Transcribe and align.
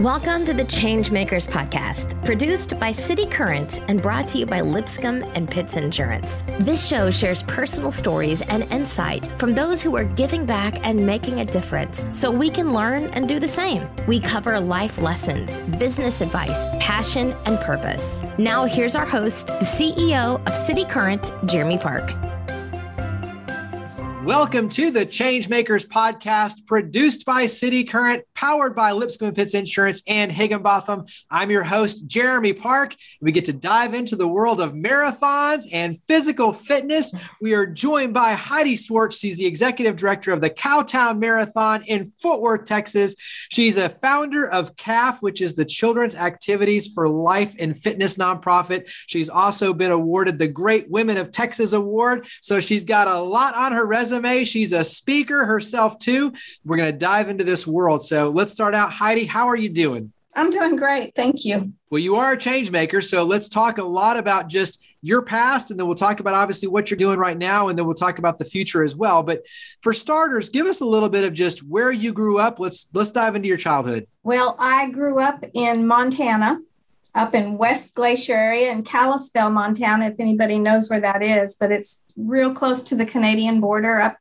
Welcome 0.00 0.44
to 0.46 0.52
the 0.52 0.64
Changemakers 0.64 1.46
Podcast, 1.46 2.20
produced 2.24 2.80
by 2.80 2.90
City 2.90 3.26
Current 3.26 3.80
and 3.86 4.02
brought 4.02 4.26
to 4.28 4.38
you 4.38 4.44
by 4.44 4.60
Lipscomb 4.60 5.22
and 5.36 5.48
Pitts 5.48 5.76
Insurance. 5.76 6.42
This 6.58 6.84
show 6.84 7.12
shares 7.12 7.44
personal 7.44 7.92
stories 7.92 8.42
and 8.42 8.64
insight 8.72 9.26
from 9.38 9.54
those 9.54 9.80
who 9.80 9.94
are 9.94 10.02
giving 10.02 10.44
back 10.44 10.84
and 10.84 11.06
making 11.06 11.38
a 11.38 11.44
difference 11.44 12.08
so 12.10 12.28
we 12.28 12.50
can 12.50 12.72
learn 12.72 13.04
and 13.10 13.28
do 13.28 13.38
the 13.38 13.46
same. 13.46 13.88
We 14.08 14.18
cover 14.18 14.58
life 14.58 14.98
lessons, 15.00 15.60
business 15.78 16.20
advice, 16.22 16.66
passion, 16.80 17.32
and 17.46 17.56
purpose. 17.60 18.24
Now, 18.36 18.64
here's 18.64 18.96
our 18.96 19.06
host, 19.06 19.46
the 19.46 19.64
CEO 19.64 20.44
of 20.44 20.56
City 20.56 20.84
Current, 20.84 21.30
Jeremy 21.46 21.78
Park. 21.78 22.33
Welcome 24.24 24.70
to 24.70 24.90
the 24.90 25.04
Changemakers 25.04 25.86
podcast, 25.86 26.66
produced 26.66 27.26
by 27.26 27.44
City 27.44 27.84
Current, 27.84 28.24
powered 28.34 28.74
by 28.74 28.92
Lipscomb 28.92 29.34
Pitts 29.34 29.52
Insurance 29.52 30.02
and 30.08 30.32
Higginbotham. 30.32 31.04
I'm 31.30 31.50
your 31.50 31.62
host, 31.62 32.06
Jeremy 32.06 32.54
Park. 32.54 32.96
We 33.20 33.32
get 33.32 33.44
to 33.44 33.52
dive 33.52 33.92
into 33.92 34.16
the 34.16 34.26
world 34.26 34.62
of 34.62 34.72
marathons 34.72 35.66
and 35.72 36.00
physical 36.00 36.54
fitness. 36.54 37.14
We 37.42 37.52
are 37.52 37.66
joined 37.66 38.14
by 38.14 38.32
Heidi 38.32 38.76
Swartz. 38.76 39.18
She's 39.18 39.36
the 39.36 39.44
executive 39.44 39.96
director 39.96 40.32
of 40.32 40.40
the 40.40 40.48
Cowtown 40.48 41.18
Marathon 41.18 41.82
in 41.82 42.10
Fort 42.22 42.40
Worth, 42.40 42.64
Texas. 42.64 43.16
She's 43.50 43.76
a 43.76 43.90
founder 43.90 44.48
of 44.48 44.74
CALF, 44.76 45.20
which 45.20 45.42
is 45.42 45.54
the 45.54 45.66
Children's 45.66 46.14
Activities 46.14 46.88
for 46.88 47.10
Life 47.10 47.54
and 47.58 47.78
Fitness 47.78 48.16
nonprofit. 48.16 48.90
She's 49.06 49.28
also 49.28 49.74
been 49.74 49.90
awarded 49.90 50.38
the 50.38 50.48
Great 50.48 50.90
Women 50.90 51.18
of 51.18 51.30
Texas 51.30 51.74
Award. 51.74 52.26
So 52.40 52.58
she's 52.58 52.84
got 52.84 53.06
a 53.06 53.20
lot 53.20 53.54
on 53.54 53.72
her 53.72 53.86
resume 53.86 54.13
resume. 54.14 54.44
She's 54.44 54.72
a 54.72 54.84
speaker 54.84 55.44
herself, 55.44 55.98
too. 55.98 56.32
We're 56.64 56.76
going 56.76 56.92
to 56.92 56.98
dive 56.98 57.28
into 57.28 57.44
this 57.44 57.66
world. 57.66 58.04
So 58.04 58.30
let's 58.30 58.52
start 58.52 58.74
out. 58.74 58.90
Heidi, 58.92 59.24
how 59.24 59.46
are 59.48 59.56
you 59.56 59.68
doing? 59.68 60.12
I'm 60.34 60.50
doing 60.50 60.76
great. 60.76 61.14
Thank 61.14 61.44
you. 61.44 61.72
Well, 61.90 62.00
you 62.00 62.16
are 62.16 62.32
a 62.32 62.36
change 62.36 62.70
maker. 62.70 63.00
So 63.00 63.24
let's 63.24 63.48
talk 63.48 63.78
a 63.78 63.84
lot 63.84 64.16
about 64.16 64.48
just 64.48 64.82
your 65.00 65.20
past 65.20 65.70
and 65.70 65.78
then 65.78 65.86
we'll 65.86 65.94
talk 65.94 66.18
about 66.20 66.32
obviously 66.34 66.66
what 66.66 66.90
you're 66.90 66.96
doing 66.96 67.18
right 67.18 67.36
now 67.36 67.68
and 67.68 67.78
then 67.78 67.84
we'll 67.84 67.94
talk 67.94 68.18
about 68.18 68.38
the 68.38 68.44
future 68.44 68.82
as 68.82 68.96
well 68.96 69.22
but 69.22 69.42
for 69.82 69.92
starters 69.92 70.48
give 70.48 70.66
us 70.66 70.80
a 70.80 70.84
little 70.86 71.10
bit 71.10 71.24
of 71.24 71.34
just 71.34 71.60
where 71.68 71.92
you 71.92 72.10
grew 72.10 72.38
up 72.38 72.58
let's 72.58 72.88
let's 72.94 73.12
dive 73.12 73.36
into 73.36 73.46
your 73.46 73.58
childhood 73.58 74.06
well 74.22 74.56
i 74.58 74.88
grew 74.88 75.20
up 75.20 75.44
in 75.52 75.86
montana 75.86 76.58
up 77.14 77.34
in 77.34 77.56
West 77.56 77.94
Glacier 77.94 78.34
area 78.34 78.72
in 78.72 78.82
Kalispell, 78.82 79.50
Montana, 79.50 80.06
if 80.06 80.18
anybody 80.18 80.58
knows 80.58 80.90
where 80.90 81.00
that 81.00 81.22
is, 81.22 81.54
but 81.54 81.70
it's 81.70 82.02
real 82.16 82.52
close 82.52 82.82
to 82.84 82.96
the 82.96 83.06
Canadian 83.06 83.60
border 83.60 84.00
up 84.00 84.16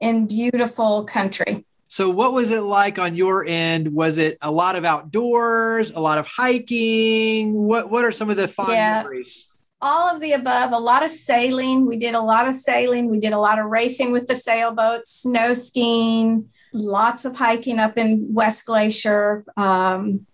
in 0.00 0.26
beautiful 0.26 1.04
country. 1.04 1.66
So, 1.88 2.08
what 2.08 2.32
was 2.32 2.52
it 2.52 2.60
like 2.60 2.98
on 2.98 3.16
your 3.16 3.44
end? 3.46 3.92
Was 3.92 4.18
it 4.18 4.38
a 4.40 4.50
lot 4.50 4.76
of 4.76 4.84
outdoors, 4.84 5.90
a 5.90 6.00
lot 6.00 6.18
of 6.18 6.26
hiking? 6.26 7.52
What 7.52 7.90
What 7.90 8.04
are 8.04 8.12
some 8.12 8.30
of 8.30 8.36
the 8.36 8.46
fun 8.46 8.70
yeah, 8.70 9.02
memories? 9.02 9.48
All 9.82 10.14
of 10.14 10.20
the 10.20 10.32
above. 10.32 10.72
A 10.72 10.78
lot 10.78 11.04
of 11.04 11.10
sailing. 11.10 11.86
We 11.86 11.96
did 11.96 12.14
a 12.14 12.20
lot 12.20 12.46
of 12.46 12.54
sailing. 12.54 13.10
We 13.10 13.18
did 13.18 13.32
a 13.32 13.40
lot 13.40 13.58
of 13.58 13.66
racing 13.66 14.12
with 14.12 14.28
the 14.28 14.36
sailboats, 14.36 15.10
snow 15.10 15.52
skiing, 15.52 16.48
lots 16.72 17.24
of 17.24 17.34
hiking 17.34 17.80
up 17.80 17.98
in 17.98 18.32
West 18.32 18.66
Glacier. 18.66 19.44
Um, 19.56 20.26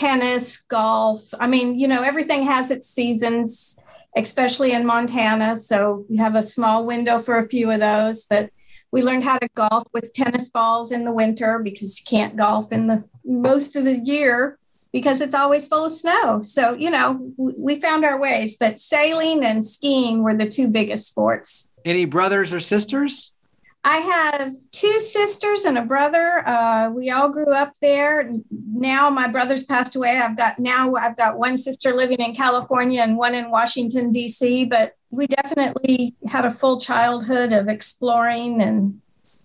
tennis, 0.00 0.56
golf. 0.56 1.22
I 1.38 1.46
mean, 1.46 1.78
you 1.78 1.86
know, 1.86 2.02
everything 2.02 2.44
has 2.44 2.70
its 2.70 2.88
seasons, 2.88 3.78
especially 4.16 4.72
in 4.72 4.86
Montana. 4.86 5.56
So 5.56 6.06
we 6.08 6.16
have 6.16 6.34
a 6.34 6.42
small 6.42 6.86
window 6.86 7.20
for 7.20 7.36
a 7.36 7.46
few 7.46 7.70
of 7.70 7.80
those, 7.80 8.24
but 8.24 8.48
we 8.92 9.02
learned 9.02 9.24
how 9.24 9.36
to 9.36 9.48
golf 9.54 9.84
with 9.92 10.14
tennis 10.14 10.48
balls 10.48 10.90
in 10.90 11.04
the 11.04 11.12
winter 11.12 11.58
because 11.58 12.00
you 12.00 12.04
can't 12.08 12.34
golf 12.34 12.72
in 12.72 12.86
the 12.86 13.06
most 13.26 13.76
of 13.76 13.84
the 13.84 13.98
year 13.98 14.58
because 14.90 15.20
it's 15.20 15.34
always 15.34 15.68
full 15.68 15.84
of 15.84 15.92
snow. 15.92 16.40
So, 16.42 16.72
you 16.72 16.90
know, 16.90 17.32
we 17.36 17.78
found 17.78 18.02
our 18.06 18.18
ways, 18.18 18.56
but 18.56 18.78
sailing 18.78 19.44
and 19.44 19.64
skiing 19.66 20.22
were 20.22 20.34
the 20.34 20.48
two 20.48 20.68
biggest 20.68 21.08
sports. 21.08 21.74
Any 21.84 22.06
brothers 22.06 22.54
or 22.54 22.60
sisters? 22.60 23.34
I 23.82 23.96
have 23.98 24.52
two 24.72 25.00
sisters 25.00 25.64
and 25.64 25.78
a 25.78 25.82
brother. 25.82 26.46
Uh, 26.46 26.90
we 26.90 27.10
all 27.10 27.30
grew 27.30 27.52
up 27.52 27.72
there. 27.80 28.30
Now 28.50 29.08
my 29.08 29.26
brother's 29.26 29.64
passed 29.64 29.96
away. 29.96 30.18
I've 30.18 30.36
got 30.36 30.58
now 30.58 30.94
I've 30.96 31.16
got 31.16 31.38
one 31.38 31.56
sister 31.56 31.94
living 31.94 32.18
in 32.18 32.34
California 32.34 33.00
and 33.00 33.16
one 33.16 33.34
in 33.34 33.50
Washington 33.50 34.12
D.C. 34.12 34.66
But 34.66 34.96
we 35.10 35.26
definitely 35.26 36.14
had 36.26 36.44
a 36.44 36.50
full 36.50 36.78
childhood 36.78 37.52
of 37.52 37.68
exploring 37.68 38.60
and 38.60 39.00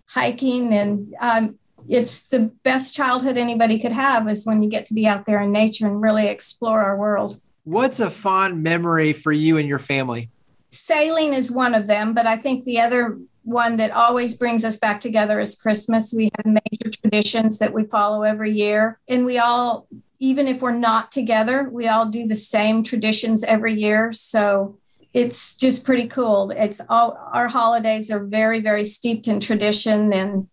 hiking, 0.07 0.73
and 0.73 1.13
um, 1.21 1.57
it's 1.87 2.27
the 2.27 2.51
best 2.63 2.93
childhood 2.93 3.37
anybody 3.37 3.79
could 3.79 3.93
have 3.93 4.27
is 4.27 4.45
when 4.45 4.61
you 4.61 4.69
get 4.69 4.85
to 4.87 4.93
be 4.93 5.07
out 5.07 5.25
there 5.25 5.41
in 5.41 5.53
nature 5.53 5.87
and 5.87 6.01
really 6.01 6.27
explore 6.27 6.81
our 6.81 6.97
world. 6.97 7.39
What's 7.63 7.99
a 7.99 8.11
fond 8.11 8.61
memory 8.61 9.13
for 9.13 9.31
you 9.31 9.57
and 9.57 9.67
your 9.67 9.79
family? 9.79 10.29
Sailing 10.69 11.33
is 11.33 11.51
one 11.51 11.73
of 11.73 11.87
them, 11.87 12.13
but 12.13 12.27
I 12.27 12.37
think 12.37 12.65
the 12.65 12.81
other 12.81 13.17
one 13.45 13.77
that 13.77 13.91
always 13.91 14.35
brings 14.35 14.65
us 14.65 14.77
back 14.77 14.99
together 14.99 15.39
is 15.39 15.55
Christmas. 15.55 16.13
We 16.13 16.31
have 16.35 16.45
major 16.45 16.89
traditions 16.89 17.59
that 17.59 17.73
we 17.73 17.83
follow 17.85 18.23
every 18.23 18.51
year. 18.51 18.99
And 19.07 19.25
we 19.25 19.37
all, 19.37 19.87
even 20.19 20.47
if 20.47 20.61
we're 20.61 20.71
not 20.71 21.11
together, 21.11 21.69
we 21.71 21.87
all 21.87 22.07
do 22.07 22.27
the 22.27 22.35
same 22.35 22.83
traditions 22.83 23.43
every 23.43 23.75
year. 23.75 24.11
So 24.11 24.79
it's 25.13 25.55
just 25.55 25.85
pretty 25.85 26.07
cool. 26.07 26.51
It's 26.51 26.81
all 26.89 27.17
our 27.31 27.47
holidays 27.47 28.09
are 28.09 28.25
very, 28.25 28.59
very 28.59 28.83
steeped 28.83 29.27
in 29.27 29.39
tradition 29.39 30.11
and 30.11 30.49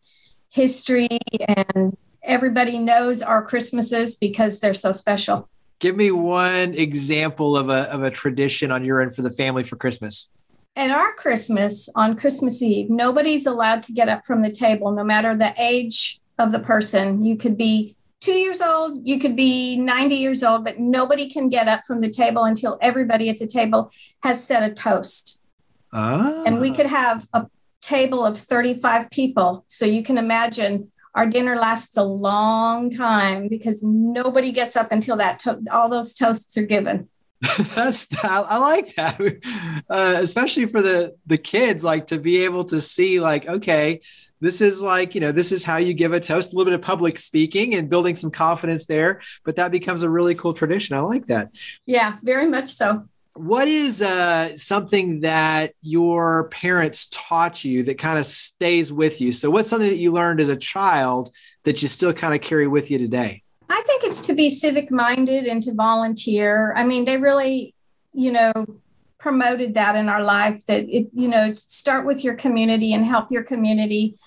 history, 0.50 1.08
and 1.48 1.96
everybody 2.22 2.78
knows 2.78 3.22
our 3.22 3.42
Christmases 3.44 4.16
because 4.16 4.60
they're 4.60 4.74
so 4.74 4.92
special. 4.92 5.48
Give 5.80 5.96
me 5.96 6.10
one 6.10 6.74
example 6.74 7.56
of 7.56 7.70
a, 7.70 7.90
of 7.90 8.02
a 8.02 8.10
tradition 8.10 8.70
on 8.70 8.84
your 8.84 9.00
end 9.00 9.16
for 9.16 9.22
the 9.22 9.30
family 9.30 9.64
for 9.64 9.76
Christmas. 9.76 10.30
At 10.74 10.90
our 10.90 11.12
Christmas, 11.14 11.88
on 11.94 12.16
Christmas 12.16 12.62
Eve, 12.62 12.88
nobody's 12.88 13.46
allowed 13.46 13.82
to 13.84 13.92
get 13.92 14.08
up 14.08 14.24
from 14.24 14.42
the 14.42 14.50
table, 14.50 14.90
no 14.90 15.04
matter 15.04 15.34
the 15.34 15.54
age 15.58 16.20
of 16.38 16.50
the 16.50 16.58
person. 16.58 17.22
You 17.22 17.36
could 17.36 17.58
be 17.58 17.96
two 18.20 18.32
years 18.32 18.62
old, 18.62 19.06
you 19.06 19.18
could 19.18 19.36
be 19.36 19.76
90 19.76 20.14
years 20.14 20.42
old, 20.42 20.64
but 20.64 20.78
nobody 20.78 21.28
can 21.28 21.50
get 21.50 21.68
up 21.68 21.82
from 21.86 22.00
the 22.00 22.10
table 22.10 22.44
until 22.44 22.78
everybody 22.80 23.28
at 23.28 23.38
the 23.38 23.46
table 23.46 23.90
has 24.22 24.42
said 24.42 24.62
a 24.62 24.72
toast. 24.72 25.42
Ah. 25.92 26.42
And 26.46 26.58
we 26.58 26.70
could 26.70 26.86
have 26.86 27.28
a 27.34 27.46
table 27.82 28.24
of 28.24 28.38
35 28.38 29.10
people. 29.10 29.64
So 29.68 29.84
you 29.84 30.02
can 30.02 30.16
imagine 30.16 30.90
our 31.14 31.26
dinner 31.26 31.56
lasts 31.56 31.98
a 31.98 32.04
long 32.04 32.88
time 32.88 33.48
because 33.48 33.82
nobody 33.82 34.52
gets 34.52 34.76
up 34.76 34.90
until 34.90 35.16
that 35.16 35.38
to- 35.40 35.60
all 35.70 35.90
those 35.90 36.14
toasts 36.14 36.56
are 36.56 36.64
given. 36.64 37.10
that's 37.74 38.06
I 38.22 38.58
like 38.58 38.94
that, 38.94 39.20
uh, 39.90 40.16
especially 40.18 40.66
for 40.66 40.80
the 40.80 41.16
the 41.26 41.38
kids. 41.38 41.82
Like 41.82 42.08
to 42.08 42.18
be 42.18 42.44
able 42.44 42.64
to 42.66 42.80
see, 42.80 43.18
like, 43.18 43.48
okay, 43.48 44.00
this 44.40 44.60
is 44.60 44.80
like 44.80 45.16
you 45.16 45.20
know, 45.20 45.32
this 45.32 45.50
is 45.50 45.64
how 45.64 45.78
you 45.78 45.92
give 45.92 46.12
a 46.12 46.20
toast. 46.20 46.52
A 46.52 46.56
little 46.56 46.70
bit 46.70 46.78
of 46.78 46.82
public 46.82 47.18
speaking 47.18 47.74
and 47.74 47.88
building 47.88 48.14
some 48.14 48.30
confidence 48.30 48.86
there, 48.86 49.22
but 49.44 49.56
that 49.56 49.72
becomes 49.72 50.04
a 50.04 50.10
really 50.10 50.36
cool 50.36 50.54
tradition. 50.54 50.96
I 50.96 51.00
like 51.00 51.26
that. 51.26 51.50
Yeah, 51.84 52.16
very 52.22 52.46
much 52.46 52.68
so. 52.68 53.08
What 53.34 53.66
is 53.66 54.02
uh, 54.02 54.56
something 54.56 55.20
that 55.20 55.72
your 55.80 56.48
parents 56.50 57.08
taught 57.10 57.64
you 57.64 57.82
that 57.84 57.98
kind 57.98 58.18
of 58.18 58.26
stays 58.26 58.92
with 58.92 59.20
you? 59.20 59.32
So, 59.32 59.50
what's 59.50 59.68
something 59.68 59.90
that 59.90 59.98
you 59.98 60.12
learned 60.12 60.40
as 60.40 60.48
a 60.48 60.56
child 60.56 61.34
that 61.64 61.82
you 61.82 61.88
still 61.88 62.12
kind 62.12 62.34
of 62.34 62.40
carry 62.40 62.68
with 62.68 62.90
you 62.90 62.98
today? 62.98 63.42
I 63.72 63.82
think 63.86 64.04
it's 64.04 64.20
to 64.22 64.34
be 64.34 64.50
civic 64.50 64.90
minded 64.90 65.46
and 65.46 65.62
to 65.62 65.72
volunteer. 65.72 66.74
I 66.76 66.84
mean, 66.84 67.06
they 67.06 67.16
really, 67.16 67.74
you 68.12 68.30
know, 68.30 68.52
promoted 69.18 69.72
that 69.74 69.96
in 69.96 70.10
our 70.10 70.22
life 70.22 70.66
that 70.66 70.86
it, 70.90 71.08
you 71.14 71.26
know, 71.26 71.54
start 71.54 72.04
with 72.04 72.22
your 72.22 72.34
community 72.34 72.92
and 72.92 73.06
help 73.06 73.32
your 73.32 73.42
community 73.42 74.18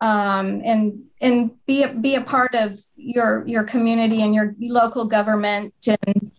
um, 0.00 0.62
and 0.64 1.02
and 1.20 1.50
be 1.66 1.82
a, 1.82 1.92
be 1.92 2.14
a 2.14 2.20
part 2.20 2.54
of 2.54 2.78
your 2.94 3.44
your 3.44 3.64
community 3.64 4.22
and 4.22 4.36
your 4.36 4.54
local 4.60 5.04
government 5.04 5.74
and 5.88 6.30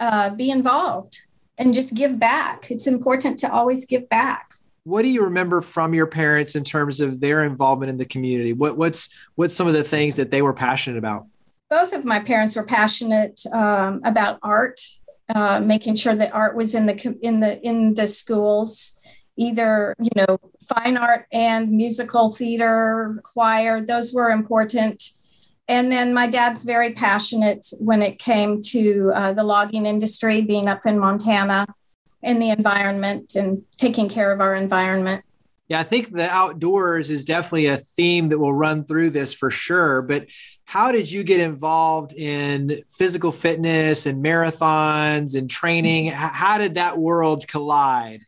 uh, 0.00 0.30
be 0.30 0.50
involved 0.50 1.16
and 1.58 1.74
just 1.74 1.94
give 1.94 2.18
back. 2.18 2.72
It's 2.72 2.88
important 2.88 3.38
to 3.40 3.52
always 3.52 3.86
give 3.86 4.08
back. 4.08 4.52
What 4.82 5.02
do 5.02 5.08
you 5.08 5.22
remember 5.22 5.60
from 5.60 5.94
your 5.94 6.08
parents 6.08 6.56
in 6.56 6.64
terms 6.64 7.00
of 7.00 7.20
their 7.20 7.44
involvement 7.44 7.90
in 7.90 7.98
the 7.98 8.04
community? 8.04 8.52
What 8.52 8.76
what's 8.76 9.10
what's 9.36 9.54
some 9.54 9.68
of 9.68 9.74
the 9.74 9.84
things 9.84 10.16
that 10.16 10.32
they 10.32 10.42
were 10.42 10.54
passionate 10.54 10.98
about? 10.98 11.26
Both 11.70 11.92
of 11.92 12.04
my 12.04 12.18
parents 12.18 12.56
were 12.56 12.64
passionate 12.64 13.40
um, 13.52 14.00
about 14.04 14.40
art, 14.42 14.80
uh, 15.34 15.60
making 15.60 15.94
sure 15.94 16.14
that 16.14 16.34
art 16.34 16.56
was 16.56 16.74
in 16.74 16.86
the 16.86 17.18
in 17.22 17.38
the 17.40 17.62
in 17.62 17.94
the 17.94 18.08
schools, 18.08 19.00
either 19.36 19.94
you 20.00 20.10
know 20.16 20.38
fine 20.68 20.96
art 20.96 21.26
and 21.32 21.70
musical 21.70 22.28
theater, 22.28 23.20
choir. 23.22 23.80
Those 23.80 24.12
were 24.12 24.30
important. 24.30 25.04
And 25.68 25.92
then 25.92 26.12
my 26.12 26.26
dad's 26.26 26.64
very 26.64 26.94
passionate 26.94 27.68
when 27.78 28.02
it 28.02 28.18
came 28.18 28.60
to 28.62 29.12
uh, 29.14 29.32
the 29.32 29.44
logging 29.44 29.86
industry, 29.86 30.42
being 30.42 30.66
up 30.66 30.84
in 30.84 30.98
Montana, 30.98 31.64
and 32.24 32.42
the 32.42 32.50
environment 32.50 33.36
and 33.36 33.62
taking 33.76 34.08
care 34.08 34.32
of 34.32 34.40
our 34.40 34.56
environment. 34.56 35.24
Yeah, 35.70 35.78
I 35.78 35.84
think 35.84 36.10
the 36.10 36.28
outdoors 36.28 37.12
is 37.12 37.24
definitely 37.24 37.66
a 37.66 37.76
theme 37.76 38.30
that 38.30 38.40
will 38.40 38.52
run 38.52 38.84
through 38.84 39.10
this 39.10 39.32
for 39.32 39.52
sure. 39.52 40.02
But 40.02 40.26
how 40.64 40.90
did 40.90 41.10
you 41.10 41.22
get 41.22 41.38
involved 41.38 42.12
in 42.12 42.82
physical 42.88 43.30
fitness 43.30 44.04
and 44.04 44.22
marathons 44.22 45.36
and 45.36 45.48
training? 45.48 46.08
How 46.10 46.58
did 46.58 46.74
that 46.74 46.98
world 46.98 47.46
collide? 47.46 48.20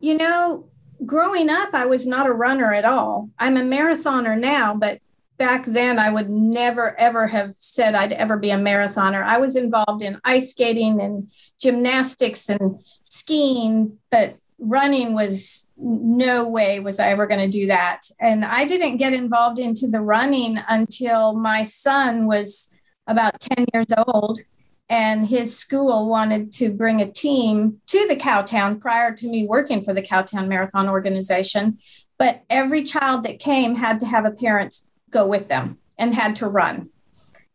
You 0.00 0.18
know, 0.18 0.68
growing 1.06 1.48
up, 1.48 1.72
I 1.72 1.86
was 1.86 2.06
not 2.06 2.26
a 2.26 2.32
runner 2.32 2.74
at 2.74 2.84
all. 2.84 3.30
I'm 3.38 3.56
a 3.56 3.62
marathoner 3.62 4.38
now, 4.38 4.74
but 4.74 5.00
back 5.38 5.64
then 5.64 5.98
I 5.98 6.10
would 6.10 6.28
never 6.28 6.98
ever 7.00 7.26
have 7.26 7.56
said 7.56 7.94
I'd 7.94 8.12
ever 8.12 8.36
be 8.36 8.50
a 8.50 8.56
marathoner. 8.56 9.22
I 9.22 9.38
was 9.38 9.56
involved 9.56 10.02
in 10.02 10.20
ice 10.24 10.50
skating 10.50 11.00
and 11.00 11.26
gymnastics 11.58 12.50
and 12.50 12.82
skiing, 13.00 13.98
but 14.10 14.36
running 14.62 15.12
was 15.12 15.70
no 15.76 16.48
way 16.48 16.78
was 16.78 17.00
I 17.00 17.08
ever 17.08 17.26
going 17.26 17.40
to 17.40 17.58
do 17.58 17.66
that. 17.66 18.02
And 18.20 18.44
I 18.44 18.64
didn't 18.64 18.98
get 18.98 19.12
involved 19.12 19.58
into 19.58 19.88
the 19.88 20.00
running 20.00 20.58
until 20.68 21.34
my 21.34 21.64
son 21.64 22.26
was 22.26 22.78
about 23.06 23.40
10 23.40 23.66
years 23.74 23.88
old 24.06 24.38
and 24.88 25.26
his 25.26 25.58
school 25.58 26.08
wanted 26.08 26.52
to 26.52 26.72
bring 26.72 27.00
a 27.00 27.10
team 27.10 27.80
to 27.86 28.06
the 28.08 28.16
Cowtown 28.16 28.80
prior 28.80 29.12
to 29.14 29.26
me 29.26 29.46
working 29.46 29.82
for 29.82 29.92
the 29.94 30.02
Cowtown 30.02 30.48
Marathon 30.48 30.88
organization. 30.88 31.78
But 32.18 32.44
every 32.48 32.84
child 32.84 33.24
that 33.24 33.40
came 33.40 33.74
had 33.74 33.98
to 34.00 34.06
have 34.06 34.24
a 34.24 34.30
parent 34.30 34.76
go 35.10 35.26
with 35.26 35.48
them 35.48 35.78
and 35.98 36.14
had 36.14 36.36
to 36.36 36.46
run. 36.46 36.90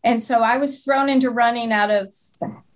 And 0.03 0.21
so 0.21 0.41
I 0.41 0.57
was 0.57 0.83
thrown 0.83 1.09
into 1.09 1.29
running 1.29 1.71
out 1.71 1.91
of 1.91 2.13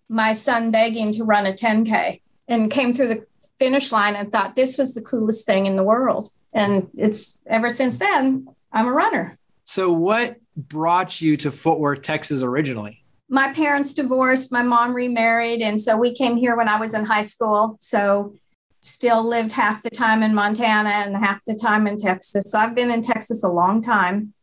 my 0.07 0.33
son 0.33 0.71
begging 0.71 1.11
to 1.13 1.23
run 1.23 1.45
a 1.45 1.53
10K 1.53 2.21
and 2.47 2.71
came 2.71 2.93
through 2.93 3.07
the 3.07 3.25
finish 3.61 3.91
line 3.91 4.15
and 4.15 4.31
thought 4.31 4.55
this 4.55 4.75
was 4.79 4.95
the 4.95 5.01
coolest 5.03 5.45
thing 5.45 5.67
in 5.67 5.75
the 5.75 5.83
world. 5.83 6.31
And 6.51 6.89
it's 6.97 7.39
ever 7.45 7.69
since 7.69 7.99
then, 7.99 8.47
I'm 8.73 8.87
a 8.87 8.91
runner. 8.91 9.37
So, 9.63 9.91
what 9.91 10.37
brought 10.57 11.21
you 11.21 11.37
to 11.37 11.51
Fort 11.51 11.79
Worth, 11.79 12.01
Texas 12.01 12.41
originally? 12.41 13.03
My 13.29 13.53
parents 13.53 13.93
divorced, 13.93 14.51
my 14.51 14.63
mom 14.63 14.95
remarried. 14.95 15.61
And 15.61 15.79
so 15.79 15.95
we 15.95 16.11
came 16.11 16.37
here 16.37 16.57
when 16.57 16.67
I 16.67 16.79
was 16.79 16.95
in 16.95 17.05
high 17.05 17.21
school. 17.21 17.77
So, 17.79 18.33
still 18.81 19.23
lived 19.23 19.51
half 19.51 19.83
the 19.83 19.91
time 19.91 20.23
in 20.23 20.33
Montana 20.33 20.89
and 20.89 21.15
half 21.15 21.39
the 21.45 21.53
time 21.53 21.85
in 21.85 21.97
Texas. 21.97 22.45
So, 22.51 22.57
I've 22.57 22.73
been 22.73 22.89
in 22.89 23.03
Texas 23.03 23.43
a 23.43 23.47
long 23.47 23.79
time, 23.83 24.33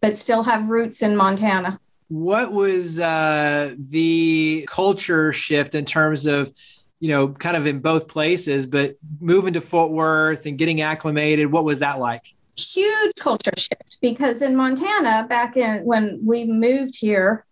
but 0.00 0.16
still 0.16 0.44
have 0.44 0.70
roots 0.70 1.02
in 1.02 1.14
Montana. 1.14 1.78
What 2.08 2.52
was 2.52 3.00
uh, 3.00 3.74
the 3.76 4.66
culture 4.66 5.34
shift 5.34 5.74
in 5.74 5.84
terms 5.84 6.26
of 6.26 6.52
you 7.00 7.08
know, 7.08 7.28
kind 7.28 7.56
of 7.56 7.66
in 7.66 7.80
both 7.80 8.08
places, 8.08 8.66
but 8.66 8.96
moving 9.20 9.52
to 9.54 9.60
Fort 9.60 9.92
Worth 9.92 10.46
and 10.46 10.56
getting 10.56 10.80
acclimated, 10.80 11.52
what 11.52 11.64
was 11.64 11.80
that 11.80 11.98
like? 11.98 12.34
Huge 12.56 13.14
culture 13.16 13.52
shift 13.56 13.98
because 14.00 14.40
in 14.40 14.56
Montana, 14.56 15.26
back 15.28 15.56
in 15.56 15.84
when 15.84 16.20
we 16.24 16.44
moved 16.44 16.96
here, 16.98 17.44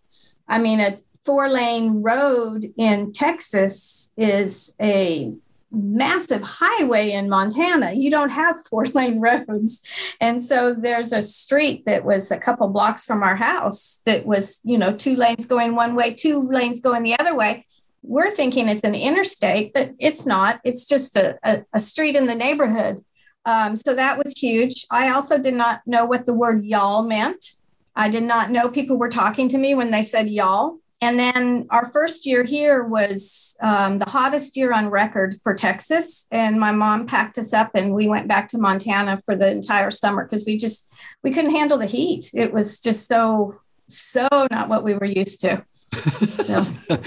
I 0.49 0.59
mean, 0.59 0.81
a 0.81 0.99
four 1.25 1.49
lane 1.49 2.03
road 2.03 2.73
in 2.77 3.13
Texas 3.13 4.13
is 4.17 4.75
a 4.81 5.35
massive 5.71 6.43
highway 6.43 7.11
in 7.11 7.29
Montana. 7.29 7.93
You 7.93 8.11
don't 8.11 8.31
have 8.31 8.65
four 8.67 8.87
lane 8.87 9.21
roads. 9.49 9.87
And 10.21 10.43
so 10.43 10.73
there's 10.73 11.13
a 11.13 11.21
street 11.21 11.85
that 11.85 12.05
was 12.05 12.31
a 12.31 12.39
couple 12.39 12.69
blocks 12.69 13.05
from 13.05 13.23
our 13.23 13.37
house 13.37 14.01
that 14.07 14.25
was, 14.25 14.61
you 14.65 14.79
know, 14.79 14.95
two 14.95 15.17
lanes 15.17 15.45
going 15.45 15.75
one 15.75 15.95
way, 15.95 16.15
two 16.15 16.41
lanes 16.41 16.81
going 16.81 17.03
the 17.03 17.19
other 17.19 17.37
way 17.37 17.67
we're 18.07 18.31
thinking 18.31 18.69
it's 18.69 18.83
an 18.83 18.95
interstate, 18.95 19.73
but 19.73 19.93
it's 19.99 20.27
not. 20.27 20.61
It's 20.63 20.85
just 20.85 21.17
a, 21.17 21.39
a, 21.43 21.65
a 21.73 21.81
street 21.81 22.17
in 22.17 22.27
the 22.27 22.35
neighborhood. 22.35 23.03
Um, 23.47 23.77
so 23.77 23.95
that 23.95 24.19
was 24.19 24.35
huge. 24.39 24.87
I 24.91 25.11
also 25.11 25.39
did 25.39 25.55
not 25.55 25.81
know 25.87 26.05
what 26.05 26.27
the 26.27 26.35
word 26.35 26.65
y'all 26.65 27.03
meant. 27.03 27.53
I 27.97 28.09
did 28.09 28.23
not 28.25 28.51
know 28.51 28.69
people 28.69 28.97
were 28.97 29.09
talking 29.09 29.49
to 29.51 29.59
me 29.59 29.75
when 29.75 29.91
they 29.91 30.03
said 30.03 30.29
y'all. 30.29 30.79
And 31.01 31.19
then 31.19 31.67
our 31.71 31.91
first 31.91 32.25
year 32.25 32.45
here 32.45 32.85
was 32.85 33.57
um, 33.61 33.99
the 33.99 34.09
hottest 34.09 34.57
year 34.57 34.73
on 34.73 34.89
record 34.89 35.39
for 35.43 35.55
Texas. 35.55 36.27
And 36.31 36.59
my 36.59 36.73
mom 36.73 37.07
packed 37.07 37.37
us 37.37 37.53
up 37.53 37.73
and 37.75 37.95
we 37.95 38.09
went 38.09 38.29
back 38.29 38.49
to 38.51 38.59
Montana 38.59 39.21
for 39.27 39.37
the 39.37 39.51
entire 39.51 39.91
summer 39.91 40.25
because 40.25 40.47
we 40.47 40.57
just 40.57 40.95
we 41.23 41.31
couldn't 41.31 41.51
handle 41.51 41.79
the 41.79 41.87
heat. 41.87 42.31
It 42.33 42.53
was 42.53 42.81
just 42.81 43.07
so 43.11 43.57
so 43.89 44.29
not 44.51 44.69
what 44.69 44.85
we 44.85 44.95
were 44.95 45.05
used 45.05 45.41
to. 45.43 45.65
So 46.43 46.67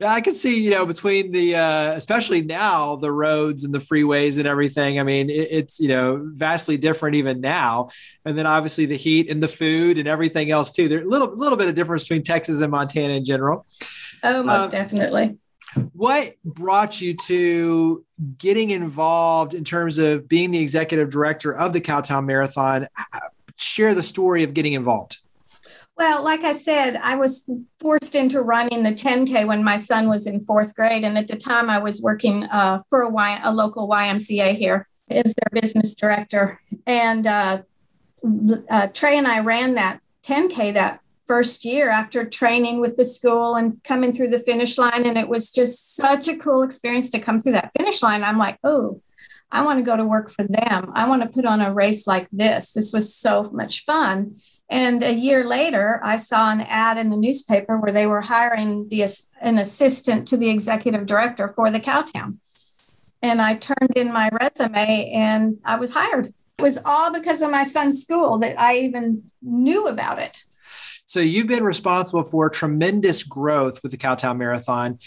I 0.00 0.20
can 0.20 0.34
see, 0.34 0.60
you 0.60 0.70
know, 0.70 0.84
between 0.84 1.32
the, 1.32 1.56
uh, 1.56 1.92
especially 1.92 2.42
now, 2.42 2.96
the 2.96 3.10
roads 3.10 3.64
and 3.64 3.72
the 3.72 3.78
freeways 3.78 4.38
and 4.38 4.46
everything. 4.46 5.00
I 5.00 5.02
mean, 5.02 5.30
it, 5.30 5.48
it's, 5.50 5.80
you 5.80 5.88
know, 5.88 6.20
vastly 6.34 6.76
different 6.76 7.16
even 7.16 7.40
now. 7.40 7.88
And 8.24 8.36
then 8.36 8.46
obviously 8.46 8.84
the 8.86 8.96
heat 8.96 9.30
and 9.30 9.42
the 9.42 9.48
food 9.48 9.96
and 9.96 10.06
everything 10.06 10.50
else 10.50 10.72
too. 10.72 10.88
There's 10.88 11.06
a 11.06 11.08
little, 11.08 11.34
little 11.34 11.56
bit 11.56 11.68
of 11.68 11.74
difference 11.74 12.02
between 12.04 12.24
Texas 12.24 12.60
and 12.60 12.70
Montana 12.70 13.14
in 13.14 13.24
general. 13.24 13.66
Oh, 14.22 14.42
most 14.42 14.66
uh, 14.66 14.68
definitely. 14.68 15.38
What 15.92 16.34
brought 16.44 17.00
you 17.00 17.14
to 17.14 18.04
getting 18.38 18.70
involved 18.70 19.54
in 19.54 19.64
terms 19.64 19.98
of 19.98 20.28
being 20.28 20.50
the 20.50 20.58
executive 20.58 21.10
director 21.10 21.54
of 21.54 21.72
the 21.72 21.80
Cowtown 21.80 22.26
Marathon? 22.26 22.88
Share 23.56 23.94
the 23.94 24.02
story 24.02 24.42
of 24.42 24.52
getting 24.52 24.74
involved. 24.74 25.18
Well, 25.96 26.22
like 26.22 26.44
I 26.44 26.52
said, 26.52 26.96
I 26.96 27.16
was 27.16 27.48
forced 27.80 28.14
into 28.14 28.42
running 28.42 28.82
the 28.82 28.92
10K 28.92 29.46
when 29.46 29.64
my 29.64 29.78
son 29.78 30.08
was 30.08 30.26
in 30.26 30.44
fourth 30.44 30.74
grade. 30.74 31.04
And 31.04 31.16
at 31.16 31.28
the 31.28 31.36
time, 31.36 31.70
I 31.70 31.78
was 31.78 32.02
working 32.02 32.44
uh, 32.44 32.82
for 32.90 33.02
a, 33.02 33.08
y- 33.08 33.40
a 33.42 33.52
local 33.52 33.88
YMCA 33.88 34.54
here 34.54 34.86
as 35.08 35.34
their 35.34 35.62
business 35.62 35.94
director. 35.94 36.60
And 36.86 37.26
uh, 37.26 37.62
uh, 38.68 38.88
Trey 38.88 39.16
and 39.16 39.26
I 39.26 39.40
ran 39.40 39.76
that 39.76 40.00
10K 40.22 40.74
that 40.74 41.00
first 41.26 41.64
year 41.64 41.88
after 41.88 42.24
training 42.24 42.80
with 42.80 42.98
the 42.98 43.04
school 43.04 43.54
and 43.54 43.82
coming 43.82 44.12
through 44.12 44.28
the 44.28 44.38
finish 44.38 44.76
line. 44.76 45.06
And 45.06 45.16
it 45.16 45.28
was 45.28 45.50
just 45.50 45.96
such 45.96 46.28
a 46.28 46.36
cool 46.36 46.62
experience 46.62 47.08
to 47.10 47.18
come 47.18 47.40
through 47.40 47.52
that 47.52 47.72
finish 47.76 48.02
line. 48.02 48.22
I'm 48.22 48.38
like, 48.38 48.58
oh, 48.62 49.00
I 49.50 49.62
want 49.62 49.78
to 49.78 49.84
go 49.84 49.96
to 49.96 50.04
work 50.04 50.30
for 50.30 50.44
them. 50.44 50.92
I 50.94 51.08
want 51.08 51.22
to 51.22 51.28
put 51.28 51.46
on 51.46 51.60
a 51.60 51.72
race 51.72 52.06
like 52.06 52.28
this. 52.32 52.72
This 52.72 52.92
was 52.92 53.14
so 53.14 53.44
much 53.52 53.84
fun. 53.84 54.32
And 54.68 55.02
a 55.02 55.12
year 55.12 55.46
later, 55.46 56.00
I 56.02 56.16
saw 56.16 56.50
an 56.50 56.62
ad 56.62 56.98
in 56.98 57.10
the 57.10 57.16
newspaper 57.16 57.78
where 57.78 57.92
they 57.92 58.06
were 58.06 58.22
hiring 58.22 58.88
the, 58.88 59.06
an 59.40 59.58
assistant 59.58 60.26
to 60.28 60.36
the 60.36 60.50
executive 60.50 61.06
director 61.06 61.52
for 61.54 61.70
the 61.70 61.80
Cowtown. 61.80 62.38
And 63.22 63.40
I 63.40 63.54
turned 63.54 63.92
in 63.94 64.12
my 64.12 64.28
resume 64.40 65.10
and 65.12 65.58
I 65.64 65.76
was 65.76 65.94
hired. 65.94 66.26
It 66.58 66.62
was 66.62 66.78
all 66.84 67.12
because 67.12 67.42
of 67.42 67.50
my 67.50 67.64
son's 67.64 68.02
school 68.02 68.38
that 68.38 68.58
I 68.58 68.78
even 68.78 69.24
knew 69.42 69.86
about 69.86 70.18
it. 70.20 70.42
So 71.06 71.20
you've 71.20 71.46
been 71.46 71.62
responsible 71.62 72.24
for 72.24 72.50
tremendous 72.50 73.22
growth 73.22 73.80
with 73.82 73.92
the 73.92 73.98
Cowtown 73.98 74.38
Marathon. 74.38 74.98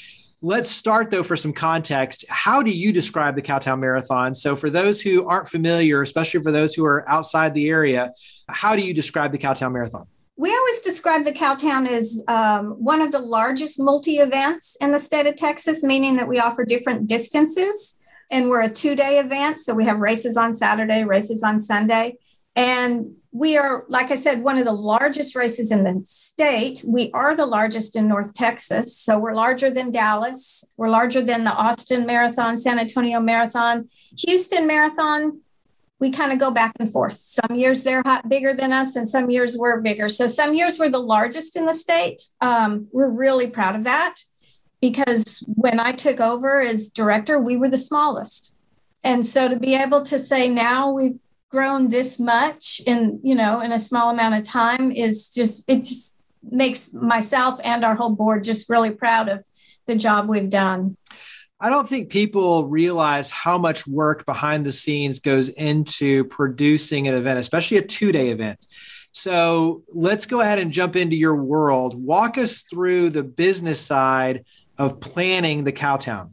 Let's 0.41 0.69
start 0.69 1.11
though 1.11 1.23
for 1.23 1.35
some 1.35 1.51
context. 1.51 2.23
How 2.29 2.63
do 2.63 2.71
you 2.71 2.93
describe 2.93 3.35
the 3.35 3.41
Cowtown 3.41 3.79
Marathon? 3.79 4.33
So, 4.33 4.55
for 4.55 4.69
those 4.69 5.01
who 5.01 5.27
aren't 5.27 5.49
familiar, 5.49 6.01
especially 6.01 6.41
for 6.41 6.51
those 6.53 6.73
who 6.73 6.85
are 6.85 7.07
outside 7.09 7.53
the 7.53 7.67
area, 7.67 8.13
how 8.49 8.77
do 8.77 8.81
you 8.81 8.93
describe 8.93 9.33
the 9.33 9.37
Cowtown 9.37 9.73
Marathon? 9.73 10.07
We 10.37 10.55
always 10.55 10.79
describe 10.79 11.25
the 11.25 11.33
Cowtown 11.33 11.89
as 11.89 12.23
um, 12.29 12.71
one 12.81 13.01
of 13.01 13.11
the 13.11 13.19
largest 13.19 13.81
multi 13.81 14.19
events 14.19 14.77
in 14.79 14.93
the 14.93 14.99
state 14.99 15.27
of 15.27 15.35
Texas, 15.35 15.83
meaning 15.83 16.15
that 16.15 16.29
we 16.29 16.39
offer 16.39 16.63
different 16.63 17.09
distances. 17.09 17.99
And 18.31 18.49
we're 18.49 18.61
a 18.61 18.69
two 18.69 18.95
day 18.95 19.19
event. 19.19 19.59
So 19.59 19.73
we 19.73 19.83
have 19.83 19.99
races 19.99 20.37
on 20.37 20.53
Saturday, 20.53 21.03
races 21.03 21.43
on 21.43 21.59
Sunday. 21.59 22.15
And 22.55 23.15
we 23.31 23.57
are, 23.57 23.85
like 23.87 24.09
I 24.09 24.15
said, 24.15 24.41
one 24.41 24.57
of 24.57 24.65
the 24.65 24.71
largest 24.71 25.35
races 25.35 25.71
in 25.71 25.83
the 25.83 26.01
state. 26.03 26.83
We 26.85 27.11
are 27.13 27.35
the 27.35 27.45
largest 27.45 27.95
in 27.95 28.07
North 28.07 28.33
Texas. 28.33 28.97
So 28.97 29.19
we're 29.19 29.35
larger 29.35 29.69
than 29.69 29.91
Dallas. 29.91 30.63
We're 30.77 30.89
larger 30.89 31.21
than 31.21 31.43
the 31.43 31.53
Austin 31.53 32.07
Marathon, 32.07 32.57
San 32.57 32.79
Antonio 32.79 33.19
Marathon, 33.19 33.87
Houston 34.17 34.65
Marathon. 34.65 35.41
We 35.99 36.11
kind 36.11 36.31
of 36.31 36.39
go 36.39 36.49
back 36.49 36.71
and 36.79 36.91
forth. 36.91 37.17
Some 37.17 37.55
years 37.55 37.83
they're 37.83 38.01
bigger 38.27 38.53
than 38.53 38.71
us, 38.71 38.95
and 38.95 39.07
some 39.07 39.29
years 39.29 39.57
we're 39.57 39.81
bigger. 39.81 40.09
So 40.09 40.27
some 40.27 40.55
years 40.55 40.79
we're 40.79 40.89
the 40.89 40.97
largest 40.97 41.55
in 41.55 41.65
the 41.65 41.73
state. 41.73 42.23
Um, 42.41 42.87
we're 42.91 43.09
really 43.09 43.47
proud 43.47 43.75
of 43.75 43.83
that 43.83 44.15
because 44.81 45.43
when 45.55 45.79
I 45.79 45.91
took 45.91 46.19
over 46.19 46.61
as 46.61 46.89
director, 46.89 47.37
we 47.37 47.57
were 47.57 47.69
the 47.69 47.77
smallest. 47.77 48.55
And 49.03 49.25
so 49.25 49.49
to 49.49 49.57
be 49.57 49.75
able 49.75 50.01
to 50.03 50.17
say 50.17 50.49
now 50.49 50.91
we've 50.91 51.19
grown 51.49 51.89
this 51.89 52.19
much 52.19 52.81
in 52.85 53.19
you 53.23 53.35
know 53.35 53.59
in 53.59 53.71
a 53.71 53.79
small 53.79 54.11
amount 54.11 54.35
of 54.35 54.43
time 54.43 54.91
is 54.91 55.29
just 55.33 55.69
it 55.69 55.77
just 55.77 56.17
makes 56.43 56.93
myself 56.93 57.59
and 57.63 57.83
our 57.83 57.95
whole 57.95 58.15
board 58.15 58.43
just 58.43 58.69
really 58.69 58.91
proud 58.91 59.27
of 59.27 59.45
the 59.85 59.95
job 59.95 60.29
we've 60.29 60.49
done 60.49 60.95
I 61.61 61.69
don't 61.69 61.89
think 61.89 62.09
people 62.09 62.67
realize 62.67 63.29
how 63.29 63.57
much 63.57 63.85
work 63.85 64.25
behind 64.25 64.65
the 64.65 64.71
scenes 64.71 65.19
goes 65.19 65.49
into 65.49 66.23
producing 66.25 67.09
an 67.09 67.15
event, 67.15 67.37
especially 67.37 67.75
a 67.77 67.81
two 67.81 68.13
day 68.13 68.29
event. 68.29 68.65
So 69.11 69.83
let's 69.93 70.25
go 70.25 70.39
ahead 70.39 70.59
and 70.59 70.71
jump 70.71 70.95
into 70.95 71.17
your 71.17 71.35
world. 71.35 72.01
Walk 72.01 72.37
us 72.37 72.61
through 72.61 73.09
the 73.09 73.23
business 73.23 73.81
side 73.81 74.45
of 74.77 75.01
planning 75.01 75.65
the 75.65 75.73
Cowtown. 75.73 76.31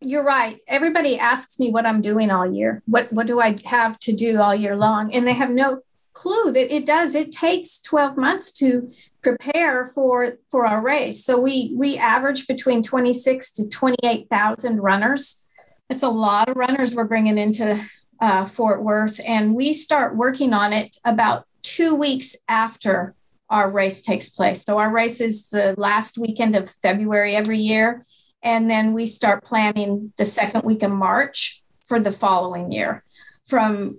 You're 0.00 0.24
right. 0.24 0.58
Everybody 0.66 1.18
asks 1.18 1.58
me 1.58 1.70
what 1.70 1.86
I'm 1.86 2.00
doing 2.00 2.30
all 2.30 2.50
year. 2.50 2.82
What 2.86 3.12
what 3.12 3.26
do 3.26 3.40
I 3.40 3.56
have 3.64 3.98
to 4.00 4.12
do 4.12 4.40
all 4.40 4.54
year 4.54 4.76
long? 4.76 5.12
And 5.14 5.26
they 5.26 5.34
have 5.34 5.50
no 5.50 5.80
clue 6.12 6.52
that 6.52 6.74
it 6.74 6.86
does. 6.86 7.14
It 7.14 7.32
takes 7.32 7.80
12 7.80 8.16
months 8.16 8.52
to 8.52 8.90
prepare 9.22 9.86
for 9.86 10.34
for 10.50 10.66
our 10.66 10.82
race. 10.82 11.24
So 11.24 11.40
we 11.40 11.74
we 11.76 11.96
average 11.96 12.46
between 12.46 12.82
26 12.82 13.52
to 13.52 13.68
28,000 13.68 14.80
runners. 14.80 15.46
It's 15.88 16.02
a 16.02 16.08
lot 16.08 16.48
of 16.48 16.56
runners 16.56 16.94
we're 16.94 17.04
bringing 17.04 17.38
into 17.38 17.82
uh, 18.20 18.44
Fort 18.44 18.82
Worth, 18.82 19.20
and 19.26 19.54
we 19.54 19.72
start 19.72 20.16
working 20.16 20.52
on 20.52 20.72
it 20.72 20.96
about 21.04 21.46
two 21.62 21.94
weeks 21.94 22.36
after 22.48 23.14
our 23.48 23.70
race 23.70 24.00
takes 24.00 24.30
place. 24.30 24.62
So 24.62 24.78
our 24.78 24.92
race 24.92 25.20
is 25.20 25.50
the 25.50 25.74
last 25.76 26.16
weekend 26.16 26.54
of 26.54 26.70
February 26.82 27.34
every 27.34 27.58
year, 27.58 28.04
and 28.42 28.70
then 28.70 28.92
we 28.92 29.06
start 29.06 29.44
planning 29.44 30.12
the 30.16 30.24
second 30.24 30.64
week 30.64 30.82
of 30.82 30.90
March 30.90 31.62
for 31.86 32.00
the 32.00 32.12
following 32.12 32.72
year. 32.72 33.04
From 33.46 33.98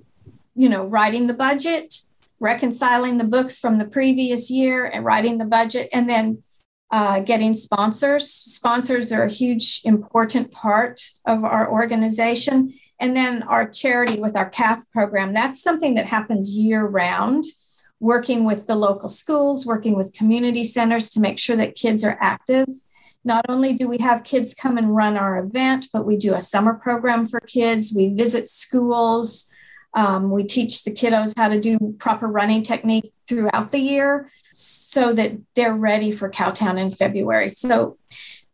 you 0.55 0.69
know 0.69 0.85
writing 0.85 1.27
the 1.27 1.33
budget 1.33 1.95
reconciling 2.41 3.19
the 3.19 3.23
books 3.23 3.59
from 3.59 3.77
the 3.77 3.87
previous 3.87 4.49
year 4.49 4.83
and 4.83 5.05
writing 5.05 5.37
the 5.37 5.45
budget 5.45 5.87
and 5.93 6.09
then 6.09 6.41
uh, 6.89 7.21
getting 7.21 7.53
sponsors. 7.53 8.29
Sponsors 8.29 9.13
are 9.13 9.23
a 9.23 9.31
huge, 9.31 9.79
important 9.85 10.51
part 10.51 11.01
of 11.25 11.45
our 11.45 11.71
organization. 11.71 12.73
And 12.99 13.15
then 13.15 13.43
our 13.43 13.69
charity 13.69 14.19
with 14.19 14.35
our 14.35 14.49
CALF 14.49 14.89
program, 14.91 15.33
that's 15.33 15.61
something 15.61 15.93
that 15.95 16.07
happens 16.07 16.55
year 16.55 16.85
round, 16.85 17.45
working 17.99 18.43
with 18.43 18.67
the 18.67 18.75
local 18.75 19.07
schools, 19.07 19.65
working 19.65 19.95
with 19.95 20.15
community 20.17 20.63
centers 20.63 21.11
to 21.11 21.19
make 21.19 21.39
sure 21.39 21.55
that 21.55 21.75
kids 21.75 22.03
are 22.03 22.17
active. 22.19 22.67
Not 23.23 23.45
only 23.49 23.73
do 23.73 23.87
we 23.87 23.99
have 23.99 24.23
kids 24.23 24.53
come 24.53 24.77
and 24.77 24.95
run 24.95 25.15
our 25.15 25.37
event, 25.39 25.87
but 25.93 26.05
we 26.05 26.17
do 26.17 26.33
a 26.33 26.41
summer 26.41 26.73
program 26.73 27.27
for 27.27 27.39
kids. 27.39 27.93
We 27.95 28.13
visit 28.13 28.49
schools. 28.49 29.51
Um, 29.93 30.31
we 30.31 30.43
teach 30.43 30.83
the 30.83 30.91
kiddos 30.91 31.33
how 31.37 31.49
to 31.49 31.59
do 31.59 31.95
proper 31.99 32.27
running 32.27 32.63
technique 32.63 33.13
throughout 33.27 33.71
the 33.71 33.79
year 33.79 34.29
so 34.53 35.13
that 35.13 35.33
they're 35.55 35.75
ready 35.75 36.11
for 36.11 36.29
Cowtown 36.29 36.79
in 36.79 36.91
February. 36.91 37.49
So 37.49 37.97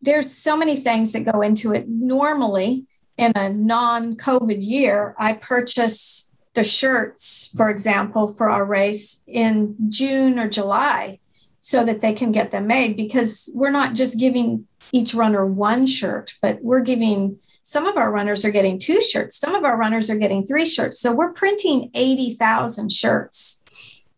there's 0.02 0.32
so 0.32 0.58
many 0.58 0.76
things 0.76 1.14
that 1.14 1.32
go 1.32 1.42
into 1.42 1.74
it. 1.74 1.88
Normally, 1.88 2.86
in 3.18 3.34
a 3.36 3.50
non 3.50 4.16
COVID 4.16 4.58
year, 4.60 5.16
I 5.18 5.34
purchase 5.34 6.32
the 6.54 6.64
shirts, 6.64 7.54
for 7.56 7.70
example, 7.70 8.34
for 8.34 8.50
our 8.50 8.66
race 8.66 9.22
in 9.28 9.76
June 9.90 10.40
or 10.40 10.50
July 10.50 11.20
so 11.68 11.84
that 11.84 12.00
they 12.00 12.14
can 12.14 12.32
get 12.32 12.52
them 12.52 12.66
made 12.66 12.96
because 12.96 13.50
we're 13.54 13.70
not 13.70 13.94
just 13.94 14.18
giving 14.18 14.66
each 14.94 15.14
runner 15.14 15.46
one 15.46 15.86
shirt, 15.86 16.34
but 16.42 16.64
we're 16.64 16.80
giving 16.80 17.38
some 17.62 17.86
of 17.86 17.98
our 17.98 18.10
runners 18.10 18.46
are 18.46 18.52
getting 18.52 18.80
two 18.80 19.02
shirts, 19.02 19.38
some 19.38 19.54
of 19.54 19.66
our 19.66 19.78
runners 19.78 20.10
are 20.10 20.16
getting 20.16 20.46
three 20.46 20.66
shirts. 20.66 21.02
So 21.02 21.12
we're 21.12 21.34
printing 21.34 21.92
80,000 21.94 22.90
shirts 22.90 23.66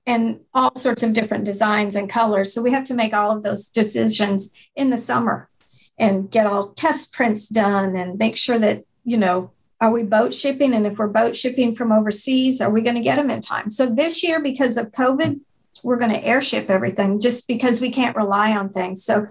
and 0.06 0.42
all 0.54 0.76
sorts 0.76 1.02
of 1.02 1.14
different 1.14 1.44
designs 1.44 1.96
and 1.96 2.08
colors. 2.08 2.54
So 2.54 2.62
we 2.62 2.70
have 2.70 2.84
to 2.84 2.94
make 2.94 3.16
all 3.16 3.36
of 3.36 3.42
those 3.42 3.68
decisions 3.68 4.52
in 4.76 4.92
the 4.92 4.98
summer 4.98 5.50
and 5.98 6.30
get 6.30 6.46
all 6.46 6.74
test 6.74 7.14
prints 7.14 7.48
done 7.48 7.96
and 7.96 8.20
make 8.20 8.38
sure 8.38 8.60
that, 8.60 8.84
you 9.06 9.18
know, 9.18 9.50
are 9.82 9.92
we 9.92 10.04
boat 10.04 10.36
shipping? 10.36 10.76
And 10.76 10.86
if 10.86 11.00
we're 11.00 11.08
boat 11.08 11.36
shipping 11.36 11.74
from 11.74 11.92
overseas, 11.92 12.62
are 12.62 12.70
we 12.70 12.84
going 12.84 12.98
to 12.98 13.02
get 13.02 13.16
them 13.16 13.32
in 13.32 13.42
time? 13.42 13.72
So 13.72 13.88
this 13.88 14.24
year, 14.24 14.40
because 14.40 14.78
of 14.78 14.92
COVID, 14.92 15.40
we're 15.84 15.98
going 15.98 16.14
to 16.14 16.24
airship 16.26 16.70
everything 16.70 17.20
just 17.20 17.48
because 17.48 17.82
we 17.82 17.92
can't 17.92 18.16
rely 18.16 18.56
on 18.56 18.70
things. 18.70 19.04
So, 19.04 19.28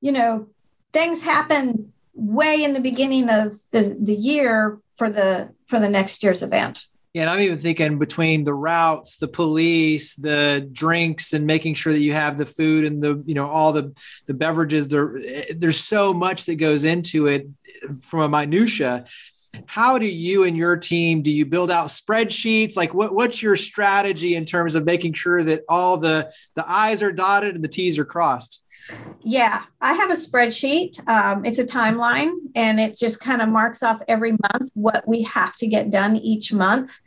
you 0.00 0.12
know, 0.12 0.48
things 0.92 1.22
happen 1.22 1.92
way 2.14 2.62
in 2.62 2.72
the 2.72 2.80
beginning 2.80 3.28
of 3.28 3.52
the, 3.72 3.96
the 4.00 4.14
year 4.14 4.78
for 4.96 5.08
the 5.08 5.50
for 5.66 5.78
the 5.78 5.88
next 5.88 6.22
year's 6.22 6.42
event. 6.42 6.86
Yeah, 7.14 7.22
and 7.22 7.30
I'm 7.30 7.40
even 7.40 7.56
thinking 7.56 7.98
between 7.98 8.44
the 8.44 8.52
routes, 8.52 9.16
the 9.16 9.28
police, 9.28 10.14
the 10.14 10.68
drinks, 10.72 11.32
and 11.32 11.46
making 11.46 11.74
sure 11.74 11.92
that 11.92 12.00
you 12.00 12.12
have 12.12 12.36
the 12.36 12.44
food 12.44 12.84
and 12.84 13.02
the 13.02 13.22
you 13.24 13.34
know 13.34 13.48
all 13.48 13.72
the 13.72 13.96
the 14.26 14.34
beverages. 14.34 14.88
There, 14.88 15.16
eh, 15.16 15.54
there's 15.56 15.80
so 15.80 16.12
much 16.12 16.44
that 16.44 16.56
goes 16.56 16.84
into 16.84 17.26
it 17.26 17.48
from 18.00 18.20
a 18.20 18.28
minutia. 18.28 19.06
How 19.66 19.98
do 19.98 20.06
you 20.06 20.44
and 20.44 20.56
your 20.56 20.76
team 20.76 21.22
do 21.22 21.30
you 21.30 21.46
build 21.46 21.70
out 21.70 21.88
spreadsheets? 21.88 22.76
Like, 22.76 22.94
what, 22.94 23.14
what's 23.14 23.42
your 23.42 23.56
strategy 23.56 24.34
in 24.34 24.44
terms 24.44 24.74
of 24.74 24.84
making 24.84 25.14
sure 25.14 25.42
that 25.44 25.64
all 25.68 25.96
the 25.96 26.30
the 26.54 26.64
I's 26.70 27.02
are 27.02 27.12
dotted 27.12 27.54
and 27.54 27.64
the 27.64 27.68
T's 27.68 27.98
are 27.98 28.04
crossed? 28.04 28.62
Yeah, 29.22 29.64
I 29.80 29.92
have 29.92 30.10
a 30.10 30.14
spreadsheet. 30.14 31.06
Um, 31.08 31.44
it's 31.44 31.58
a 31.58 31.64
timeline 31.64 32.32
and 32.54 32.80
it 32.80 32.96
just 32.96 33.20
kind 33.20 33.42
of 33.42 33.48
marks 33.48 33.82
off 33.82 34.00
every 34.08 34.32
month 34.32 34.70
what 34.74 35.06
we 35.06 35.22
have 35.22 35.54
to 35.56 35.66
get 35.66 35.90
done 35.90 36.16
each 36.16 36.52
month. 36.52 36.98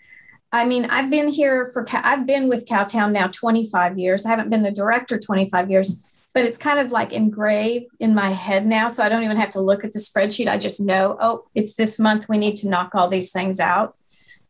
I 0.52 0.66
mean, 0.66 0.86
I've 0.86 1.10
been 1.10 1.30
here 1.30 1.72
for, 1.72 1.86
I've 1.92 2.28
been 2.28 2.50
with 2.50 2.68
Cowtown 2.68 3.14
now 3.14 3.28
25 3.28 3.98
years. 3.98 4.26
I 4.26 4.30
haven't 4.30 4.50
been 4.50 4.64
the 4.64 4.72
director 4.72 5.18
25 5.18 5.72
years, 5.72 6.20
but 6.34 6.46
it's 6.46 6.58
kind 6.58 6.80
of 6.80 6.92
like 6.92 7.14
engraved 7.14 7.88
in 8.00 8.16
my 8.16 8.30
head 8.30 8.66
now. 8.66 8.88
So 8.88 9.04
I 9.04 9.10
don't 9.10 9.24
even 9.24 9.38
have 9.38 9.52
to 9.52 9.62
look 9.62 9.84
at 9.84 9.94
the 9.94 10.00
spreadsheet. 10.00 10.48
I 10.48 10.58
just 10.58 10.80
know, 10.80 11.18
oh, 11.20 11.46
it's 11.56 11.76
this 11.76 12.00
month. 12.00 12.30
We 12.30 12.38
need 12.38 12.58
to 12.58 12.70
knock 12.70 12.92
all 12.94 13.08
these 13.08 13.32
things 13.32 13.60
out. 13.60 13.96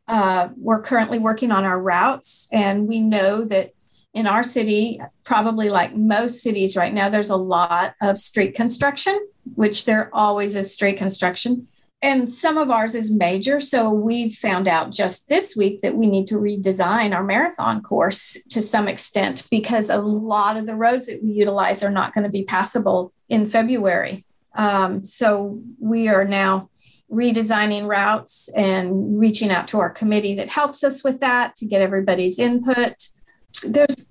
Uh, 0.08 0.50
we're 0.58 0.82
currently 0.82 1.20
working 1.20 1.52
on 1.52 1.64
our 1.64 1.82
routes 1.82 2.48
and 2.52 2.88
we 2.88 3.00
know 3.00 3.44
that 3.46 3.72
in 4.14 4.28
our 4.28 4.44
city, 4.44 5.00
probably 5.24 5.70
like 5.70 5.96
most 5.96 6.42
cities 6.42 6.76
right 6.76 6.94
now, 6.94 7.08
there's 7.08 7.30
a 7.30 7.38
lot 7.38 7.96
of 8.02 8.18
street 8.18 8.56
construction, 8.56 9.18
which 9.56 9.86
there 9.86 10.10
always 10.14 10.56
is 10.56 10.74
street 10.74 10.98
construction. 10.98 11.68
And 12.04 12.32
some 12.32 12.58
of 12.58 12.72
ours 12.72 12.96
is 12.96 13.12
major. 13.12 13.60
So 13.60 13.92
we 13.92 14.32
found 14.32 14.68
out 14.68 14.92
just 14.92 15.30
this 15.30 15.56
week 15.56 15.82
that 15.82 15.96
we 15.96 16.08
need 16.08 16.26
to 16.28 16.36
redesign 16.36 17.14
our 17.14 17.24
marathon 17.24 17.82
course 17.84 18.44
to 18.50 18.62
some 18.62 18.88
extent 18.88 19.48
because 19.52 19.90
a 19.90 20.02
lot 20.02 20.58
of 20.58 20.66
the 20.66 20.76
roads 20.76 21.06
that 21.06 21.24
we 21.24 21.32
utilize 21.32 21.84
are 21.84 21.92
not 21.92 22.14
going 22.14 22.24
to 22.24 22.30
be 22.30 22.44
passable 22.44 23.14
in 23.30 23.48
February. 23.48 24.26
Um, 24.56 25.06
so 25.06 25.62
we 25.80 26.08
are 26.08 26.26
now 26.26 26.70
redesigning 27.12 27.88
routes 27.88 28.50
and 28.56 29.20
reaching 29.20 29.52
out 29.52 29.68
to 29.68 29.80
our 29.80 29.90
committee 29.90 30.34
that 30.36 30.50
helps 30.50 30.84
us 30.84 31.04
with 31.04 31.20
that 31.20 31.56
to 31.58 31.66
get 31.66 31.82
everybody's 31.82 32.40
input 32.40 32.96
there's 33.64 34.08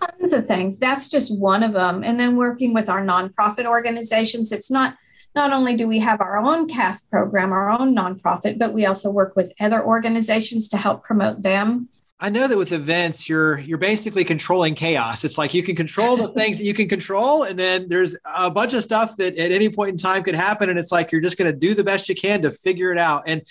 tons 0.00 0.32
of 0.32 0.46
things. 0.46 0.78
That's 0.78 1.08
just 1.08 1.36
one 1.36 1.62
of 1.62 1.72
them. 1.72 2.02
And 2.04 2.18
then 2.18 2.36
working 2.36 2.74
with 2.74 2.88
our 2.88 3.04
nonprofit 3.04 3.66
organizations, 3.66 4.52
it's 4.52 4.70
not 4.70 4.96
not 5.34 5.52
only 5.52 5.76
do 5.76 5.88
we 5.88 5.98
have 6.00 6.20
our 6.20 6.38
own 6.38 6.68
CALF 6.68 7.00
program, 7.10 7.52
our 7.52 7.70
own 7.70 7.96
nonprofit, 7.96 8.58
but 8.58 8.74
we 8.74 8.86
also 8.86 9.10
work 9.10 9.34
with 9.34 9.52
other 9.60 9.84
organizations 9.84 10.68
to 10.68 10.76
help 10.76 11.02
promote 11.04 11.42
them. 11.42 11.88
I 12.20 12.28
know 12.28 12.46
that 12.46 12.56
with 12.56 12.70
events, 12.70 13.28
you're 13.28 13.58
you're 13.58 13.78
basically 13.78 14.24
controlling 14.24 14.76
chaos. 14.76 15.24
It's 15.24 15.38
like 15.38 15.54
you 15.54 15.62
can 15.64 15.74
control 15.74 16.16
the 16.16 16.28
things 16.28 16.58
that 16.58 16.64
you 16.64 16.72
can 16.72 16.88
control, 16.88 17.42
and 17.42 17.58
then 17.58 17.88
there's 17.88 18.16
a 18.24 18.48
bunch 18.48 18.74
of 18.74 18.84
stuff 18.84 19.16
that 19.16 19.36
at 19.36 19.50
any 19.50 19.68
point 19.68 19.90
in 19.90 19.96
time 19.96 20.22
could 20.22 20.36
happen, 20.36 20.70
and 20.70 20.78
it's 20.78 20.92
like 20.92 21.10
you're 21.10 21.20
just 21.20 21.36
going 21.36 21.50
to 21.50 21.58
do 21.58 21.74
the 21.74 21.82
best 21.82 22.08
you 22.08 22.14
can 22.14 22.42
to 22.42 22.52
figure 22.52 22.92
it 22.92 22.98
out. 22.98 23.24
And 23.26 23.42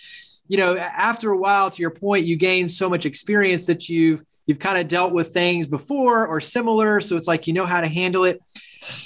you 0.48 0.58
know, 0.58 0.78
after 0.78 1.32
a 1.32 1.38
while, 1.38 1.70
to 1.70 1.82
your 1.82 1.92
point, 1.92 2.26
you 2.26 2.38
gain 2.38 2.70
so 2.70 2.90
much 2.90 3.06
experience 3.06 3.66
that 3.66 3.90
you've 3.90 4.24
you've 4.52 4.60
kind 4.60 4.78
of 4.78 4.90
dealt 4.90 5.14
with 5.14 5.34
things 5.34 5.66
before 5.66 6.28
or 6.28 6.42
similar. 6.42 7.00
So 7.00 7.16
it's 7.16 7.28
like 7.28 7.48
you 7.48 7.54
know 7.54 7.66
how 7.66 7.80
to 7.80 7.88
handle 7.88 8.26
it. 8.26 8.44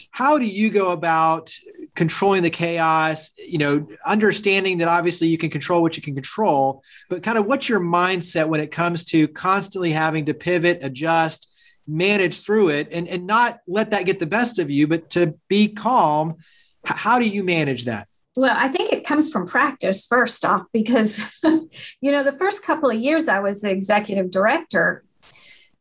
How 0.09 0.39
do 0.39 0.45
you 0.45 0.71
go 0.71 0.89
about 0.89 1.53
controlling 1.93 2.41
the 2.41 2.49
chaos? 2.49 3.29
You 3.37 3.59
know, 3.59 3.87
understanding 4.03 4.79
that 4.79 4.87
obviously 4.87 5.27
you 5.27 5.37
can 5.37 5.51
control 5.51 5.83
what 5.83 5.97
you 5.97 6.01
can 6.01 6.15
control, 6.15 6.81
but 7.11 7.21
kind 7.21 7.37
of 7.37 7.45
what's 7.45 7.69
your 7.69 7.79
mindset 7.79 8.47
when 8.47 8.59
it 8.59 8.71
comes 8.71 9.05
to 9.05 9.27
constantly 9.27 9.91
having 9.91 10.25
to 10.25 10.33
pivot, 10.33 10.79
adjust, 10.81 11.53
manage 11.87 12.41
through 12.41 12.69
it, 12.69 12.87
and, 12.91 13.07
and 13.07 13.27
not 13.27 13.59
let 13.67 13.91
that 13.91 14.07
get 14.07 14.19
the 14.19 14.25
best 14.25 14.57
of 14.57 14.71
you, 14.71 14.87
but 14.87 15.11
to 15.11 15.35
be 15.47 15.67
calm? 15.67 16.37
How 16.83 17.19
do 17.19 17.29
you 17.29 17.43
manage 17.43 17.85
that? 17.85 18.07
Well, 18.35 18.55
I 18.57 18.67
think 18.67 18.91
it 18.91 19.05
comes 19.05 19.31
from 19.31 19.45
practice 19.45 20.07
first 20.07 20.43
off, 20.43 20.63
because, 20.73 21.21
you 21.43 22.11
know, 22.11 22.23
the 22.23 22.37
first 22.37 22.65
couple 22.65 22.89
of 22.89 22.97
years 22.97 23.27
I 23.27 23.39
was 23.39 23.61
the 23.61 23.69
executive 23.69 24.31
director, 24.31 25.05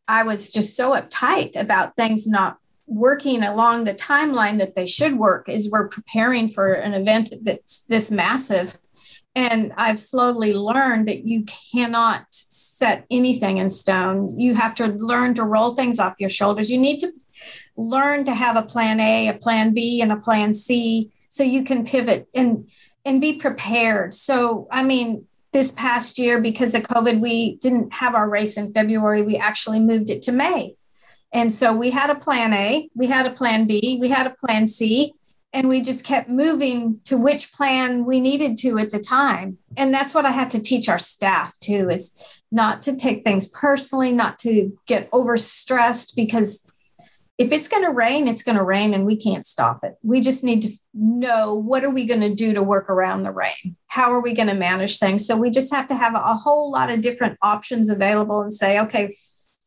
I 0.07 0.23
was 0.23 0.51
just 0.51 0.75
so 0.75 0.91
uptight 0.91 1.55
about 1.55 1.95
things 1.95 2.27
not 2.27 2.57
working 2.87 3.41
along 3.43 3.83
the 3.83 3.93
timeline 3.93 4.59
that 4.59 4.75
they 4.75 4.85
should 4.85 5.17
work 5.17 5.49
as 5.49 5.69
we're 5.71 5.87
preparing 5.87 6.49
for 6.49 6.73
an 6.73 6.93
event 6.93 7.33
that's 7.41 7.81
this 7.85 8.11
massive. 8.11 8.77
And 9.33 9.73
I've 9.75 9.99
slowly 9.99 10.53
learned 10.53 11.07
that 11.07 11.25
you 11.25 11.43
cannot 11.73 12.27
set 12.29 13.05
anything 13.11 13.57
in 13.57 13.69
stone. 13.69 14.37
You 14.37 14.53
have 14.55 14.75
to 14.75 14.87
learn 14.87 15.33
to 15.35 15.43
roll 15.43 15.71
things 15.71 15.99
off 15.99 16.13
your 16.19 16.29
shoulders. 16.29 16.69
You 16.69 16.77
need 16.77 16.99
to 16.99 17.11
learn 17.75 18.23
to 18.25 18.33
have 18.33 18.55
a 18.55 18.63
plan 18.63 18.99
A, 18.99 19.27
a 19.27 19.33
plan 19.33 19.73
B, 19.73 20.01
and 20.01 20.11
a 20.11 20.17
plan 20.17 20.53
C 20.53 21.11
so 21.27 21.43
you 21.43 21.63
can 21.63 21.85
pivot 21.85 22.29
and 22.33 22.69
and 23.03 23.19
be 23.19 23.33
prepared. 23.33 24.13
So, 24.13 24.67
I 24.71 24.83
mean, 24.83 25.25
this 25.55 25.71
past 25.71 26.19
year 26.19 26.41
because 26.41 26.75
of 26.75 26.83
COVID, 26.83 27.21
we 27.21 27.55
didn't 27.55 27.93
have 27.93 28.13
our 28.13 28.29
race 28.29 28.57
in 28.57 28.73
February. 28.73 29.21
We 29.21 29.37
actually 29.37 29.79
moved 29.79 30.09
it 30.09 30.21
to 30.23 30.33
May. 30.33 30.75
And 31.31 31.53
so 31.53 31.73
we 31.73 31.91
had 31.91 32.09
a 32.09 32.19
plan 32.19 32.51
A, 32.51 32.89
we 32.93 33.07
had 33.07 33.25
a 33.25 33.31
plan 33.31 33.65
B, 33.65 33.97
we 34.01 34.09
had 34.09 34.27
a 34.27 34.35
plan 34.45 34.67
C, 34.67 35.13
and 35.53 35.69
we 35.69 35.79
just 35.79 36.03
kept 36.03 36.27
moving 36.27 36.99
to 37.05 37.15
which 37.15 37.53
plan 37.53 38.03
we 38.03 38.19
needed 38.19 38.57
to 38.57 38.77
at 38.79 38.91
the 38.91 38.99
time. 38.99 39.57
And 39.77 39.93
that's 39.93 40.13
what 40.13 40.25
I 40.25 40.31
had 40.31 40.51
to 40.51 40.61
teach 40.61 40.89
our 40.89 40.99
staff 40.99 41.57
too 41.61 41.89
is 41.89 42.43
not 42.51 42.81
to 42.81 42.97
take 42.97 43.23
things 43.23 43.47
personally, 43.47 44.11
not 44.11 44.37
to 44.39 44.77
get 44.87 45.09
overstressed 45.11 46.17
because 46.17 46.65
if 47.37 47.51
it's 47.51 47.67
going 47.67 47.83
to 47.83 47.91
rain, 47.91 48.27
it's 48.27 48.43
going 48.43 48.57
to 48.57 48.63
rain 48.63 48.93
and 48.93 49.05
we 49.05 49.17
can't 49.17 49.45
stop 49.45 49.83
it. 49.83 49.95
We 50.03 50.21
just 50.21 50.43
need 50.43 50.61
to 50.63 50.69
know 50.93 51.53
what 51.53 51.83
are 51.83 51.89
we 51.89 52.05
going 52.05 52.21
to 52.21 52.33
do 52.33 52.53
to 52.53 52.63
work 52.63 52.89
around 52.89 53.23
the 53.23 53.31
rain? 53.31 53.75
How 53.87 54.11
are 54.11 54.21
we 54.21 54.33
going 54.33 54.47
to 54.47 54.53
manage 54.53 54.99
things? 54.99 55.27
So 55.27 55.35
we 55.35 55.49
just 55.49 55.73
have 55.73 55.87
to 55.89 55.95
have 55.95 56.15
a 56.15 56.35
whole 56.35 56.71
lot 56.71 56.89
of 56.89 57.01
different 57.01 57.37
options 57.41 57.89
available 57.89 58.41
and 58.41 58.53
say, 58.53 58.79
okay, 58.79 59.15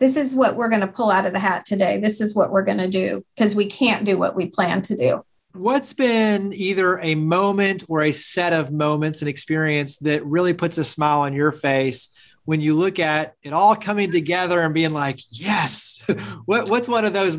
this 0.01 0.17
is 0.17 0.35
what 0.35 0.57
we're 0.57 0.71
going 0.71 0.81
to 0.81 0.87
pull 0.87 1.11
out 1.11 1.27
of 1.27 1.33
the 1.33 1.41
hat 1.41 1.67
today. 1.67 1.99
This 1.99 2.21
is 2.21 2.35
what 2.35 2.51
we're 2.51 2.65
going 2.65 2.79
to 2.79 2.89
do 2.89 3.25
because 3.37 3.55
we 3.55 3.67
can't 3.67 4.05
do 4.05 4.17
what 4.17 4.35
we 4.35 4.47
plan 4.47 4.81
to 4.83 4.97
do. 4.97 5.23
What's 5.53 5.93
been 5.93 6.53
either 6.53 6.99
a 7.01 7.17
moment 7.17 7.85
or 7.89 8.03
a 8.03 8.13
set 8.13 8.53
of 8.53 8.71
moments 8.71 9.23
and 9.23 9.29
experience 9.29 9.99
that 9.99 10.25
really 10.25 10.55
puts 10.55 10.79
a 10.79 10.85
smile 10.85 11.21
on 11.21 11.35
your 11.35 11.53
face 11.53 12.11
when 12.49 12.63
you 12.63 12.73
look 12.75 12.99
at 12.99 13.35
it 13.43 13.53
all 13.53 13.77
coming 13.77 14.11
together 14.11 14.63
and 14.63 14.73
being 14.73 14.95
like, 14.95 15.21
yes, 15.29 16.03
what, 16.47 16.71
what's 16.71 16.89
one 16.89 17.05
of 17.05 17.13
those 17.13 17.37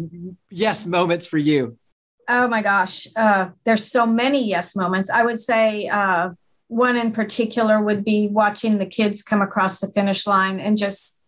yes 0.51 0.85
moments 0.85 1.25
for 1.25 1.39
you? 1.39 1.79
Oh 2.27 2.47
my 2.47 2.61
gosh, 2.61 3.07
uh, 3.15 3.49
there's 3.63 3.91
so 3.91 4.05
many 4.05 4.47
yes 4.47 4.75
moments. 4.75 5.09
I 5.09 5.23
would 5.23 5.39
say 5.39 5.87
uh, 5.87 6.29
one 6.67 6.95
in 6.95 7.11
particular 7.11 7.81
would 7.81 8.05
be 8.05 8.27
watching 8.27 8.77
the 8.77 8.85
kids 8.85 9.23
come 9.23 9.41
across 9.41 9.79
the 9.79 9.87
finish 9.87 10.27
line 10.27 10.59
and 10.59 10.77
just 10.77 11.23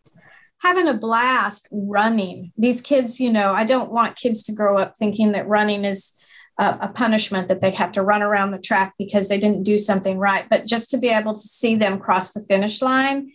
having 0.62 0.88
a 0.88 0.94
blast 0.94 1.68
running. 1.72 2.52
These 2.56 2.82
kids, 2.82 3.20
you 3.20 3.32
know, 3.32 3.52
I 3.52 3.64
don't 3.64 3.92
want 3.92 4.16
kids 4.16 4.44
to 4.44 4.54
grow 4.54 4.78
up 4.78 4.96
thinking 4.96 5.32
that 5.32 5.48
running 5.48 5.86
is 5.86 6.24
a, 6.60 6.78
a 6.82 6.92
punishment 6.94 7.48
that 7.48 7.62
they 7.62 7.72
have 7.72 7.94
to 7.94 8.04
run 8.04 8.22
around 8.22 8.52
the 8.52 8.62
track 8.62 8.94
because 9.00 9.28
they 9.28 9.40
didn't 9.40 9.64
do 9.64 9.80
something 9.80 10.20
right, 10.20 10.46
but 10.52 10.68
just 10.68 10.92
to 10.92 11.00
be 11.00 11.10
able 11.10 11.34
to 11.34 11.40
see 11.40 11.76
them 11.76 11.98
cross 11.98 12.34
the 12.34 12.46
finish 12.46 12.80
line 12.80 13.32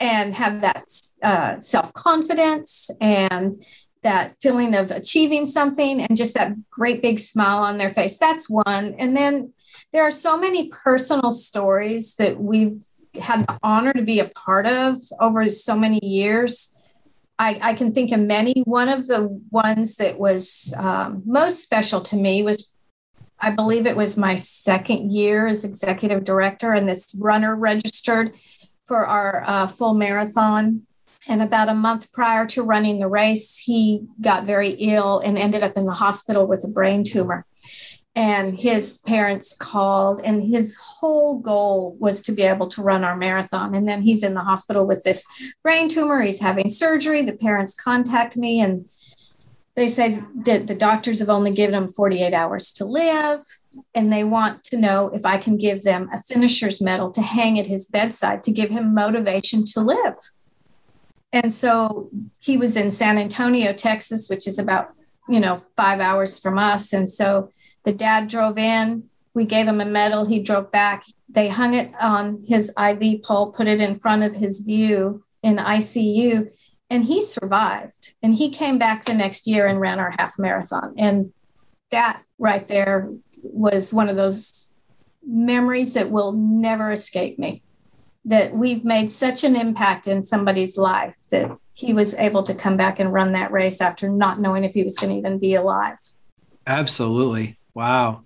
and 0.00 0.34
have 0.34 0.60
that 0.60 0.84
uh, 1.22 1.60
self 1.60 1.92
confidence 1.94 2.90
and 3.00 3.62
that 4.02 4.36
feeling 4.40 4.74
of 4.74 4.90
achieving 4.90 5.46
something 5.46 6.02
and 6.02 6.16
just 6.16 6.34
that 6.34 6.52
great 6.70 7.02
big 7.02 7.18
smile 7.18 7.58
on 7.58 7.78
their 7.78 7.90
face. 7.90 8.18
That's 8.18 8.48
one. 8.48 8.94
And 8.98 9.16
then 9.16 9.52
there 9.92 10.02
are 10.02 10.12
so 10.12 10.38
many 10.38 10.68
personal 10.68 11.30
stories 11.30 12.16
that 12.16 12.38
we've 12.38 12.84
had 13.20 13.46
the 13.46 13.58
honor 13.62 13.92
to 13.92 14.02
be 14.02 14.20
a 14.20 14.28
part 14.28 14.66
of 14.66 14.98
over 15.20 15.50
so 15.50 15.76
many 15.76 16.04
years. 16.04 16.78
I, 17.38 17.58
I 17.62 17.74
can 17.74 17.92
think 17.92 18.12
of 18.12 18.20
many. 18.20 18.62
One 18.64 18.88
of 18.88 19.06
the 19.06 19.28
ones 19.50 19.96
that 19.96 20.18
was 20.18 20.74
um, 20.76 21.22
most 21.24 21.62
special 21.62 22.00
to 22.02 22.16
me 22.16 22.42
was, 22.42 22.74
I 23.38 23.50
believe 23.50 23.86
it 23.86 23.96
was 23.96 24.16
my 24.16 24.34
second 24.34 25.12
year 25.12 25.46
as 25.46 25.64
executive 25.64 26.24
director, 26.24 26.72
and 26.72 26.88
this 26.88 27.14
runner 27.18 27.56
registered 27.56 28.32
for 28.84 29.06
our 29.06 29.44
uh, 29.46 29.66
full 29.66 29.94
marathon. 29.94 30.82
And 31.26 31.40
about 31.40 31.70
a 31.70 31.74
month 31.74 32.12
prior 32.12 32.46
to 32.48 32.62
running 32.62 32.98
the 32.98 33.08
race, 33.08 33.56
he 33.56 34.06
got 34.20 34.44
very 34.44 34.70
ill 34.70 35.20
and 35.20 35.38
ended 35.38 35.62
up 35.62 35.76
in 35.76 35.86
the 35.86 35.94
hospital 35.94 36.46
with 36.46 36.64
a 36.64 36.68
brain 36.68 37.02
tumor. 37.02 37.46
And 38.14 38.60
his 38.60 38.98
parents 38.98 39.56
called, 39.56 40.20
and 40.22 40.44
his 40.44 40.78
whole 40.78 41.38
goal 41.38 41.96
was 41.98 42.22
to 42.22 42.32
be 42.32 42.42
able 42.42 42.68
to 42.68 42.82
run 42.82 43.04
our 43.04 43.16
marathon. 43.16 43.74
And 43.74 43.88
then 43.88 44.02
he's 44.02 44.22
in 44.22 44.34
the 44.34 44.40
hospital 44.40 44.86
with 44.86 45.02
this 45.02 45.24
brain 45.62 45.88
tumor. 45.88 46.20
He's 46.20 46.40
having 46.40 46.68
surgery. 46.68 47.22
The 47.22 47.36
parents 47.36 47.74
contact 47.74 48.36
me 48.36 48.60
and 48.60 48.86
they 49.74 49.88
say 49.88 50.22
that 50.44 50.66
the 50.68 50.74
doctors 50.74 51.18
have 51.18 51.28
only 51.28 51.52
given 51.52 51.74
him 51.74 51.88
48 51.88 52.32
hours 52.32 52.70
to 52.74 52.84
live 52.84 53.40
and 53.94 54.12
they 54.12 54.24
want 54.24 54.64
to 54.64 54.76
know 54.76 55.08
if 55.08 55.24
I 55.24 55.38
can 55.38 55.56
give 55.56 55.82
them 55.82 56.08
a 56.12 56.22
finisher's 56.22 56.80
medal 56.80 57.10
to 57.12 57.22
hang 57.22 57.58
at 57.58 57.66
his 57.66 57.86
bedside 57.86 58.42
to 58.44 58.52
give 58.52 58.70
him 58.70 58.94
motivation 58.94 59.64
to 59.66 59.80
live. 59.80 60.16
And 61.32 61.52
so 61.52 62.10
he 62.40 62.56
was 62.56 62.76
in 62.76 62.90
San 62.90 63.18
Antonio, 63.18 63.72
Texas, 63.72 64.28
which 64.28 64.46
is 64.46 64.58
about, 64.58 64.94
you 65.28 65.40
know, 65.40 65.62
five 65.76 66.00
hours 66.00 66.38
from 66.38 66.58
us. 66.58 66.92
And 66.92 67.10
so 67.10 67.50
the 67.84 67.92
dad 67.92 68.28
drove 68.28 68.56
in, 68.56 69.04
we 69.34 69.44
gave 69.44 69.66
him 69.66 69.80
a 69.80 69.84
medal, 69.84 70.26
he 70.26 70.40
drove 70.40 70.70
back. 70.70 71.04
They 71.28 71.48
hung 71.48 71.74
it 71.74 71.92
on 72.00 72.44
his 72.46 72.72
IV 72.80 73.24
pole, 73.24 73.50
put 73.50 73.66
it 73.66 73.80
in 73.80 73.98
front 73.98 74.22
of 74.22 74.36
his 74.36 74.60
view 74.60 75.24
in 75.42 75.56
ICU, 75.56 76.50
and 76.88 77.04
he 77.04 77.20
survived. 77.20 78.14
And 78.22 78.36
he 78.36 78.50
came 78.50 78.78
back 78.78 79.04
the 79.04 79.14
next 79.14 79.48
year 79.48 79.66
and 79.66 79.80
ran 79.80 79.98
our 79.98 80.14
half 80.16 80.38
marathon. 80.38 80.94
And 80.96 81.32
that 81.90 82.22
right 82.38 82.66
there 82.68 83.10
was 83.44 83.92
one 83.92 84.08
of 84.08 84.16
those 84.16 84.70
memories 85.26 85.94
that 85.94 86.10
will 86.10 86.32
never 86.32 86.92
escape 86.92 87.38
me 87.38 87.62
that 88.24 88.54
we've 88.54 88.84
made 88.84 89.10
such 89.10 89.44
an 89.44 89.54
impact 89.54 90.06
in 90.06 90.22
somebody's 90.22 90.78
life 90.78 91.16
that 91.30 91.56
he 91.74 91.92
was 91.92 92.14
able 92.14 92.42
to 92.42 92.54
come 92.54 92.76
back 92.76 92.98
and 92.98 93.12
run 93.12 93.32
that 93.32 93.52
race 93.52 93.80
after 93.80 94.08
not 94.08 94.40
knowing 94.40 94.64
if 94.64 94.72
he 94.72 94.82
was 94.82 94.96
going 94.96 95.10
to 95.10 95.18
even 95.18 95.38
be 95.38 95.54
alive. 95.54 95.98
Absolutely. 96.66 97.58
Wow. 97.74 98.24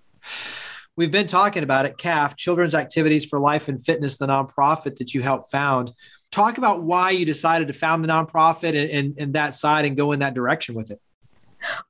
We've 0.94 1.10
been 1.10 1.26
talking 1.26 1.62
about 1.62 1.86
it, 1.86 1.96
CALF, 1.96 2.36
Children's 2.36 2.74
Activities 2.74 3.24
for 3.24 3.40
Life 3.40 3.68
and 3.68 3.84
Fitness, 3.84 4.18
the 4.18 4.26
nonprofit 4.26 4.96
that 4.96 5.14
you 5.14 5.22
helped 5.22 5.50
found. 5.50 5.92
Talk 6.30 6.58
about 6.58 6.82
why 6.82 7.12
you 7.12 7.24
decided 7.24 7.68
to 7.68 7.74
found 7.74 8.04
the 8.04 8.08
nonprofit 8.08 8.68
and, 8.70 8.90
and, 8.90 9.14
and 9.18 9.32
that 9.34 9.54
side 9.54 9.84
and 9.84 9.96
go 9.96 10.12
in 10.12 10.20
that 10.20 10.34
direction 10.34 10.74
with 10.74 10.90
it. 10.90 11.00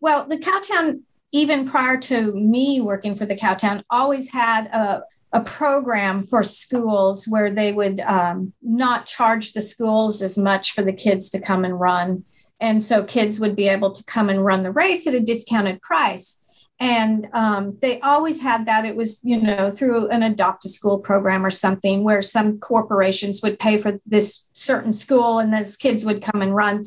Well, 0.00 0.26
the 0.26 0.36
Cowtown 0.36 1.00
even 1.32 1.68
prior 1.68 1.98
to 1.98 2.32
me 2.32 2.80
working 2.80 3.14
for 3.14 3.26
the 3.26 3.36
Cowtown, 3.36 3.82
always 3.90 4.30
had 4.32 4.66
a, 4.68 5.02
a 5.32 5.42
program 5.42 6.22
for 6.22 6.42
schools 6.42 7.26
where 7.26 7.50
they 7.50 7.72
would 7.72 8.00
um, 8.00 8.52
not 8.62 9.06
charge 9.06 9.52
the 9.52 9.60
schools 9.60 10.22
as 10.22 10.38
much 10.38 10.72
for 10.72 10.82
the 10.82 10.92
kids 10.92 11.28
to 11.30 11.40
come 11.40 11.64
and 11.64 11.78
run. 11.78 12.24
And 12.60 12.82
so 12.82 13.04
kids 13.04 13.38
would 13.38 13.54
be 13.54 13.68
able 13.68 13.92
to 13.92 14.04
come 14.04 14.28
and 14.30 14.44
run 14.44 14.62
the 14.62 14.72
race 14.72 15.06
at 15.06 15.14
a 15.14 15.20
discounted 15.20 15.82
price. 15.82 16.44
And 16.80 17.28
um, 17.32 17.76
they 17.80 18.00
always 18.00 18.40
had 18.40 18.66
that. 18.66 18.84
It 18.84 18.96
was, 18.96 19.20
you 19.24 19.40
know, 19.40 19.70
through 19.70 20.08
an 20.08 20.22
adopt 20.22 20.64
a 20.64 20.68
school 20.68 20.98
program 20.98 21.44
or 21.44 21.50
something 21.50 22.04
where 22.04 22.22
some 22.22 22.58
corporations 22.60 23.42
would 23.42 23.58
pay 23.58 23.78
for 23.78 24.00
this 24.06 24.48
certain 24.52 24.92
school 24.92 25.40
and 25.40 25.52
those 25.52 25.76
kids 25.76 26.04
would 26.04 26.22
come 26.22 26.40
and 26.40 26.54
run 26.54 26.86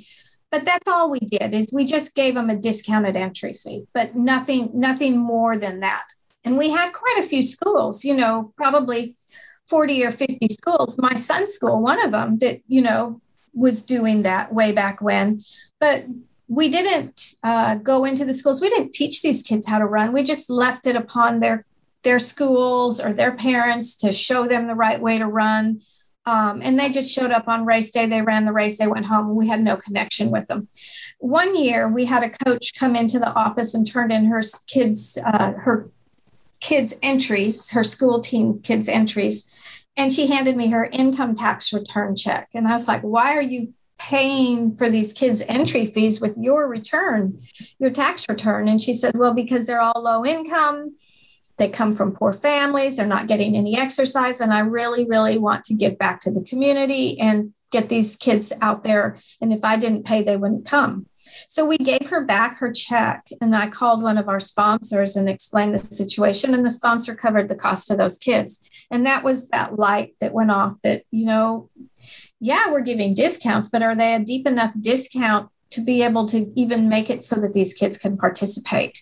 but 0.51 0.65
that's 0.65 0.87
all 0.87 1.09
we 1.09 1.19
did 1.19 1.53
is 1.53 1.71
we 1.73 1.85
just 1.85 2.13
gave 2.13 2.35
them 2.35 2.49
a 2.49 2.55
discounted 2.55 3.15
entry 3.15 3.53
fee 3.53 3.87
but 3.93 4.15
nothing 4.15 4.69
nothing 4.73 5.17
more 5.17 5.57
than 5.57 5.79
that. 5.79 6.07
And 6.43 6.57
we 6.57 6.69
had 6.69 6.91
quite 6.91 7.17
a 7.19 7.27
few 7.27 7.43
schools 7.43 8.03
you 8.03 8.15
know 8.15 8.53
probably 8.55 9.15
40 9.67 10.05
or 10.05 10.11
50 10.11 10.47
schools. 10.49 10.97
My 10.99 11.15
son's 11.15 11.53
school 11.53 11.81
one 11.81 12.03
of 12.03 12.11
them 12.11 12.37
that 12.39 12.61
you 12.67 12.81
know 12.81 13.21
was 13.53 13.83
doing 13.83 14.21
that 14.21 14.53
way 14.53 14.71
back 14.71 15.01
when. 15.01 15.41
But 15.79 16.05
we 16.47 16.69
didn't 16.69 17.35
uh, 17.43 17.75
go 17.75 18.03
into 18.03 18.25
the 18.25 18.33
schools. 18.33 18.61
We 18.61 18.69
didn't 18.69 18.93
teach 18.93 19.21
these 19.21 19.41
kids 19.41 19.67
how 19.67 19.79
to 19.79 19.85
run. 19.85 20.11
We 20.11 20.23
just 20.23 20.49
left 20.49 20.85
it 20.85 20.95
upon 20.95 21.39
their 21.39 21.65
their 22.03 22.19
schools 22.19 22.99
or 22.99 23.13
their 23.13 23.33
parents 23.33 23.95
to 23.95 24.11
show 24.11 24.47
them 24.47 24.67
the 24.67 24.75
right 24.75 24.99
way 24.99 25.19
to 25.19 25.27
run 25.27 25.79
um, 26.25 26.61
and 26.61 26.79
they 26.79 26.89
just 26.89 27.11
showed 27.11 27.31
up 27.31 27.47
on 27.47 27.65
race 27.65 27.91
day. 27.91 28.05
They 28.05 28.21
ran 28.21 28.45
the 28.45 28.51
race. 28.51 28.77
They 28.77 28.87
went 28.87 29.07
home. 29.07 29.35
We 29.35 29.47
had 29.47 29.63
no 29.63 29.75
connection 29.75 30.29
with 30.29 30.47
them. 30.47 30.67
One 31.19 31.55
year, 31.55 31.87
we 31.87 32.05
had 32.05 32.23
a 32.23 32.29
coach 32.29 32.73
come 32.77 32.95
into 32.95 33.17
the 33.17 33.33
office 33.33 33.73
and 33.73 33.87
turned 33.87 34.11
in 34.11 34.25
her 34.25 34.43
kids 34.67 35.17
uh, 35.25 35.53
her 35.53 35.89
kids 36.59 36.93
entries, 37.01 37.71
her 37.71 37.83
school 37.83 38.19
team 38.19 38.59
kids 38.61 38.87
entries, 38.87 39.51
and 39.97 40.13
she 40.13 40.27
handed 40.27 40.55
me 40.55 40.67
her 40.67 40.85
income 40.91 41.33
tax 41.33 41.73
return 41.73 42.15
check. 42.15 42.49
And 42.53 42.67
I 42.67 42.73
was 42.73 42.87
like, 42.87 43.01
"Why 43.01 43.35
are 43.35 43.41
you 43.41 43.73
paying 43.97 44.75
for 44.75 44.89
these 44.89 45.13
kids' 45.13 45.41
entry 45.47 45.87
fees 45.87 46.21
with 46.21 46.37
your 46.37 46.67
return, 46.67 47.39
your 47.79 47.89
tax 47.89 48.29
return?" 48.29 48.67
And 48.67 48.79
she 48.79 48.93
said, 48.93 49.17
"Well, 49.17 49.33
because 49.33 49.65
they're 49.65 49.81
all 49.81 50.03
low 50.03 50.23
income." 50.23 50.97
They 51.57 51.69
come 51.69 51.95
from 51.95 52.13
poor 52.13 52.33
families, 52.33 52.97
they're 52.97 53.05
not 53.05 53.27
getting 53.27 53.55
any 53.55 53.77
exercise. 53.77 54.41
And 54.41 54.53
I 54.53 54.59
really, 54.59 55.05
really 55.05 55.37
want 55.37 55.63
to 55.65 55.73
give 55.73 55.97
back 55.97 56.21
to 56.21 56.31
the 56.31 56.43
community 56.43 57.19
and 57.19 57.53
get 57.71 57.89
these 57.89 58.15
kids 58.15 58.51
out 58.61 58.83
there. 58.83 59.17
And 59.39 59.53
if 59.53 59.63
I 59.63 59.77
didn't 59.77 60.05
pay, 60.05 60.23
they 60.23 60.37
wouldn't 60.37 60.65
come. 60.65 61.07
So 61.47 61.65
we 61.65 61.77
gave 61.77 62.09
her 62.09 62.23
back 62.25 62.57
her 62.57 62.71
check, 62.71 63.27
and 63.39 63.55
I 63.55 63.67
called 63.67 64.03
one 64.03 64.17
of 64.17 64.27
our 64.27 64.39
sponsors 64.39 65.15
and 65.15 65.29
explained 65.29 65.73
the 65.73 65.95
situation. 65.95 66.53
And 66.53 66.65
the 66.65 66.69
sponsor 66.69 67.15
covered 67.15 67.47
the 67.47 67.55
cost 67.55 67.91
of 67.91 67.97
those 67.97 68.17
kids. 68.17 68.69
And 68.89 69.05
that 69.05 69.23
was 69.23 69.49
that 69.49 69.77
light 69.77 70.15
that 70.19 70.33
went 70.33 70.51
off 70.51 70.75
that, 70.83 71.03
you 71.11 71.25
know, 71.25 71.69
yeah, 72.39 72.71
we're 72.71 72.81
giving 72.81 73.13
discounts, 73.13 73.69
but 73.69 73.83
are 73.83 73.95
they 73.95 74.15
a 74.15 74.19
deep 74.19 74.47
enough 74.47 74.73
discount 74.79 75.49
to 75.69 75.81
be 75.81 76.01
able 76.01 76.25
to 76.25 76.51
even 76.59 76.89
make 76.89 77.09
it 77.09 77.23
so 77.23 77.35
that 77.37 77.53
these 77.53 77.73
kids 77.73 77.97
can 77.97 78.17
participate? 78.17 79.01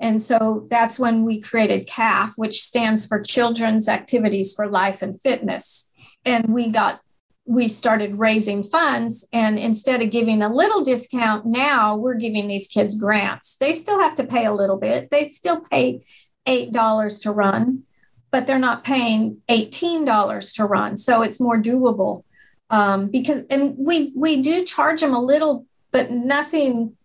And 0.00 0.20
so 0.20 0.66
that's 0.68 0.98
when 0.98 1.24
we 1.24 1.40
created 1.40 1.86
CALF, 1.86 2.32
which 2.36 2.62
stands 2.62 3.06
for 3.06 3.20
Children's 3.20 3.88
Activities 3.88 4.54
for 4.54 4.68
Life 4.68 5.02
and 5.02 5.20
Fitness. 5.20 5.92
And 6.24 6.52
we 6.52 6.70
got 6.70 7.00
we 7.46 7.66
started 7.68 8.18
raising 8.18 8.62
funds 8.62 9.26
and 9.32 9.58
instead 9.58 10.02
of 10.02 10.10
giving 10.10 10.40
a 10.40 10.54
little 10.54 10.84
discount 10.84 11.44
now 11.46 11.96
we're 11.96 12.14
giving 12.14 12.46
these 12.46 12.68
kids 12.68 12.96
grants. 12.96 13.56
They 13.56 13.72
still 13.72 13.98
have 13.98 14.14
to 14.16 14.24
pay 14.24 14.44
a 14.44 14.52
little 14.52 14.76
bit. 14.76 15.10
They 15.10 15.26
still 15.26 15.60
pay 15.62 16.02
$8 16.46 17.22
to 17.22 17.32
run 17.32 17.82
but 18.30 18.46
they're 18.46 18.58
not 18.58 18.84
paying 18.84 19.38
$18 19.48 20.54
to 20.56 20.64
run. 20.64 20.96
So 20.96 21.22
it's 21.22 21.40
more 21.40 21.60
doable 21.60 22.24
um, 22.70 23.08
because 23.08 23.44
and 23.50 23.74
we 23.76 24.12
we 24.14 24.40
do 24.40 24.64
charge 24.64 25.00
them 25.00 25.14
a 25.14 25.20
little, 25.20 25.66
but 25.90 26.10
nothing 26.10 26.96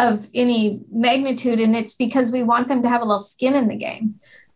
of 0.00 0.26
any 0.34 0.80
magnitude, 0.90 1.60
and 1.60 1.76
it's 1.76 1.94
because 1.94 2.32
we 2.32 2.42
want 2.42 2.68
them 2.68 2.80
to 2.82 2.88
have 2.88 3.02
a 3.02 3.04
little 3.04 3.22
skin 3.22 3.54
in 3.54 3.68
the 3.68 3.76
game. 3.76 4.14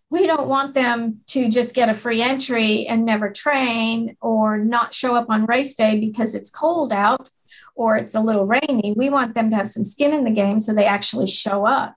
We 0.09 0.27
don't 0.27 0.49
want 0.49 0.75
them 0.75 1.21
to 1.29 1.51
just 1.51 1.75
get 1.75 1.91
a 1.91 1.95
free 1.95 2.23
entry 2.23 2.87
and 2.87 3.05
never 3.05 3.31
train 3.31 4.17
or 4.23 4.57
not 4.57 4.95
show 4.95 5.15
up 5.15 5.27
on 5.29 5.45
race 5.45 5.75
day 5.75 6.01
because 6.01 6.35
it's 6.35 6.51
cold 6.51 6.93
out 6.93 7.29
or 7.75 7.97
it's 7.97 8.15
a 8.15 8.21
little 8.21 8.47
rainy. 8.47 8.95
We 8.97 9.11
want 9.11 9.35
them 9.35 9.51
to 9.51 9.57
have 9.57 9.69
some 9.69 9.85
skin 9.85 10.15
in 10.15 10.25
the 10.25 10.31
game 10.31 10.61
so 10.61 10.73
they 10.73 10.87
actually 10.87 11.27
show 11.27 11.67
up. 11.67 11.97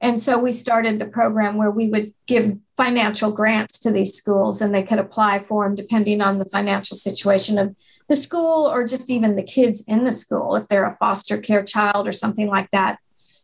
And 0.00 0.20
so 0.20 0.38
we 0.38 0.52
started 0.52 0.98
the 0.98 1.06
program 1.06 1.56
where 1.56 1.70
we 1.70 1.88
would 1.88 2.14
give 2.26 2.58
financial 2.76 3.30
grants 3.32 3.78
to 3.80 3.90
these 3.90 4.14
schools 4.14 4.60
and 4.60 4.74
they 4.74 4.82
could 4.82 4.98
apply 4.98 5.38
for 5.38 5.64
them 5.64 5.74
depending 5.74 6.20
on 6.20 6.38
the 6.38 6.44
financial 6.44 6.96
situation 6.96 7.58
of 7.58 7.76
the 8.08 8.16
school 8.16 8.68
or 8.68 8.86
just 8.86 9.10
even 9.10 9.36
the 9.36 9.42
kids 9.42 9.84
in 9.86 10.04
the 10.04 10.12
school, 10.12 10.56
if 10.56 10.68
they're 10.68 10.86
a 10.86 10.96
foster 10.98 11.38
care 11.38 11.64
child 11.64 12.06
or 12.06 12.12
something 12.12 12.48
like 12.48 12.70
that, 12.70 12.98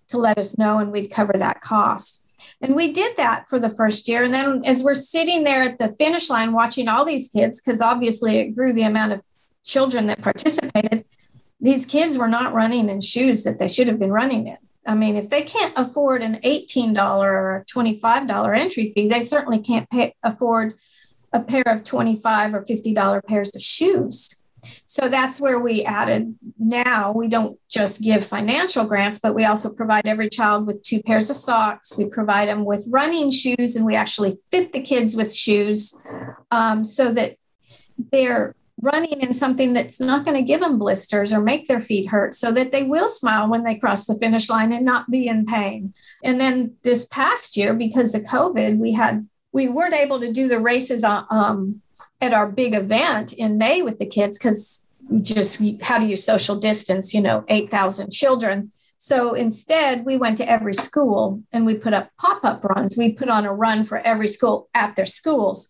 to 0.09 0.19
let 0.19 0.39
us 0.39 0.59
know 0.59 0.79
and 0.79 0.91
we'd 0.91 1.11
cover 1.11 1.35
that 1.35 1.61
cost. 1.61 2.27
And 2.61 2.75
we 2.75 2.93
did 2.93 3.17
that 3.17 3.49
for 3.49 3.59
the 3.59 3.71
first 3.71 4.09
year. 4.09 4.25
And 4.25 4.35
then 4.35 4.63
as 4.65 4.83
we're 4.83 4.95
sitting 4.95 5.45
there 5.45 5.63
at 5.63 5.79
the 5.79 5.95
finish 5.99 6.29
line 6.29 6.53
watching 6.53 6.89
all 6.89 7.05
these 7.05 7.29
kids, 7.29 7.61
because 7.61 7.81
obviously 7.81 8.39
it 8.39 8.57
grew 8.57 8.73
the 8.73 8.83
amount 8.83 9.13
of 9.13 9.21
children 9.65 10.07
that 10.07 10.23
participated, 10.23 11.05
these 11.61 11.85
kids 11.85 12.17
were 12.17 12.29
not 12.29 12.55
running 12.55 12.89
in 12.89 13.01
shoes 13.01 13.45
that 13.45 13.59
they 13.59 13.69
should 13.69 13.89
have 13.89 13.99
been 13.99 14.13
running 14.13 14.47
in. 14.47 14.59
I 14.87 14.95
mean, 14.95 15.17
if 15.17 15.29
they 15.29 15.43
can't 15.43 15.75
afford 15.77 16.23
an 16.23 16.41
$18 16.43 16.97
or 17.21 17.65
$25 17.71 18.59
entry 18.59 18.93
fee, 18.93 19.09
they 19.09 19.23
certainly 19.23 19.61
can't 19.61 19.89
pay, 19.91 20.15
afford 20.23 20.75
a 21.33 21.41
pair 21.41 21.65
of 21.67 21.85
25 21.85 22.55
or 22.55 22.63
$50 22.63 23.25
pairs 23.27 23.55
of 23.55 23.61
shoes. 23.61 24.47
So 24.87 25.09
that's 25.09 25.41
where 25.41 25.59
we 25.59 25.85
added 25.85 26.35
now 26.59 27.13
we 27.13 27.29
don't 27.29 27.59
just 27.69 28.03
give 28.03 28.25
financial 28.25 28.85
grants, 28.85 29.19
but 29.19 29.35
we 29.35 29.45
also 29.45 29.73
provide 29.73 30.07
every 30.07 30.29
child 30.29 30.67
with 30.67 30.83
two 30.83 31.03
pairs 31.03 31.31
of 31.31 31.37
socks. 31.37 31.97
We 31.97 32.07
provide 32.07 32.49
them 32.49 32.65
with 32.65 32.87
running 32.91 33.31
shoes, 33.31 33.77
and 33.77 33.85
we 33.85 33.97
actually 33.97 34.39
fit 34.51 34.73
the 34.73 34.83
kids 34.83 35.17
with 35.17 35.35
shoes 35.35 35.95
um, 36.51 36.85
so 36.85 37.13
that 37.13 37.37
they're 38.13 38.55
running 38.81 39.21
in 39.21 39.35
something 39.35 39.73
that's 39.73 39.99
not 39.99 40.25
going 40.25 40.37
to 40.37 40.43
give 40.43 40.61
them 40.61 40.79
blisters 40.79 41.33
or 41.33 41.41
make 41.41 41.67
their 41.67 41.81
feet 41.81 42.09
hurt 42.09 42.35
so 42.35 42.53
that 42.53 42.71
they 42.71 42.85
will 42.85 43.09
smile 43.09 43.49
when 43.49 43.65
they 43.65 43.75
cross 43.75 44.07
the 44.07 44.15
finish 44.15 44.49
line 44.49 44.73
and 44.73 44.85
not 44.85 45.11
be 45.11 45.27
in 45.27 45.45
pain. 45.45 45.93
And 46.23 46.41
then 46.41 46.77
this 46.85 47.05
past 47.07 47.57
year, 47.57 47.75
because 47.75 48.15
of 48.15 48.23
COVID, 48.23 48.79
we 48.79 48.93
had 48.93 49.27
we 49.53 49.69
weren't 49.69 49.95
able 49.95 50.21
to 50.21 50.33
do 50.33 50.47
the 50.47 50.61
races 50.61 51.03
um, 51.03 51.81
at 52.21 52.35
our 52.35 52.51
big 52.51 52.75
event 52.75 53.33
in 53.33 53.59
May 53.59 53.83
with 53.83 53.99
the 53.99 54.07
kids 54.07 54.39
because 54.39 54.87
just 55.23 55.63
how 55.83 55.99
do 55.99 56.07
you 56.07 56.17
social 56.17 56.57
distance, 56.57 57.15
you 57.15 57.21
know, 57.21 57.45
8,000 57.49 58.11
children. 58.11 58.71
So 58.99 59.35
instead, 59.35 60.05
we 60.05 60.17
went 60.17 60.37
to 60.39 60.51
every 60.51 60.75
school 60.75 61.43
and 61.53 61.65
we 61.65 61.77
put 61.77 61.95
up 61.95 62.11
pop 62.19 62.45
up 62.45 62.65
runs. 62.65 62.97
We 62.97 63.13
put 63.13 63.29
on 63.29 63.47
a 63.47 63.55
run 63.55 63.85
for 63.85 63.99
every 63.99 64.29
school 64.29 64.69
at 64.75 64.97
their 64.97 65.07
schools. 65.07 65.69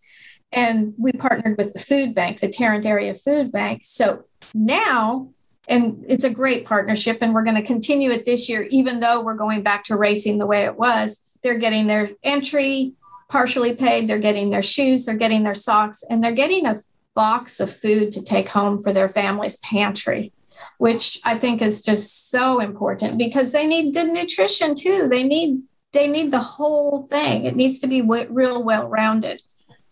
And 0.51 0.95
we 0.97 1.13
partnered 1.13 1.59
with 1.59 1.75
the 1.75 1.79
food 1.79 2.15
bank, 2.15 2.41
the 2.41 2.49
Tarrant 2.49 2.87
Area 2.87 3.15
Food 3.15 3.53
Bank. 3.53 3.83
So 3.85 4.25
now, 4.55 5.31
and 5.69 6.03
it's 6.09 6.25
a 6.25 6.31
great 6.31 6.65
partnership, 6.65 7.19
and 7.21 7.35
we're 7.35 7.45
going 7.45 7.57
to 7.57 7.63
continue 7.63 8.11
it 8.11 8.25
this 8.25 8.49
year, 8.49 8.63
even 8.71 9.01
though 9.01 9.23
we're 9.23 9.35
going 9.35 9.63
back 9.63 9.85
to 9.85 9.97
racing 9.97 10.39
the 10.39 10.47
way 10.47 10.65
it 10.65 10.79
was. 10.79 11.23
They're 11.43 11.59
getting 11.59 11.87
their 11.87 12.11
entry 12.23 12.95
partially 13.29 13.75
paid, 13.75 14.09
they're 14.09 14.19
getting 14.19 14.51
their 14.51 14.63
shoes, 14.63 15.07
they're 15.07 15.17
getting 15.17 15.43
their 15.43 15.55
socks, 15.55 16.03
and 16.09 16.23
they're 16.23 16.33
getting 16.33 16.67
a 16.67 16.81
box 17.15 17.61
of 17.61 17.73
food 17.75 18.13
to 18.13 18.23
take 18.23 18.49
home 18.49 18.81
for 18.83 18.93
their 18.93 19.09
family's 19.09 19.57
pantry 19.57 20.33
which 20.79 21.19
i 21.25 21.37
think 21.37 21.61
is 21.61 21.83
just 21.83 22.31
so 22.31 22.61
important 22.61 23.19
because 23.19 23.51
they 23.51 23.67
need 23.67 23.93
good 23.93 24.13
nutrition 24.13 24.75
too 24.75 25.09
they 25.09 25.25
need 25.25 25.61
they 25.93 26.07
need 26.07 26.31
the 26.31 26.39
whole 26.39 27.09
thing 27.09 27.45
it 27.45 27.57
needs 27.57 27.81
to 27.81 27.89
be 27.89 28.01
w- 28.01 28.27
real 28.31 28.63
well 28.63 28.89
rounded 28.89 29.43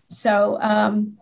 so 0.08 0.58
um, 0.60 1.16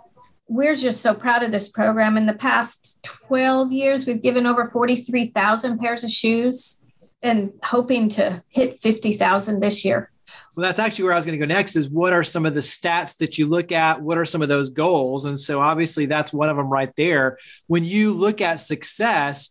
we're 0.49 0.77
just 0.77 1.01
so 1.01 1.15
proud 1.15 1.43
of 1.43 1.53
this 1.53 1.69
program. 1.69 2.17
In 2.17 2.27
the 2.27 2.35
past 2.35 3.03
12 3.27 3.73
years, 3.73 4.07
we've 4.07 4.23
given 4.23 4.47
over 4.47 4.67
43,000 4.67 5.79
pairs 5.79 6.05
of 6.05 6.11
shoes 6.11 6.85
and 7.23 7.53
hoping 7.63 8.09
to 8.11 8.43
hit 8.51 8.81
50,000 8.83 9.61
this 9.61 9.85
year. 9.85 10.11
Well, 10.55 10.63
that's 10.63 10.79
actually 10.79 11.05
where 11.05 11.13
I 11.15 11.17
was 11.17 11.27
going 11.27 11.39
to 11.39 11.47
go 11.47 11.53
next 11.53 11.75
is 11.75 11.89
what 11.89 12.13
are 12.13 12.23
some 12.23 12.47
of 12.47 12.55
the 12.55 12.61
stats 12.61 13.17
that 13.19 13.39
you 13.39 13.47
look 13.47 13.73
at? 13.73 14.01
What 14.01 14.19
are 14.19 14.25
some 14.25 14.41
of 14.41 14.49
those 14.49 14.71
goals? 14.71 15.25
And 15.25 15.39
so 15.39 15.61
obviously 15.61 16.07
that's 16.07 16.33
one 16.33 16.49
of 16.49 16.57
them 16.57 16.69
right 16.69 16.93
there. 16.97 17.39
When 17.67 17.83
you 17.83 18.13
look 18.13 18.41
at 18.41 18.57
success, 18.57 19.51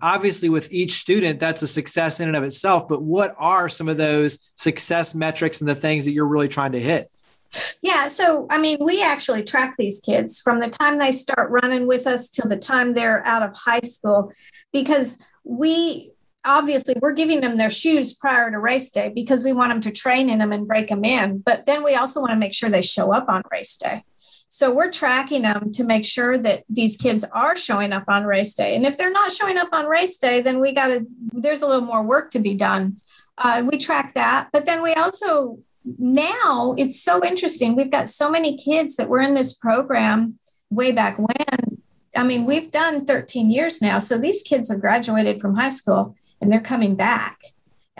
obviously 0.00 0.48
with 0.48 0.72
each 0.72 0.92
student, 0.92 1.38
that's 1.38 1.62
a 1.62 1.68
success 1.68 2.20
in 2.20 2.28
and 2.28 2.36
of 2.36 2.44
itself, 2.44 2.88
but 2.88 3.02
what 3.02 3.34
are 3.38 3.68
some 3.68 3.88
of 3.88 3.98
those 3.98 4.50
success 4.54 5.14
metrics 5.14 5.60
and 5.60 5.68
the 5.68 5.74
things 5.74 6.06
that 6.06 6.12
you're 6.12 6.26
really 6.26 6.48
trying 6.48 6.72
to 6.72 6.80
hit? 6.80 7.10
Yeah. 7.82 8.08
So, 8.08 8.46
I 8.50 8.58
mean, 8.58 8.78
we 8.80 9.02
actually 9.02 9.42
track 9.42 9.74
these 9.78 10.00
kids 10.00 10.40
from 10.40 10.60
the 10.60 10.68
time 10.68 10.98
they 10.98 11.12
start 11.12 11.50
running 11.50 11.86
with 11.86 12.06
us 12.06 12.28
till 12.28 12.48
the 12.48 12.58
time 12.58 12.94
they're 12.94 13.24
out 13.26 13.42
of 13.42 13.54
high 13.54 13.80
school 13.80 14.32
because 14.72 15.26
we 15.44 16.12
obviously 16.48 16.94
we're 17.00 17.12
giving 17.12 17.40
them 17.40 17.58
their 17.58 17.70
shoes 17.70 18.14
prior 18.14 18.50
to 18.50 18.58
race 18.58 18.90
day 18.90 19.10
because 19.14 19.44
we 19.44 19.52
want 19.52 19.70
them 19.70 19.80
to 19.82 19.90
train 19.90 20.30
in 20.30 20.38
them 20.38 20.50
and 20.50 20.66
break 20.66 20.88
them 20.88 21.04
in. 21.04 21.38
But 21.38 21.66
then 21.66 21.84
we 21.84 21.94
also 21.94 22.20
want 22.20 22.32
to 22.32 22.38
make 22.38 22.54
sure 22.54 22.70
they 22.70 22.82
show 22.82 23.12
up 23.12 23.28
on 23.28 23.42
race 23.52 23.76
day. 23.76 24.02
So 24.48 24.72
we're 24.72 24.90
tracking 24.90 25.42
them 25.42 25.72
to 25.72 25.84
make 25.84 26.06
sure 26.06 26.38
that 26.38 26.64
these 26.70 26.96
kids 26.96 27.22
are 27.32 27.54
showing 27.54 27.92
up 27.92 28.04
on 28.08 28.24
race 28.24 28.54
day. 28.54 28.74
And 28.74 28.86
if 28.86 28.96
they're 28.96 29.12
not 29.12 29.32
showing 29.32 29.58
up 29.58 29.68
on 29.72 29.86
race 29.86 30.16
day, 30.16 30.40
then 30.40 30.58
we 30.58 30.72
got 30.72 30.88
to, 30.88 31.06
there's 31.32 31.60
a 31.60 31.66
little 31.66 31.84
more 31.84 32.02
work 32.02 32.30
to 32.30 32.38
be 32.38 32.54
done. 32.54 32.96
Uh, 33.36 33.62
we 33.70 33.76
track 33.76 34.14
that. 34.14 34.48
But 34.50 34.64
then 34.64 34.82
we 34.82 34.94
also 34.94 35.58
now 35.98 36.74
it's 36.76 37.00
so 37.00 37.24
interesting. 37.24 37.76
We've 37.76 37.90
got 37.90 38.08
so 38.08 38.30
many 38.30 38.56
kids 38.56 38.96
that 38.96 39.08
were 39.08 39.20
in 39.20 39.34
this 39.34 39.54
program 39.54 40.38
way 40.70 40.92
back 40.92 41.18
when. 41.18 41.80
I 42.16 42.24
mean, 42.24 42.46
we've 42.46 42.70
done 42.70 43.06
13 43.06 43.50
years 43.50 43.80
now. 43.80 43.98
So 43.98 44.18
these 44.18 44.42
kids 44.42 44.70
have 44.70 44.80
graduated 44.80 45.40
from 45.40 45.54
high 45.54 45.70
school 45.70 46.16
and 46.40 46.50
they're 46.50 46.60
coming 46.60 46.94
back. 46.94 47.40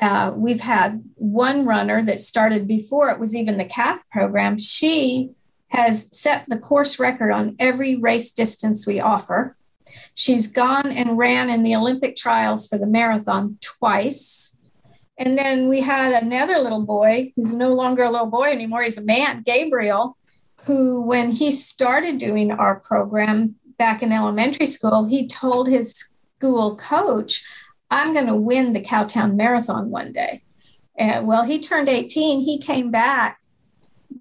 Uh, 0.00 0.32
we've 0.34 0.60
had 0.60 1.02
one 1.14 1.66
runner 1.66 2.02
that 2.02 2.20
started 2.20 2.68
before 2.68 3.10
it 3.10 3.18
was 3.18 3.34
even 3.34 3.58
the 3.58 3.64
CALF 3.64 4.00
program. 4.10 4.58
She 4.58 5.30
has 5.68 6.08
set 6.16 6.48
the 6.48 6.58
course 6.58 6.98
record 6.98 7.30
on 7.30 7.56
every 7.58 7.96
race 7.96 8.30
distance 8.30 8.86
we 8.86 9.00
offer. 9.00 9.56
She's 10.14 10.46
gone 10.46 10.92
and 10.92 11.18
ran 11.18 11.50
in 11.50 11.62
the 11.62 11.74
Olympic 11.74 12.16
trials 12.16 12.68
for 12.68 12.78
the 12.78 12.86
marathon 12.86 13.58
twice. 13.60 14.56
And 15.18 15.36
then 15.36 15.68
we 15.68 15.80
had 15.80 16.22
another 16.22 16.58
little 16.58 16.84
boy 16.84 17.32
who's 17.34 17.52
no 17.52 17.74
longer 17.74 18.04
a 18.04 18.10
little 18.10 18.28
boy 18.28 18.50
anymore. 18.50 18.82
He's 18.82 18.98
a 18.98 19.04
man, 19.04 19.42
Gabriel, 19.42 20.16
who, 20.64 21.00
when 21.00 21.32
he 21.32 21.50
started 21.50 22.18
doing 22.18 22.52
our 22.52 22.78
program 22.78 23.56
back 23.78 24.02
in 24.02 24.12
elementary 24.12 24.66
school, 24.66 25.06
he 25.06 25.26
told 25.26 25.68
his 25.68 26.12
school 26.36 26.76
coach, 26.76 27.44
I'm 27.90 28.12
going 28.12 28.26
to 28.26 28.34
win 28.34 28.72
the 28.72 28.82
Cowtown 28.82 29.34
Marathon 29.34 29.90
one 29.90 30.12
day. 30.12 30.42
And 30.96 31.26
well, 31.26 31.44
he 31.44 31.60
turned 31.60 31.88
18. 31.88 32.40
He 32.40 32.58
came 32.58 32.90
back 32.90 33.38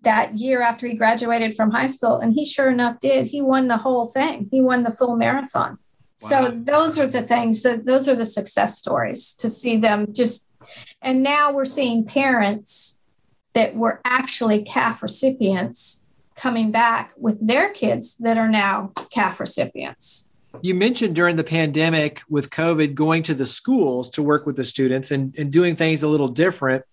that 0.04 0.36
year 0.36 0.62
after 0.62 0.88
he 0.88 0.94
graduated 0.94 1.56
from 1.56 1.72
high 1.72 1.88
school, 1.88 2.18
and 2.18 2.34
he 2.34 2.46
sure 2.46 2.70
enough 2.70 3.00
did. 3.00 3.28
He 3.28 3.42
won 3.42 3.68
the 3.68 3.78
whole 3.78 4.06
thing, 4.06 4.48
he 4.52 4.62
won 4.62 4.84
the 4.84 4.92
full 4.92 5.16
marathon. 5.16 5.80
Wow. 6.22 6.30
So 6.30 6.52
those 6.52 6.98
are 6.98 7.08
the 7.08 7.22
things 7.22 7.64
that 7.64 7.86
those 7.86 8.08
are 8.08 8.16
the 8.16 8.26
success 8.26 8.78
stories 8.78 9.34
to 9.36 9.50
see 9.50 9.78
them 9.78 10.08
just 10.12 10.54
and 11.02 11.22
now 11.22 11.52
we're 11.52 11.66
seeing 11.66 12.06
parents 12.06 13.02
that 13.54 13.76
were 13.76 14.02
actually 14.04 14.64
CALF 14.64 15.02
recipients 15.02 16.08
coming 16.36 16.72
back 16.72 17.14
with 17.18 17.46
their 17.46 17.72
kids 17.72 18.18
that 18.18 18.38
are 18.38 18.50
now 18.50 18.92
CALF 19.12 19.40
recipients. 19.40 20.27
You 20.62 20.76
mentioned 20.76 21.16
during 21.16 21.36
the 21.36 21.44
pandemic 21.44 22.22
with 22.30 22.50
COVID 22.50 22.94
going 22.96 23.24
to 23.24 23.34
the 23.34 23.46
schools 23.46 24.10
to 24.12 24.24
work 24.24 24.46
with 24.46 24.56
the 24.56 24.66
students 24.66 25.12
and, 25.12 25.36
and 25.38 25.52
doing 25.52 25.76
things 25.76 26.04
a 26.04 26.08
little 26.08 26.28
different. 26.28 26.84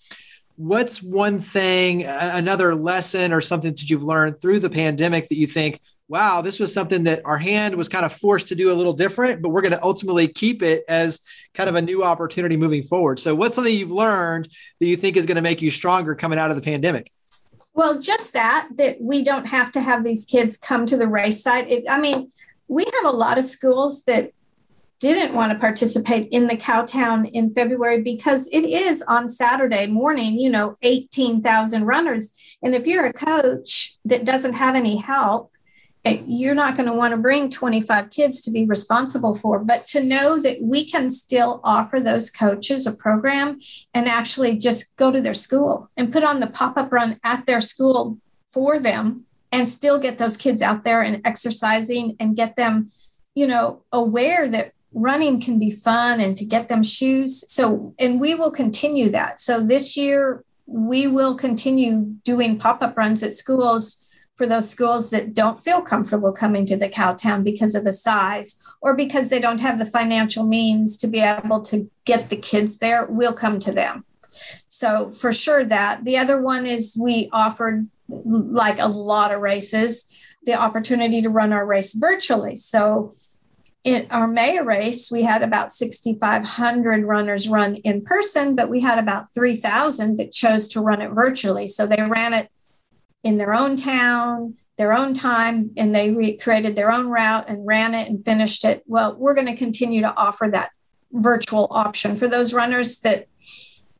What's 0.56 1.02
one 1.02 1.40
thing, 1.40 2.04
another 2.04 2.74
lesson 2.74 3.32
or 3.32 3.40
something 3.40 3.72
that 3.72 3.90
you've 3.90 4.04
learned 4.04 4.40
through 4.40 4.60
the 4.60 4.70
pandemic 4.70 5.28
that 5.28 5.36
you 5.36 5.46
think, 5.46 5.80
wow, 6.08 6.42
this 6.42 6.60
was 6.60 6.72
something 6.72 7.04
that 7.04 7.22
our 7.24 7.38
hand 7.38 7.74
was 7.74 7.88
kind 7.88 8.04
of 8.04 8.12
forced 8.12 8.48
to 8.48 8.54
do 8.54 8.70
a 8.70 8.74
little 8.74 8.92
different, 8.92 9.42
but 9.42 9.48
we're 9.48 9.62
going 9.62 9.72
to 9.72 9.82
ultimately 9.82 10.28
keep 10.28 10.62
it 10.62 10.84
as 10.88 11.20
kind 11.54 11.68
of 11.68 11.74
a 11.74 11.82
new 11.82 12.04
opportunity 12.04 12.56
moving 12.56 12.82
forward. 12.82 13.18
So, 13.18 13.34
what's 13.34 13.54
something 13.54 13.74
you've 13.74 13.90
learned 13.90 14.48
that 14.80 14.86
you 14.86 14.96
think 14.96 15.16
is 15.16 15.26
going 15.26 15.36
to 15.36 15.42
make 15.42 15.62
you 15.62 15.70
stronger 15.70 16.14
coming 16.14 16.38
out 16.38 16.50
of 16.50 16.56
the 16.56 16.62
pandemic? 16.62 17.10
Well, 17.72 17.98
just 17.98 18.34
that, 18.34 18.68
that 18.76 19.00
we 19.00 19.24
don't 19.24 19.46
have 19.46 19.72
to 19.72 19.80
have 19.80 20.04
these 20.04 20.24
kids 20.24 20.56
come 20.56 20.86
to 20.86 20.96
the 20.96 21.08
race 21.08 21.42
site. 21.42 21.68
It, 21.68 21.84
I 21.88 22.00
mean, 22.00 22.30
we 22.68 22.84
have 22.84 23.12
a 23.12 23.16
lot 23.16 23.38
of 23.38 23.44
schools 23.44 24.04
that 24.04 24.32
didn't 25.00 25.34
want 25.34 25.52
to 25.52 25.58
participate 25.58 26.28
in 26.30 26.46
the 26.46 26.56
Cowtown 26.56 27.30
in 27.32 27.52
February 27.52 28.00
because 28.00 28.48
it 28.48 28.64
is 28.64 29.02
on 29.02 29.28
Saturday 29.28 29.86
morning, 29.86 30.38
you 30.38 30.48
know, 30.48 30.78
18,000 30.82 31.84
runners. 31.84 32.56
And 32.62 32.74
if 32.74 32.86
you're 32.86 33.04
a 33.04 33.12
coach 33.12 33.98
that 34.06 34.24
doesn't 34.24 34.54
have 34.54 34.74
any 34.74 34.96
help, 34.96 35.52
eh, 36.06 36.22
you're 36.26 36.54
not 36.54 36.74
going 36.74 36.88
to 36.88 36.94
want 36.94 37.12
to 37.12 37.18
bring 37.18 37.50
25 37.50 38.08
kids 38.08 38.40
to 38.42 38.50
be 38.50 38.64
responsible 38.64 39.34
for, 39.34 39.58
but 39.58 39.86
to 39.88 40.02
know 40.02 40.40
that 40.40 40.62
we 40.62 40.88
can 40.88 41.10
still 41.10 41.60
offer 41.64 42.00
those 42.00 42.30
coaches 42.30 42.86
a 42.86 42.92
program 42.92 43.58
and 43.92 44.08
actually 44.08 44.56
just 44.56 44.96
go 44.96 45.12
to 45.12 45.20
their 45.20 45.34
school 45.34 45.90
and 45.98 46.12
put 46.12 46.24
on 46.24 46.40
the 46.40 46.46
pop 46.46 46.78
up 46.78 46.90
run 46.90 47.20
at 47.22 47.44
their 47.44 47.60
school 47.60 48.18
for 48.50 48.78
them 48.78 49.26
and 49.54 49.68
still 49.68 50.00
get 50.00 50.18
those 50.18 50.36
kids 50.36 50.60
out 50.62 50.82
there 50.82 51.00
and 51.00 51.22
exercising 51.24 52.16
and 52.18 52.34
get 52.34 52.56
them, 52.56 52.88
you 53.36 53.46
know, 53.46 53.84
aware 53.92 54.48
that 54.48 54.72
running 54.92 55.40
can 55.40 55.60
be 55.60 55.70
fun 55.70 56.20
and 56.20 56.36
to 56.36 56.44
get 56.44 56.66
them 56.66 56.82
shoes. 56.82 57.44
So, 57.48 57.94
and 58.00 58.20
we 58.20 58.34
will 58.34 58.50
continue 58.50 59.10
that. 59.10 59.38
So 59.38 59.60
this 59.60 59.96
year, 59.96 60.44
we 60.66 61.06
will 61.06 61.36
continue 61.36 62.16
doing 62.24 62.58
pop 62.58 62.82
up 62.82 62.96
runs 62.96 63.22
at 63.22 63.32
schools 63.32 64.00
for 64.34 64.44
those 64.44 64.68
schools 64.68 65.10
that 65.10 65.34
don't 65.34 65.62
feel 65.62 65.82
comfortable 65.82 66.32
coming 66.32 66.66
to 66.66 66.76
the 66.76 66.88
Cowtown 66.88 67.44
because 67.44 67.76
of 67.76 67.84
the 67.84 67.92
size 67.92 68.60
or 68.80 68.96
because 68.96 69.28
they 69.28 69.38
don't 69.38 69.60
have 69.60 69.78
the 69.78 69.86
financial 69.86 70.44
means 70.44 70.96
to 70.96 71.06
be 71.06 71.20
able 71.20 71.60
to 71.60 71.88
get 72.04 72.28
the 72.28 72.36
kids 72.36 72.78
there, 72.78 73.06
we'll 73.06 73.32
come 73.32 73.60
to 73.60 73.70
them. 73.70 74.04
So, 74.66 75.12
for 75.12 75.32
sure, 75.32 75.64
that. 75.64 76.04
The 76.04 76.18
other 76.18 76.42
one 76.42 76.66
is 76.66 76.98
we 77.00 77.28
offered 77.32 77.88
like 78.08 78.78
a 78.78 78.88
lot 78.88 79.32
of 79.32 79.40
races 79.40 80.10
the 80.44 80.54
opportunity 80.54 81.22
to 81.22 81.30
run 81.30 81.52
our 81.52 81.64
race 81.64 81.94
virtually. 81.94 82.56
So, 82.56 83.14
in 83.82 84.06
our 84.10 84.26
May 84.26 84.58
race, 84.60 85.10
we 85.10 85.24
had 85.24 85.42
about 85.42 85.70
6,500 85.70 87.04
runners 87.04 87.48
run 87.48 87.74
in 87.76 88.02
person, 88.02 88.56
but 88.56 88.70
we 88.70 88.80
had 88.80 88.98
about 88.98 89.34
3,000 89.34 90.16
that 90.16 90.32
chose 90.32 90.68
to 90.70 90.80
run 90.80 91.02
it 91.02 91.10
virtually. 91.10 91.66
So 91.66 91.86
they 91.86 92.00
ran 92.00 92.32
it 92.32 92.48
in 93.22 93.36
their 93.36 93.52
own 93.52 93.76
town, 93.76 94.54
their 94.78 94.94
own 94.94 95.12
time, 95.12 95.70
and 95.76 95.94
they 95.94 96.10
re- 96.12 96.38
created 96.38 96.76
their 96.76 96.90
own 96.90 97.08
route 97.08 97.44
and 97.48 97.66
ran 97.66 97.94
it 97.94 98.08
and 98.08 98.24
finished 98.24 98.64
it. 98.64 98.82
Well, 98.86 99.16
we're 99.18 99.34
going 99.34 99.48
to 99.48 99.56
continue 99.56 100.00
to 100.00 100.16
offer 100.16 100.48
that 100.50 100.70
virtual 101.12 101.68
option 101.70 102.16
for 102.16 102.26
those 102.26 102.54
runners 102.54 103.00
that 103.00 103.26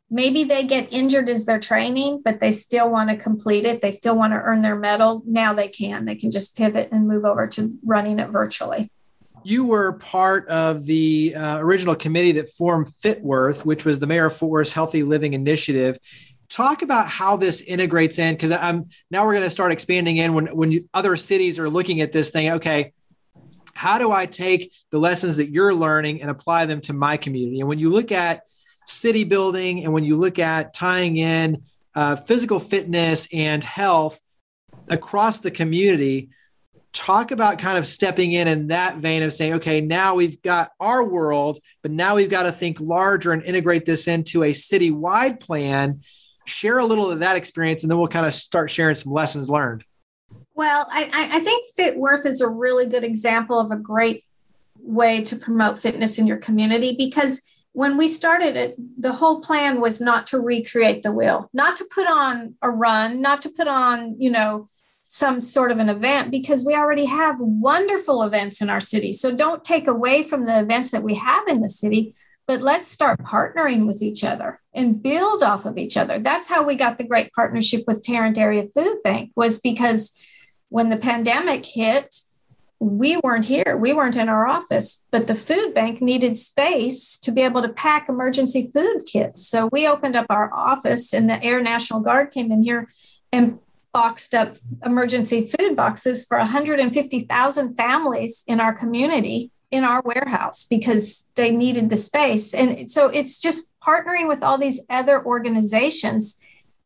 maybe 0.09 0.43
they 0.43 0.65
get 0.65 0.91
injured 0.91 1.29
as 1.29 1.45
they're 1.45 1.59
training, 1.59 2.21
but 2.23 2.39
they 2.39 2.51
still 2.51 2.89
want 2.89 3.09
to 3.09 3.17
complete 3.17 3.65
it. 3.65 3.81
They 3.81 3.91
still 3.91 4.17
want 4.17 4.33
to 4.33 4.37
earn 4.37 4.61
their 4.61 4.75
medal. 4.75 5.23
Now 5.25 5.53
they 5.53 5.67
can. 5.67 6.05
They 6.05 6.15
can 6.15 6.31
just 6.31 6.57
pivot 6.57 6.89
and 6.91 7.07
move 7.07 7.25
over 7.25 7.47
to 7.47 7.77
running 7.83 8.19
it 8.19 8.29
virtually. 8.29 8.91
You 9.43 9.65
were 9.65 9.93
part 9.93 10.47
of 10.47 10.85
the 10.85 11.35
uh, 11.35 11.59
original 11.59 11.95
committee 11.95 12.31
that 12.33 12.49
formed 12.49 12.87
Fitworth, 12.87 13.63
which 13.63 13.85
was 13.85 13.99
the 13.99 14.07
Mayor 14.07 14.25
of 14.25 14.35
Fort 14.35 14.51
Worth's 14.51 14.71
Healthy 14.71 15.03
Living 15.03 15.33
Initiative 15.33 15.99
talk 16.49 16.81
about 16.81 17.07
how 17.07 17.37
this 17.37 17.61
integrates 17.61 18.19
in 18.19 18.33
because 18.35 18.51
i'm 18.51 18.87
now 19.09 19.25
we're 19.25 19.33
going 19.33 19.43
to 19.43 19.49
start 19.49 19.71
expanding 19.71 20.17
in 20.17 20.33
when 20.33 20.45
when 20.55 20.71
you, 20.71 20.87
other 20.93 21.17
cities 21.17 21.59
are 21.59 21.69
looking 21.69 22.01
at 22.01 22.11
this 22.11 22.29
thing 22.29 22.51
okay 22.51 22.93
how 23.73 23.97
do 23.97 24.11
i 24.11 24.25
take 24.25 24.71
the 24.91 24.99
lessons 24.99 25.37
that 25.37 25.49
you're 25.49 25.73
learning 25.73 26.21
and 26.21 26.29
apply 26.29 26.65
them 26.65 26.79
to 26.79 26.93
my 26.93 27.17
community 27.17 27.59
and 27.59 27.67
when 27.67 27.79
you 27.79 27.89
look 27.89 28.11
at 28.11 28.43
city 28.85 29.23
building 29.23 29.83
and 29.83 29.93
when 29.93 30.03
you 30.03 30.17
look 30.17 30.39
at 30.39 30.73
tying 30.73 31.17
in 31.17 31.63
uh, 31.93 32.15
physical 32.15 32.59
fitness 32.59 33.27
and 33.33 33.63
health 33.63 34.19
across 34.89 35.39
the 35.39 35.51
community 35.51 36.29
talk 36.93 37.31
about 37.31 37.59
kind 37.59 37.77
of 37.77 37.85
stepping 37.85 38.31
in 38.31 38.47
in 38.47 38.67
that 38.67 38.97
vein 38.97 39.23
of 39.23 39.33
saying 39.33 39.53
okay 39.53 39.81
now 39.81 40.15
we've 40.15 40.41
got 40.41 40.71
our 40.79 41.03
world 41.03 41.59
but 41.81 41.91
now 41.91 42.15
we've 42.15 42.29
got 42.29 42.43
to 42.43 42.51
think 42.51 42.79
larger 42.79 43.31
and 43.31 43.43
integrate 43.43 43.85
this 43.85 44.07
into 44.07 44.43
a 44.43 44.51
citywide 44.51 45.39
plan 45.39 45.99
share 46.45 46.77
a 46.77 46.85
little 46.85 47.11
of 47.11 47.19
that 47.19 47.35
experience 47.35 47.83
and 47.83 47.91
then 47.91 47.97
we'll 47.97 48.07
kind 48.07 48.25
of 48.25 48.33
start 48.33 48.69
sharing 48.69 48.95
some 48.95 49.11
lessons 49.11 49.49
learned. 49.49 49.83
Well, 50.53 50.87
I, 50.89 51.09
I 51.13 51.39
think 51.39 51.65
Fitworth 51.77 52.25
is 52.25 52.39
a 52.39 52.47
really 52.47 52.85
good 52.85 53.03
example 53.03 53.59
of 53.59 53.71
a 53.71 53.75
great 53.75 54.23
way 54.79 55.21
to 55.23 55.35
promote 55.35 55.79
fitness 55.79 56.17
in 56.17 56.27
your 56.27 56.37
community 56.37 56.95
because 56.97 57.41
when 57.75 57.97
we 57.97 58.07
started 58.07 58.55
it, 58.55 58.73
the 58.97 59.11
whole 59.11 59.41
plan 59.41 59.81
was 59.81 59.99
not 59.99 60.27
to 60.27 60.39
recreate 60.39 61.03
the 61.03 61.11
wheel, 61.11 61.49
not 61.51 61.75
to 61.75 61.85
put 61.93 62.07
on 62.07 62.55
a 62.61 62.69
run, 62.69 63.21
not 63.21 63.41
to 63.41 63.49
put 63.49 63.67
on, 63.67 64.15
you 64.17 64.29
know, 64.29 64.67
some 65.07 65.41
sort 65.41 65.73
of 65.73 65.79
an 65.79 65.89
event 65.89 66.31
because 66.31 66.65
we 66.65 66.73
already 66.73 67.03
have 67.03 67.35
wonderful 67.37 68.23
events 68.23 68.61
in 68.61 68.69
our 68.69 68.79
city. 68.79 69.11
So 69.11 69.35
don't 69.35 69.61
take 69.61 69.87
away 69.87 70.23
from 70.23 70.45
the 70.45 70.57
events 70.57 70.91
that 70.91 71.03
we 71.03 71.15
have 71.15 71.49
in 71.49 71.59
the 71.59 71.69
city, 71.69 72.15
but 72.47 72.61
let's 72.61 72.87
start 72.87 73.19
partnering 73.19 73.85
with 73.87 74.01
each 74.01 74.23
other 74.23 74.61
and 74.73 75.03
build 75.03 75.43
off 75.43 75.65
of 75.65 75.77
each 75.77 75.97
other. 75.97 76.17
That's 76.17 76.47
how 76.47 76.63
we 76.63 76.75
got 76.75 76.97
the 76.97 77.03
great 77.07 77.33
partnership 77.33 77.83
with 77.87 78.03
Tarrant 78.03 78.37
Area 78.37 78.67
Food 78.73 78.99
Bank 79.03 79.31
was 79.35 79.59
because 79.59 80.25
when 80.69 80.87
the 80.87 80.97
pandemic 80.97 81.65
hit, 81.65 82.15
we 82.85 83.17
weren't 83.23 83.45
here. 83.45 83.75
We 83.77 83.93
weren't 83.93 84.15
in 84.15 84.29
our 84.29 84.47
office, 84.47 85.05
but 85.09 85.25
the 85.25 85.33
food 85.33 85.73
bank 85.73 86.01
needed 86.01 86.37
space 86.37 87.17
to 87.17 87.31
be 87.31 87.41
able 87.41 87.63
to 87.63 87.69
pack 87.69 88.07
emergency 88.07 88.69
food 88.71 89.05
kits. 89.07 89.47
So 89.47 89.69
we 89.71 89.87
opened 89.87 90.15
up 90.15 90.27
our 90.29 90.53
office 90.53 91.11
and 91.11 91.27
the 91.27 91.43
Air 91.43 91.61
National 91.61 91.99
Guard 91.99 92.29
came 92.31 92.51
in 92.51 92.61
here 92.61 92.87
and 93.31 93.57
boxed 93.91 94.35
up 94.35 94.57
emergency 94.85 95.47
food 95.47 95.75
boxes 95.75 96.27
for 96.27 96.37
150,000 96.37 97.75
families 97.75 98.43
in 98.45 98.59
our 98.59 98.73
community 98.73 99.51
in 99.71 99.83
our 99.83 100.03
warehouse 100.05 100.65
because 100.65 101.27
they 101.33 101.49
needed 101.49 101.89
the 101.89 101.97
space. 101.97 102.53
And 102.53 102.89
so 102.91 103.07
it's 103.07 103.41
just 103.41 103.71
partnering 103.81 104.27
with 104.27 104.43
all 104.43 104.59
these 104.59 104.81
other 104.91 105.25
organizations 105.25 106.39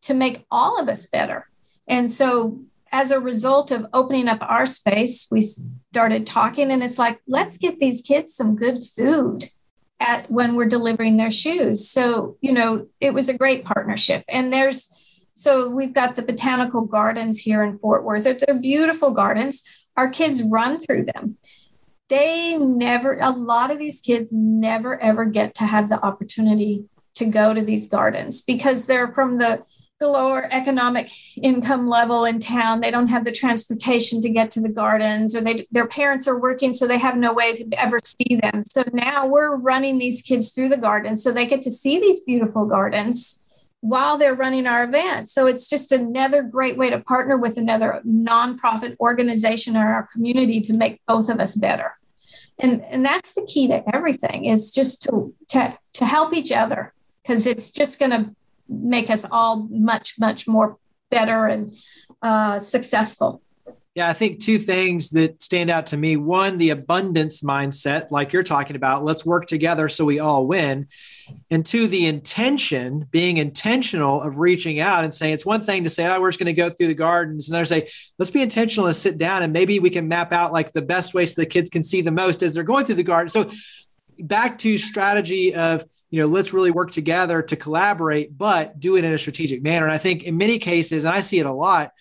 to 0.03 0.13
make 0.13 0.45
all 0.49 0.79
of 0.79 0.87
us 0.87 1.07
better. 1.07 1.49
And 1.87 2.09
so 2.09 2.61
as 2.91 3.11
a 3.11 3.19
result 3.19 3.71
of 3.71 3.85
opening 3.93 4.27
up 4.27 4.39
our 4.41 4.65
space, 4.65 5.27
we 5.31 5.41
started 5.41 6.25
talking 6.25 6.71
and 6.71 6.83
it's 6.83 6.97
like, 6.97 7.19
let's 7.27 7.57
get 7.57 7.79
these 7.79 8.01
kids 8.01 8.35
some 8.35 8.55
good 8.55 8.83
food 8.83 9.49
at 9.99 10.29
when 10.31 10.55
we're 10.55 10.65
delivering 10.65 11.17
their 11.17 11.31
shoes. 11.31 11.89
So, 11.89 12.37
you 12.41 12.53
know, 12.53 12.87
it 12.99 13.13
was 13.13 13.29
a 13.29 13.37
great 13.37 13.65
partnership. 13.65 14.23
And 14.27 14.51
there's 14.51 15.27
so 15.33 15.69
we've 15.69 15.93
got 15.93 16.15
the 16.17 16.21
botanical 16.21 16.81
gardens 16.81 17.39
here 17.39 17.63
in 17.63 17.79
Fort 17.79 18.03
Worth. 18.03 18.23
They're 18.23 18.59
beautiful 18.59 19.11
gardens. 19.11 19.63
Our 19.95 20.09
kids 20.09 20.43
run 20.43 20.79
through 20.79 21.05
them 21.05 21.37
they 22.09 22.57
never 22.57 23.17
a 23.19 23.29
lot 23.29 23.71
of 23.71 23.79
these 23.79 23.99
kids 23.99 24.31
never 24.33 24.99
ever 24.99 25.25
get 25.25 25.53
to 25.55 25.65
have 25.65 25.89
the 25.89 26.03
opportunity 26.03 26.85
to 27.15 27.25
go 27.25 27.53
to 27.53 27.61
these 27.61 27.87
gardens 27.87 28.41
because 28.41 28.87
they're 28.87 29.13
from 29.13 29.37
the 29.37 29.63
the 29.99 30.07
lower 30.07 30.47
economic 30.51 31.09
income 31.43 31.89
level 31.89 32.23
in 32.23 32.39
town. 32.39 32.79
They 32.79 32.89
don't 32.89 33.09
have 33.09 33.25
the 33.25 33.33
transportation 33.33 34.21
to 34.21 34.29
get 34.29 34.49
to 34.51 34.61
the 34.61 34.69
gardens 34.69 35.35
or 35.35 35.41
they 35.41 35.67
their 35.71 35.87
parents 35.87 36.25
are 36.27 36.39
working 36.39 36.73
so 36.73 36.87
they 36.87 36.97
have 36.97 37.17
no 37.17 37.33
way 37.33 37.53
to 37.53 37.67
ever 37.77 37.99
see 38.05 38.37
them. 38.37 38.63
So 38.63 38.83
now 38.93 39.27
we're 39.27 39.55
running 39.55 39.99
these 39.99 40.21
kids 40.21 40.51
through 40.51 40.69
the 40.69 40.77
gardens 40.77 41.21
so 41.21 41.31
they 41.31 41.45
get 41.45 41.61
to 41.63 41.71
see 41.71 41.99
these 41.99 42.23
beautiful 42.23 42.65
gardens 42.65 43.45
while 43.81 44.17
they're 44.17 44.35
running 44.35 44.67
our 44.67 44.85
event. 44.85 45.29
So 45.29 45.47
it's 45.47 45.69
just 45.69 45.91
another 45.91 46.43
great 46.43 46.77
way 46.77 46.89
to 46.89 46.99
partner 46.99 47.37
with 47.37 47.57
another 47.57 48.01
nonprofit 48.05 48.95
organization 48.99 49.75
in 49.75 49.81
our 49.81 50.07
community 50.13 50.61
to 50.61 50.73
make 50.73 51.01
both 51.07 51.29
of 51.29 51.41
us 51.41 51.55
better. 51.55 51.97
And 52.57 52.83
and 52.85 53.05
that's 53.05 53.33
the 53.33 53.45
key 53.45 53.67
to 53.67 53.83
everything 53.93 54.45
is 54.45 54.73
just 54.73 55.03
to 55.03 55.33
to 55.49 55.77
to 55.93 56.05
help 56.05 56.33
each 56.33 56.53
other 56.53 56.93
because 57.21 57.45
it's 57.45 57.71
just 57.71 57.99
going 57.99 58.11
to 58.11 58.33
make 58.69 59.09
us 59.09 59.25
all 59.31 59.67
much 59.69 60.19
much 60.19 60.47
more 60.47 60.77
better 61.09 61.47
and 61.47 61.75
uh, 62.21 62.59
successful 62.59 63.41
yeah, 63.99 64.07
I 64.07 64.13
think 64.13 64.39
two 64.39 64.59
things 64.59 65.09
that 65.09 65.43
stand 65.43 65.69
out 65.69 65.87
to 65.87 65.97
me. 65.97 66.15
One, 66.15 66.57
the 66.57 66.69
abundance 66.69 67.41
mindset, 67.41 68.11
like 68.11 68.31
you're 68.31 68.43
talking 68.43 68.77
about, 68.77 69.03
let's 69.03 69.25
work 69.25 69.47
together 69.47 69.89
so 69.89 70.05
we 70.05 70.19
all 70.19 70.47
win. 70.47 70.87
And 71.51 71.65
two, 71.65 71.87
the 71.87 72.05
intention, 72.05 73.07
being 73.11 73.35
intentional 73.35 74.21
of 74.21 74.37
reaching 74.37 74.79
out 74.79 75.03
and 75.03 75.13
saying 75.13 75.33
it's 75.33 75.45
one 75.45 75.63
thing 75.63 75.83
to 75.83 75.89
say, 75.89 76.05
oh, 76.05 76.21
we're 76.21 76.29
just 76.29 76.39
going 76.39 76.45
to 76.45 76.53
go 76.53 76.69
through 76.69 76.87
the 76.87 76.93
gardens. 76.93 77.49
And 77.49 77.55
there's 77.57 77.67
say, 77.67 77.89
let's 78.19 78.31
be 78.31 78.41
intentional 78.41 78.87
and 78.87 78.95
sit 78.95 79.17
down 79.17 79.43
and 79.43 79.51
maybe 79.51 79.79
we 79.79 79.89
can 79.89 80.07
map 80.07 80.31
out 80.31 80.53
like 80.53 80.71
the 80.71 80.81
best 80.81 81.13
ways 81.13 81.35
so 81.35 81.41
the 81.41 81.45
kids 81.45 81.69
can 81.69 81.83
see 81.83 82.01
the 82.01 82.09
most 82.09 82.41
as 82.41 82.53
they're 82.53 82.63
going 82.63 82.85
through 82.85 82.95
the 82.95 83.03
garden. 83.03 83.27
So 83.27 83.51
back 84.19 84.59
to 84.59 84.77
strategy 84.77 85.55
of, 85.55 85.83
you 86.09 86.19
know, 86.19 86.27
let's 86.27 86.53
really 86.53 86.71
work 86.71 86.91
together 86.91 87.41
to 87.41 87.55
collaborate, 87.55 88.35
but 88.37 88.79
do 88.79 88.95
it 88.95 89.03
in 89.03 89.13
a 89.13 89.17
strategic 89.17 89.61
manner. 89.61 89.85
And 89.85 89.93
I 89.93 89.99
think 89.99 90.23
in 90.23 90.37
many 90.37 90.57
cases, 90.57 91.05
and 91.05 91.13
I 91.13 91.21
see 91.21 91.39
it 91.39 91.45
a 91.45 91.53
lot, 91.53 91.91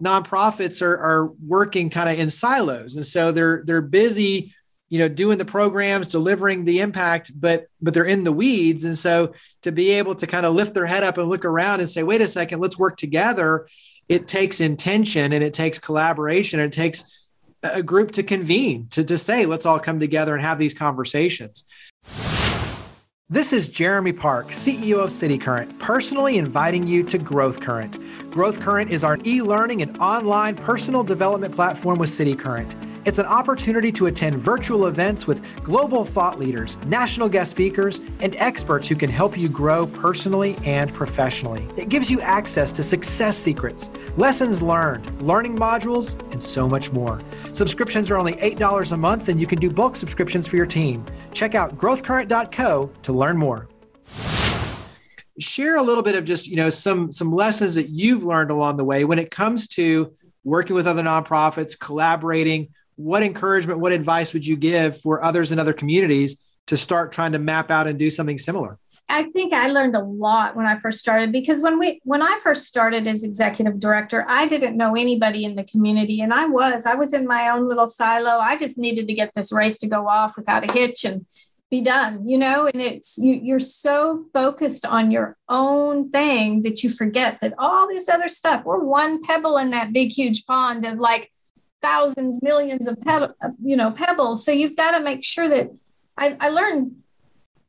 nonprofits 0.00 0.82
are, 0.82 0.96
are 0.96 1.26
working 1.46 1.88
kind 1.90 2.10
of 2.10 2.18
in 2.18 2.28
silos. 2.28 2.96
And 2.96 3.06
so 3.06 3.32
they're 3.32 3.62
they're 3.64 3.80
busy 3.80 4.52
you 4.88 5.00
know 5.00 5.08
doing 5.08 5.36
the 5.36 5.44
programs 5.44 6.06
delivering 6.06 6.64
the 6.64 6.78
impact 6.78 7.32
but 7.34 7.66
but 7.80 7.94
they're 7.94 8.04
in 8.04 8.24
the 8.24 8.32
weeds. 8.32 8.84
And 8.84 8.96
so 8.96 9.32
to 9.62 9.72
be 9.72 9.90
able 9.92 10.14
to 10.16 10.26
kind 10.26 10.46
of 10.46 10.54
lift 10.54 10.74
their 10.74 10.86
head 10.86 11.02
up 11.02 11.18
and 11.18 11.28
look 11.28 11.44
around 11.44 11.80
and 11.80 11.88
say 11.88 12.02
wait 12.02 12.20
a 12.20 12.28
second 12.28 12.60
let's 12.60 12.78
work 12.78 12.96
together 12.96 13.68
it 14.08 14.28
takes 14.28 14.60
intention 14.60 15.32
and 15.32 15.42
it 15.42 15.54
takes 15.54 15.80
collaboration 15.80 16.60
and 16.60 16.72
it 16.72 16.76
takes 16.76 17.12
a 17.62 17.82
group 17.82 18.12
to 18.12 18.22
convene 18.22 18.86
to, 18.90 19.02
to 19.02 19.18
say 19.18 19.46
let's 19.46 19.66
all 19.66 19.80
come 19.80 19.98
together 19.98 20.34
and 20.34 20.44
have 20.44 20.58
these 20.58 20.74
conversations 20.74 21.64
This 23.28 23.52
is 23.52 23.68
Jeremy 23.68 24.12
Park, 24.12 24.50
CEO 24.50 25.02
of 25.02 25.10
City 25.10 25.36
Current, 25.36 25.76
personally 25.80 26.38
inviting 26.38 26.86
you 26.86 27.02
to 27.02 27.18
Growth 27.18 27.58
Current. 27.58 27.98
Growth 28.30 28.60
Current 28.60 28.92
is 28.92 29.02
our 29.02 29.18
e 29.26 29.42
learning 29.42 29.82
and 29.82 29.98
online 29.98 30.54
personal 30.54 31.02
development 31.02 31.52
platform 31.52 31.98
with 31.98 32.08
City 32.08 32.36
Current. 32.36 32.76
It's 33.06 33.20
an 33.20 33.26
opportunity 33.26 33.92
to 33.92 34.06
attend 34.06 34.36
virtual 34.36 34.88
events 34.88 35.28
with 35.28 35.40
global 35.62 36.04
thought 36.04 36.40
leaders, 36.40 36.76
national 36.86 37.28
guest 37.28 37.52
speakers, 37.52 38.00
and 38.18 38.34
experts 38.34 38.88
who 38.88 38.96
can 38.96 39.08
help 39.08 39.38
you 39.38 39.48
grow 39.48 39.86
personally 39.86 40.56
and 40.64 40.92
professionally. 40.92 41.64
It 41.76 41.88
gives 41.88 42.10
you 42.10 42.20
access 42.20 42.72
to 42.72 42.82
success 42.82 43.38
secrets, 43.38 43.92
lessons 44.16 44.60
learned, 44.60 45.22
learning 45.22 45.56
modules, 45.56 46.20
and 46.32 46.42
so 46.42 46.68
much 46.68 46.90
more. 46.90 47.22
Subscriptions 47.52 48.10
are 48.10 48.16
only 48.16 48.32
$8 48.32 48.90
a 48.90 48.96
month, 48.96 49.28
and 49.28 49.40
you 49.40 49.46
can 49.46 49.60
do 49.60 49.70
bulk 49.70 49.94
subscriptions 49.94 50.48
for 50.48 50.56
your 50.56 50.66
team. 50.66 51.04
Check 51.32 51.54
out 51.54 51.78
growthcurrent.co 51.78 52.90
to 53.02 53.12
learn 53.12 53.36
more 53.36 53.68
share 55.38 55.76
a 55.76 55.82
little 55.82 56.02
bit 56.02 56.14
of 56.14 56.24
just 56.24 56.46
you 56.46 56.56
know 56.56 56.70
some 56.70 57.12
some 57.12 57.30
lessons 57.30 57.74
that 57.74 57.90
you've 57.90 58.24
learned 58.24 58.50
along 58.50 58.78
the 58.78 58.84
way 58.84 59.04
when 59.04 59.18
it 59.18 59.30
comes 59.30 59.68
to 59.68 60.10
working 60.44 60.74
with 60.74 60.86
other 60.86 61.02
nonprofits 61.02 61.78
collaborating 61.78 62.68
what 62.96 63.22
encouragement, 63.22 63.78
what 63.78 63.92
advice 63.92 64.32
would 64.32 64.46
you 64.46 64.56
give 64.56 65.00
for 65.00 65.22
others 65.22 65.52
in 65.52 65.58
other 65.58 65.72
communities 65.72 66.42
to 66.66 66.76
start 66.76 67.12
trying 67.12 67.32
to 67.32 67.38
map 67.38 67.70
out 67.70 67.86
and 67.86 67.98
do 67.98 68.10
something 68.10 68.38
similar? 68.38 68.78
I 69.08 69.24
think 69.24 69.52
I 69.52 69.70
learned 69.70 69.94
a 69.94 70.02
lot 70.02 70.56
when 70.56 70.66
I 70.66 70.78
first 70.78 70.98
started 70.98 71.30
because 71.30 71.62
when 71.62 71.78
we 71.78 72.00
when 72.02 72.22
I 72.22 72.40
first 72.42 72.64
started 72.64 73.06
as 73.06 73.22
executive 73.22 73.78
director, 73.78 74.24
I 74.28 74.48
didn't 74.48 74.76
know 74.76 74.96
anybody 74.96 75.44
in 75.44 75.54
the 75.54 75.62
community 75.62 76.20
and 76.20 76.34
I 76.34 76.46
was 76.46 76.86
I 76.86 76.96
was 76.96 77.12
in 77.12 77.24
my 77.24 77.48
own 77.50 77.68
little 77.68 77.86
silo. 77.86 78.40
I 78.40 78.56
just 78.56 78.78
needed 78.78 79.06
to 79.06 79.14
get 79.14 79.32
this 79.34 79.52
race 79.52 79.78
to 79.78 79.86
go 79.86 80.08
off 80.08 80.36
without 80.36 80.68
a 80.68 80.72
hitch 80.72 81.04
and 81.04 81.24
be 81.70 81.80
done, 81.80 82.28
you 82.28 82.36
know, 82.36 82.66
and 82.66 82.82
it's 82.82 83.16
you 83.16 83.34
you're 83.34 83.60
so 83.60 84.24
focused 84.32 84.84
on 84.84 85.12
your 85.12 85.36
own 85.48 86.10
thing 86.10 86.62
that 86.62 86.82
you 86.82 86.90
forget 86.90 87.38
that 87.40 87.54
all 87.58 87.86
this 87.86 88.08
other 88.08 88.28
stuff, 88.28 88.64
we're 88.64 88.82
one 88.82 89.22
pebble 89.22 89.56
in 89.56 89.70
that 89.70 89.92
big 89.92 90.10
huge 90.10 90.44
pond 90.46 90.84
of 90.84 90.98
like 90.98 91.30
thousands, 91.82 92.42
millions 92.42 92.86
of 92.86 92.98
you 93.62 93.76
know 93.76 93.90
pebbles. 93.90 94.44
So 94.44 94.52
you've 94.52 94.76
got 94.76 94.96
to 94.96 95.04
make 95.04 95.24
sure 95.24 95.48
that 95.48 95.68
I, 96.16 96.36
I 96.40 96.48
learned 96.48 96.96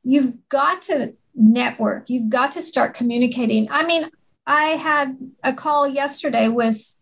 you've 0.04 0.48
got 0.50 0.82
to 0.84 1.16
network. 1.36 2.10
You've 2.10 2.30
got 2.30 2.52
to 2.54 2.62
start 2.62 2.94
communicating. 2.94 3.68
I 3.70 3.86
mean, 3.86 4.10
I 4.46 4.62
had 4.62 5.18
a 5.44 5.54
call 5.54 5.88
yesterday 5.88 6.48
with 6.48 7.00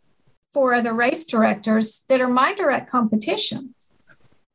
four 0.52 0.74
other 0.74 0.94
race 0.94 1.26
directors 1.26 2.04
that 2.10 2.22
are 2.22 2.28
my 2.28 2.54
direct 2.54 2.90
competition. 2.90 3.76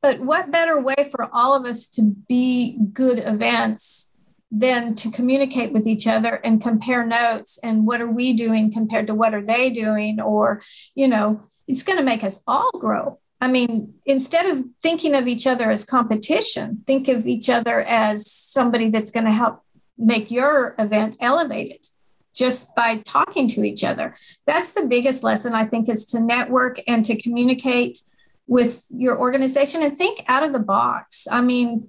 But 0.03 0.21
what 0.21 0.51
better 0.51 0.81
way 0.81 1.11
for 1.11 1.29
all 1.33 1.55
of 1.55 1.67
us 1.67 1.87
to 1.89 2.15
be 2.27 2.79
good 2.93 3.19
events 3.19 4.13
than 4.51 4.95
to 4.97 5.11
communicate 5.11 5.73
with 5.73 5.87
each 5.87 6.07
other 6.07 6.37
and 6.43 6.61
compare 6.61 7.07
notes 7.07 7.59
and 7.63 7.87
what 7.87 8.01
are 8.01 8.11
we 8.11 8.33
doing 8.33 8.73
compared 8.73 9.07
to 9.07 9.15
what 9.15 9.35
are 9.35 9.45
they 9.45 9.71
doing 9.71 10.21
or 10.21 10.61
you 10.97 11.07
know 11.07 11.41
it's 11.71 11.85
going 11.85 11.99
to 11.99 12.05
make 12.05 12.25
us 12.25 12.43
all 12.47 12.71
grow. 12.73 13.19
I 13.41 13.49
mean, 13.49 13.95
instead 14.05 14.47
of 14.47 14.65
thinking 14.83 15.15
of 15.15 15.29
each 15.29 15.47
other 15.47 15.71
as 15.71 15.85
competition, 15.85 16.83
think 16.87 17.09
of 17.09 17.27
each 17.27 17.49
other 17.49 17.81
as 17.81 18.31
somebody 18.31 18.91
that's 18.91 19.11
going 19.13 19.25
to 19.25 19.33
help 19.33 19.63
make 19.97 20.31
your 20.31 20.75
event 20.79 21.17
elevated 21.21 21.87
just 22.35 22.75
by 22.75 22.99
talking 22.99 23.49
to 23.49 23.63
each 23.63 23.85
other. 23.85 24.15
That's 24.47 24.73
the 24.73 24.87
biggest 24.87 25.23
lesson, 25.23 25.55
I 25.55 25.65
think, 25.65 25.89
is 25.89 26.05
to 26.07 26.21
network 26.21 26.81
and 26.87 27.05
to 27.07 27.21
communicate 27.21 28.01
with 28.47 28.87
your 28.91 29.19
organization 29.19 29.83
and 29.83 29.97
think 29.97 30.25
out 30.27 30.43
of 30.43 30.53
the 30.53 30.59
box. 30.59 31.29
I 31.31 31.41
mean, 31.41 31.89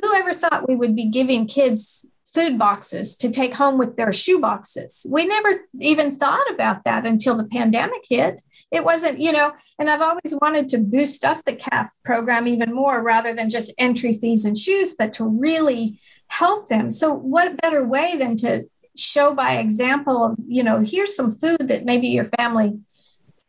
who 0.00 0.14
ever 0.14 0.32
thought 0.32 0.68
we 0.68 0.74
would 0.74 0.96
be 0.96 1.08
giving 1.08 1.46
kids 1.46 2.06
food 2.38 2.56
boxes 2.56 3.16
to 3.16 3.32
take 3.32 3.52
home 3.54 3.78
with 3.78 3.96
their 3.96 4.12
shoe 4.12 4.40
boxes. 4.40 5.04
We 5.10 5.26
never 5.26 5.54
even 5.80 6.16
thought 6.16 6.48
about 6.48 6.84
that 6.84 7.04
until 7.04 7.36
the 7.36 7.48
pandemic 7.48 8.04
hit. 8.08 8.42
It 8.70 8.84
wasn't, 8.84 9.18
you 9.18 9.32
know, 9.32 9.54
and 9.76 9.90
I've 9.90 10.02
always 10.02 10.38
wanted 10.40 10.68
to 10.68 10.78
boost 10.78 11.24
up 11.24 11.42
the 11.42 11.56
CALF 11.56 11.88
program 12.04 12.46
even 12.46 12.72
more 12.72 13.02
rather 13.02 13.34
than 13.34 13.50
just 13.50 13.74
entry 13.76 14.14
fees 14.14 14.44
and 14.44 14.56
shoes, 14.56 14.94
but 14.96 15.12
to 15.14 15.24
really 15.24 15.98
help 16.28 16.68
them. 16.68 16.90
So, 16.90 17.12
what 17.12 17.60
better 17.60 17.84
way 17.84 18.14
than 18.16 18.36
to 18.36 18.68
show 18.96 19.34
by 19.34 19.54
example, 19.54 20.36
you 20.46 20.62
know, 20.62 20.78
here's 20.78 21.16
some 21.16 21.34
food 21.34 21.66
that 21.66 21.84
maybe 21.84 22.06
your 22.06 22.30
family 22.38 22.78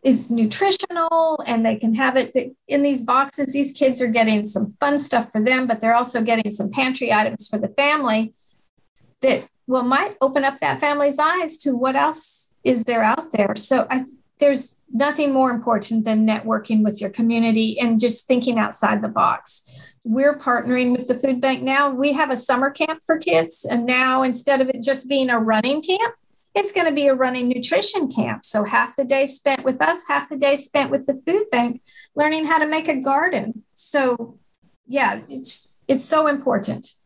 is 0.02 0.32
nutritional 0.32 1.44
and 1.46 1.64
they 1.64 1.76
can 1.76 1.94
have 1.94 2.16
it 2.16 2.56
in 2.68 2.82
these 2.82 3.02
boxes. 3.02 3.54
These 3.54 3.74
kids 3.74 4.02
are 4.02 4.08
getting 4.08 4.46
some 4.46 4.76
fun 4.80 4.98
stuff 4.98 5.32
for 5.32 5.44
them, 5.44 5.68
but 5.68 5.80
they're 5.80 5.94
also 5.94 6.24
getting 6.24 6.52
some 6.52 6.72
pantry 6.72 7.14
items 7.14 7.48
for 7.48 7.60
the 7.60 7.68
family 7.70 8.34
that 9.22 9.48
well 9.68 9.84
might 9.84 10.16
open 10.22 10.44
up 10.44 10.60
that 10.60 10.80
family's 10.80 11.20
eyes 11.20 11.58
to 11.58 11.76
what 11.76 11.96
else 11.96 12.56
is 12.64 12.84
there 12.84 13.04
out 13.04 13.32
there. 13.32 13.56
So 13.56 13.88
I, 13.90 14.06
there's 14.40 14.80
nothing 14.92 15.32
more 15.32 15.52
important 15.52 16.06
than 16.06 16.28
networking 16.28 16.84
with 16.84 17.00
your 17.00 17.10
community 17.10 17.80
and 17.80 18.00
just 18.00 18.28
thinking 18.28 18.58
outside 18.58 19.02
the 19.02 19.08
box. 19.10 19.98
We're 20.04 20.38
partnering 20.38 20.98
with 20.98 21.08
the 21.08 21.20
food 21.20 21.40
bank 21.42 21.62
now. 21.62 21.90
We 21.92 22.14
have 22.14 22.32
a 22.32 22.38
summer 22.38 22.72
camp 22.72 23.02
for 23.06 23.18
kids, 23.18 23.66
and 23.70 23.86
now 23.86 24.24
instead 24.24 24.62
of 24.62 24.70
it 24.70 24.82
just 24.82 25.08
being 25.08 25.30
a 25.30 25.40
running 25.40 25.84
camp, 25.84 26.16
it's 26.56 26.72
going 26.72 26.88
to 26.88 26.94
be 26.94 27.08
a 27.08 27.14
running 27.14 27.48
nutrition 27.48 28.10
camp. 28.10 28.44
So 28.44 28.64
half 28.64 28.96
the 28.96 29.06
day 29.06 29.26
spent 29.28 29.64
with 29.64 29.82
us, 29.82 30.04
half 30.08 30.30
the 30.30 30.38
day 30.38 30.56
spent 30.56 30.90
with 30.90 31.06
the 31.06 31.22
food 31.28 31.50
bank, 31.52 31.82
learning 32.16 32.46
how 32.46 32.60
to 32.60 32.68
make 32.68 32.88
a 32.88 33.00
garden. 33.00 33.64
So 33.76 34.40
yeah, 34.88 35.22
it's 35.30 35.76
it's 35.88 36.06
so 36.06 36.28
important 36.28 37.00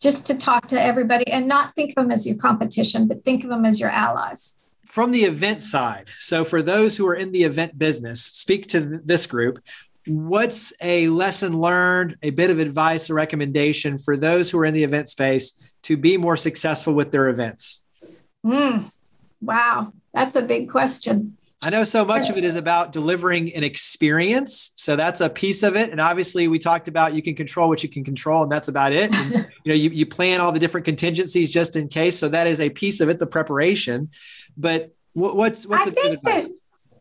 just 0.00 0.26
to 0.26 0.36
talk 0.36 0.68
to 0.68 0.80
everybody 0.80 1.26
and 1.30 1.48
not 1.48 1.74
think 1.74 1.90
of 1.90 1.96
them 1.96 2.10
as 2.10 2.26
your 2.26 2.36
competition, 2.36 3.08
but 3.08 3.24
think 3.24 3.44
of 3.44 3.50
them 3.50 3.64
as 3.64 3.80
your 3.80 3.90
allies. 3.90 4.60
From 4.86 5.12
the 5.12 5.24
event 5.24 5.62
side, 5.62 6.08
so 6.18 6.44
for 6.44 6.62
those 6.62 6.96
who 6.96 7.06
are 7.06 7.14
in 7.14 7.32
the 7.32 7.44
event 7.44 7.78
business, 7.78 8.22
speak 8.22 8.66
to 8.68 9.00
this 9.04 9.26
group. 9.26 9.58
What's 10.06 10.72
a 10.80 11.08
lesson 11.08 11.60
learned, 11.60 12.16
a 12.22 12.30
bit 12.30 12.50
of 12.50 12.58
advice, 12.58 13.10
a 13.10 13.14
recommendation 13.14 13.98
for 13.98 14.16
those 14.16 14.50
who 14.50 14.58
are 14.58 14.64
in 14.64 14.74
the 14.74 14.84
event 14.84 15.10
space 15.10 15.60
to 15.82 15.96
be 15.96 16.16
more 16.16 16.36
successful 16.36 16.94
with 16.94 17.12
their 17.12 17.28
events? 17.28 17.84
Mm, 18.44 18.90
wow, 19.40 19.92
that's 20.14 20.36
a 20.36 20.42
big 20.42 20.70
question. 20.70 21.37
I 21.64 21.70
know 21.70 21.82
so 21.82 22.04
much 22.04 22.26
yes. 22.26 22.30
of 22.30 22.38
it 22.38 22.46
is 22.46 22.54
about 22.54 22.92
delivering 22.92 23.52
an 23.54 23.64
experience. 23.64 24.70
So 24.76 24.94
that's 24.94 25.20
a 25.20 25.28
piece 25.28 25.64
of 25.64 25.74
it. 25.74 25.90
And 25.90 26.00
obviously 26.00 26.46
we 26.46 26.60
talked 26.60 26.86
about 26.86 27.14
you 27.14 27.22
can 27.22 27.34
control 27.34 27.68
what 27.68 27.82
you 27.82 27.88
can 27.88 28.04
control 28.04 28.44
and 28.44 28.52
that's 28.52 28.68
about 28.68 28.92
it. 28.92 29.12
And, 29.12 29.32
you 29.64 29.72
know, 29.72 29.76
you, 29.76 29.90
you 29.90 30.06
plan 30.06 30.40
all 30.40 30.52
the 30.52 30.60
different 30.60 30.84
contingencies 30.84 31.52
just 31.52 31.74
in 31.74 31.88
case. 31.88 32.16
So 32.16 32.28
that 32.28 32.46
is 32.46 32.60
a 32.60 32.70
piece 32.70 33.00
of 33.00 33.08
it, 33.08 33.18
the 33.18 33.26
preparation. 33.26 34.10
But 34.56 34.94
what, 35.14 35.34
what's, 35.34 35.66
what's 35.66 35.88
I 35.88 35.90
think 35.90 36.22
that 36.22 36.48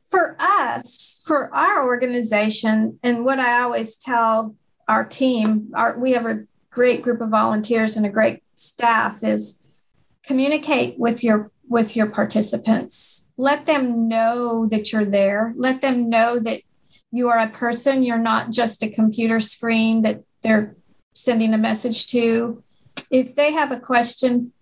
for 0.09 0.35
us, 0.39 1.23
for 1.27 1.53
our 1.53 1.85
organization 1.85 2.99
and 3.03 3.23
what 3.25 3.39
I 3.39 3.61
always 3.61 3.95
tell 3.95 4.55
our 4.87 5.05
team, 5.05 5.71
our, 5.75 5.99
we 5.99 6.13
have 6.13 6.25
a 6.25 6.45
great 6.71 7.03
group 7.03 7.21
of 7.21 7.29
volunteers 7.29 7.95
and 7.95 8.07
a 8.07 8.09
great 8.09 8.41
staff 8.55 9.23
is 9.23 9.61
communicate 10.23 10.97
with 10.97 11.23
your 11.23 11.51
with 11.67 11.95
your 11.95 12.07
participants. 12.07 13.27
Let 13.37 13.65
them 13.65 14.07
know 14.07 14.67
that 14.67 14.91
you're 14.91 15.05
there. 15.05 15.53
Let 15.55 15.81
them 15.81 16.09
know 16.09 16.39
that 16.39 16.61
you 17.11 17.29
are 17.29 17.39
a 17.39 17.49
person. 17.49 18.03
You're 18.03 18.17
not 18.17 18.51
just 18.51 18.83
a 18.83 18.89
computer 18.89 19.39
screen 19.39 20.01
that 20.03 20.23
they're 20.41 20.75
sending 21.13 21.53
a 21.53 21.57
message 21.57 22.07
to. 22.07 22.63
If 23.11 23.35
they 23.35 23.53
have 23.53 23.71
a 23.71 23.79
question, 23.79 24.53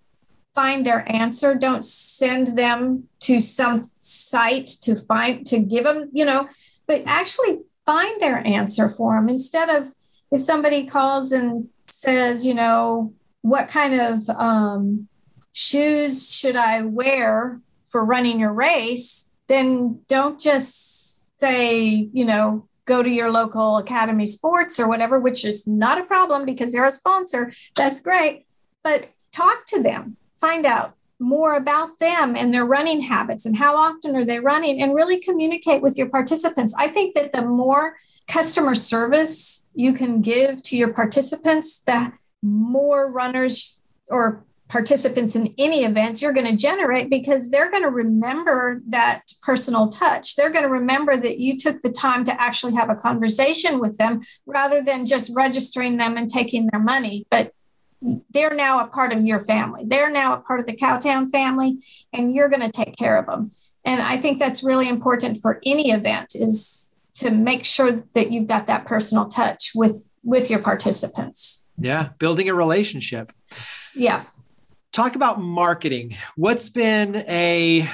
find 0.54 0.86
their 0.86 1.10
answer. 1.12 1.56
Don't 1.56 1.86
send 1.86 2.58
them 2.58 3.10
to 3.22 3.40
some 3.40 3.84
site 3.84 4.68
to 4.82 4.96
find, 4.96 5.46
to 5.48 5.60
give 5.60 5.84
them, 5.84 6.10
you 6.14 6.26
know, 6.26 6.48
but 6.88 7.04
actually 7.06 7.60
find 7.86 8.20
their 8.22 8.46
answer 8.46 8.90
for 8.90 9.16
them 9.16 9.30
instead 9.30 9.70
of 9.70 9.94
if 10.32 10.42
somebody 10.42 10.86
calls 10.86 11.32
and 11.32 11.70
says, 11.86 12.46
you 12.46 12.54
know, 12.54 13.14
what 13.42 13.70
kind 13.70 14.00
of 14.00 14.30
um, 14.30 15.08
shoes 15.56 16.36
should 16.36 16.58
I 16.58 16.82
wear 16.82 17.62
for 17.88 18.04
running 18.04 18.42
your 18.42 18.52
race, 18.52 19.30
then 19.48 20.02
don't 20.10 20.38
just 20.38 21.40
say, 21.40 22.10
you 22.12 22.26
know, 22.26 22.68
go 22.84 23.02
to 23.02 23.10
your 23.10 23.32
local 23.32 23.78
Academy 23.78 24.26
Sports 24.26 24.82
or 24.82 24.90
whatever, 24.90 25.18
which 25.18 25.46
is 25.46 25.66
not 25.66 25.98
a 25.98 26.04
problem 26.04 26.46
because 26.46 26.74
they're 26.74 26.86
a 26.86 26.92
sponsor. 26.92 27.54
That's 27.74 28.02
great. 28.02 28.46
But 28.84 29.12
talk 29.32 29.66
to 29.68 29.82
them, 29.82 30.18
find 30.42 30.66
out 30.66 30.96
more 31.20 31.56
about 31.56 32.00
them 32.00 32.36
and 32.36 32.54
their 32.54 32.66
running 32.66 33.00
habits 33.00 33.46
and 33.46 33.56
how 33.56 33.78
often 33.78 34.14
are 34.18 34.26
they 34.26 34.42
running 34.42 34.82
and 34.82 34.94
really 34.94 35.22
communicate 35.22 35.82
with 35.82 35.98
your 35.98 36.10
participants. 36.10 36.76
I 36.78 36.90
think 36.90 37.16
that 37.16 37.32
the 37.32 37.44
more 37.44 37.96
customer 38.28 38.76
service 38.76 39.66
you 39.74 39.94
can 39.94 40.22
give 40.22 40.62
to 40.64 40.76
your 40.76 40.92
participants, 40.92 41.82
the 41.82 42.12
more 42.42 43.10
runners 43.10 43.80
or 44.08 44.44
participants 44.68 45.36
in 45.36 45.54
any 45.58 45.84
event 45.84 46.22
you're 46.22 46.34
going 46.34 46.48
to 46.48 46.56
generate 46.56 47.10
because 47.10 47.52
they're 47.52 47.70
going 47.70 47.84
to 47.84 47.90
remember 47.90 48.82
that 48.88 49.22
personal 49.44 49.90
touch. 49.90 50.36
They're 50.36 50.50
going 50.50 50.64
to 50.64 50.70
remember 50.70 51.16
that 51.16 51.40
you 51.40 51.58
took 51.58 51.82
the 51.82 51.92
time 51.92 52.24
to 52.26 52.42
actually 52.42 52.74
have 52.74 52.90
a 52.90 52.96
conversation 52.96 53.80
with 53.80 53.98
them 53.98 54.22
rather 54.46 54.84
than 54.84 55.06
just 55.06 55.32
registering 55.36 55.98
them 55.98 56.18
and 56.18 56.30
taking 56.30 56.68
their 56.72 56.82
money. 56.82 57.28
But 57.30 57.54
they're 58.32 58.56
now 58.56 58.84
a 58.84 58.88
part 58.88 59.14
of 59.14 59.26
your 59.26 59.40
family. 59.40 59.84
They're 59.86 60.12
now 60.12 60.34
a 60.34 60.42
part 60.42 60.60
of 60.60 60.68
the 60.68 60.76
Cowtown 60.76 61.32
family, 61.32 61.80
and 62.14 62.34
you're 62.34 62.50
going 62.50 62.62
to 62.62 62.72
take 62.72 62.98
care 62.98 63.18
of 63.18 63.26
them. 63.26 63.52
And 63.84 64.02
I 64.02 64.18
think 64.18 64.40
that's 64.40 64.64
really 64.64 64.90
important 64.90 65.42
for 65.42 65.62
any 65.66 65.92
event 65.92 66.36
is 66.36 66.96
to 67.16 67.32
make 67.32 67.66
sure 67.66 67.92
that 67.92 68.32
you've 68.32 68.48
got 68.48 68.68
that 68.68 68.86
personal 68.86 69.28
touch 69.28 69.72
with 69.76 70.08
with 70.24 70.50
your 70.50 70.60
participants. 70.60 71.68
Yeah, 71.78 72.10
building 72.18 72.50
a 72.50 72.54
relationship. 72.54 73.32
Yeah. 73.94 74.24
Talk 74.96 75.18
about 75.18 75.42
marketing. 75.42 76.16
What's 76.38 76.70
been 76.70 77.18
a 77.28 77.86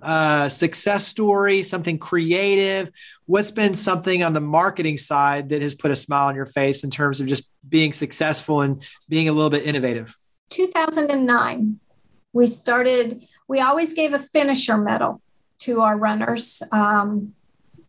uh, 0.00 0.48
success 0.48 1.06
story, 1.06 1.62
something 1.62 1.98
creative? 1.98 2.90
What's 3.26 3.50
been 3.50 3.74
something 3.74 4.22
on 4.22 4.32
the 4.32 4.40
marketing 4.40 4.96
side 4.96 5.50
that 5.50 5.60
has 5.60 5.74
put 5.74 5.90
a 5.90 5.94
smile 5.94 6.28
on 6.28 6.34
your 6.34 6.46
face 6.46 6.84
in 6.84 6.90
terms 6.90 7.20
of 7.20 7.26
just 7.26 7.50
being 7.68 7.92
successful 7.92 8.62
and 8.62 8.82
being 9.10 9.28
a 9.28 9.32
little 9.32 9.50
bit 9.50 9.66
innovative? 9.66 10.16
2009, 10.48 11.80
we 12.32 12.46
started, 12.46 13.22
we 13.46 13.60
always 13.60 13.92
gave 13.92 14.14
a 14.14 14.18
finisher 14.18 14.78
medal 14.78 15.20
to 15.58 15.82
our 15.82 15.98
runners. 15.98 16.62
Um, 16.72 17.34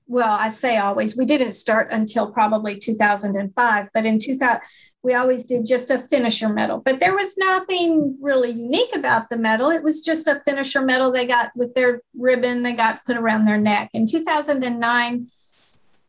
well, 0.09 0.35
I 0.39 0.49
say 0.49 0.77
always, 0.77 1.15
we 1.15 1.25
didn't 1.25 1.51
start 1.51 1.89
until 1.91 2.31
probably 2.31 2.75
2005, 2.75 3.89
but 3.93 4.05
in 4.07 4.17
2000, 4.17 4.59
we 5.03 5.13
always 5.13 5.43
did 5.43 5.67
just 5.67 5.91
a 5.91 5.99
finisher 5.99 6.49
medal. 6.49 6.81
But 6.83 6.99
there 6.99 7.13
was 7.13 7.37
nothing 7.37 8.17
really 8.19 8.49
unique 8.49 8.95
about 8.95 9.29
the 9.29 9.37
medal. 9.37 9.69
It 9.69 9.83
was 9.83 10.01
just 10.01 10.27
a 10.27 10.41
finisher 10.47 10.83
medal 10.83 11.11
they 11.11 11.27
got 11.27 11.51
with 11.55 11.75
their 11.75 12.01
ribbon 12.17 12.63
they 12.63 12.73
got 12.73 13.05
put 13.05 13.17
around 13.17 13.45
their 13.45 13.59
neck. 13.59 13.91
In 13.93 14.07
2009, 14.07 15.27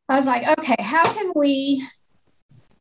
I 0.08 0.16
was 0.16 0.26
like, 0.26 0.48
okay, 0.58 0.82
how 0.82 1.04
can 1.12 1.32
we 1.36 1.86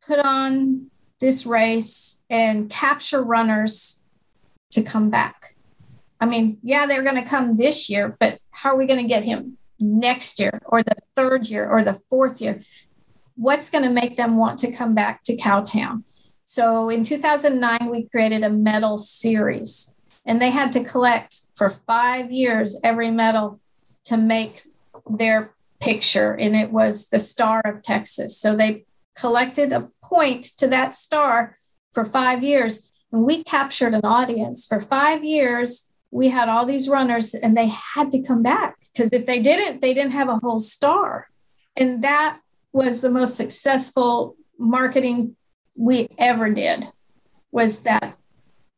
put 0.08 0.20
on 0.20 0.90
this 1.20 1.46
race 1.46 2.24
and 2.30 2.70
capture 2.70 3.22
runners 3.22 4.06
to 4.72 4.82
come 4.84 5.10
back? 5.10 5.54
I 6.22 6.26
mean, 6.26 6.60
yeah, 6.64 6.86
they're 6.86 7.04
going 7.04 7.22
to 7.22 7.30
come 7.30 7.58
this 7.58 7.90
year, 7.90 8.16
but 8.22 8.40
how 8.52 8.72
are 8.72 8.78
we 8.78 8.88
going 8.88 9.02
to 9.02 9.08
get 9.08 9.24
him 9.24 9.58
next 9.80 10.40
year 10.40 10.62
or 10.66 10.84
the 10.84 10.96
third 11.16 11.48
year 11.48 11.70
or 11.70 11.84
the 11.84 12.00
fourth 12.10 12.42
year? 12.42 12.62
what's 13.40 13.70
going 13.70 13.86
to 13.86 13.90
make 13.90 14.18
them 14.18 14.36
want 14.36 14.60
to 14.60 14.72
come 14.72 14.94
back 14.94 15.24
to 15.24 15.36
Cowtown? 15.36 16.04
So 16.44 16.90
in 16.90 17.04
2009, 17.04 17.90
we 17.90 18.10
created 18.10 18.44
a 18.44 18.50
medal 18.50 18.98
series, 18.98 19.96
and 20.26 20.42
they 20.42 20.52
had 20.52 20.74
to 20.74 20.84
collect 20.84 21.46
for 21.56 21.70
five 21.70 22.32
years 22.32 22.80
every 22.84 23.12
medal 23.12 23.62
to 24.06 24.18
make 24.18 24.62
their 25.10 25.54
picture, 25.80 26.34
and 26.34 26.56
it 26.56 26.72
was 26.72 27.08
the 27.08 27.20
Star 27.20 27.62
of 27.64 27.82
Texas. 27.82 28.38
So 28.38 28.56
they 28.56 28.86
collected 29.16 29.72
a 29.72 29.92
point 30.04 30.44
to 30.58 30.68
that 30.68 30.94
star 30.94 31.58
for 31.94 32.04
five 32.04 32.44
years, 32.44 32.92
and 33.12 33.24
we 33.24 33.44
captured 33.44 33.94
an 33.94 34.02
audience 34.04 34.66
for 34.66 34.82
five 34.82 35.24
years. 35.24 35.89
We 36.12 36.30
had 36.30 36.50
all 36.50 36.66
these 36.66 36.90
runners, 36.90 37.34
and 37.34 37.56
they 37.56 37.68
had 37.68 38.12
to 38.12 38.22
come 38.22 38.42
back 38.42 38.78
because 38.94 39.12
if 39.12 39.26
they 39.26 39.42
didn't, 39.42 39.82
they 39.82 39.94
didn't 39.94 40.12
have 40.12 40.30
a 40.30 40.38
whole 40.38 40.60
star. 40.60 41.30
And 41.76 42.04
that 42.04 42.40
was 42.74 43.02
the 43.02 43.12
most 43.12 43.36
successful 43.36 44.36
marketing 44.58 45.36
we 45.76 46.08
ever 46.18 46.50
did 46.50 46.86
was 47.52 47.84
that 47.84 48.18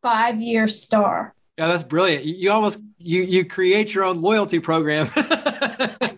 five 0.02 0.40
year 0.42 0.68
star. 0.68 1.36
Yeah 1.58 1.68
that's 1.68 1.84
brilliant. 1.84 2.26
You 2.26 2.52
almost 2.52 2.82
you 2.98 3.24
you 3.24 3.46
create 3.46 3.94
your 3.94 4.04
own 4.04 4.22
loyalty 4.22 4.60
program. 4.60 5.10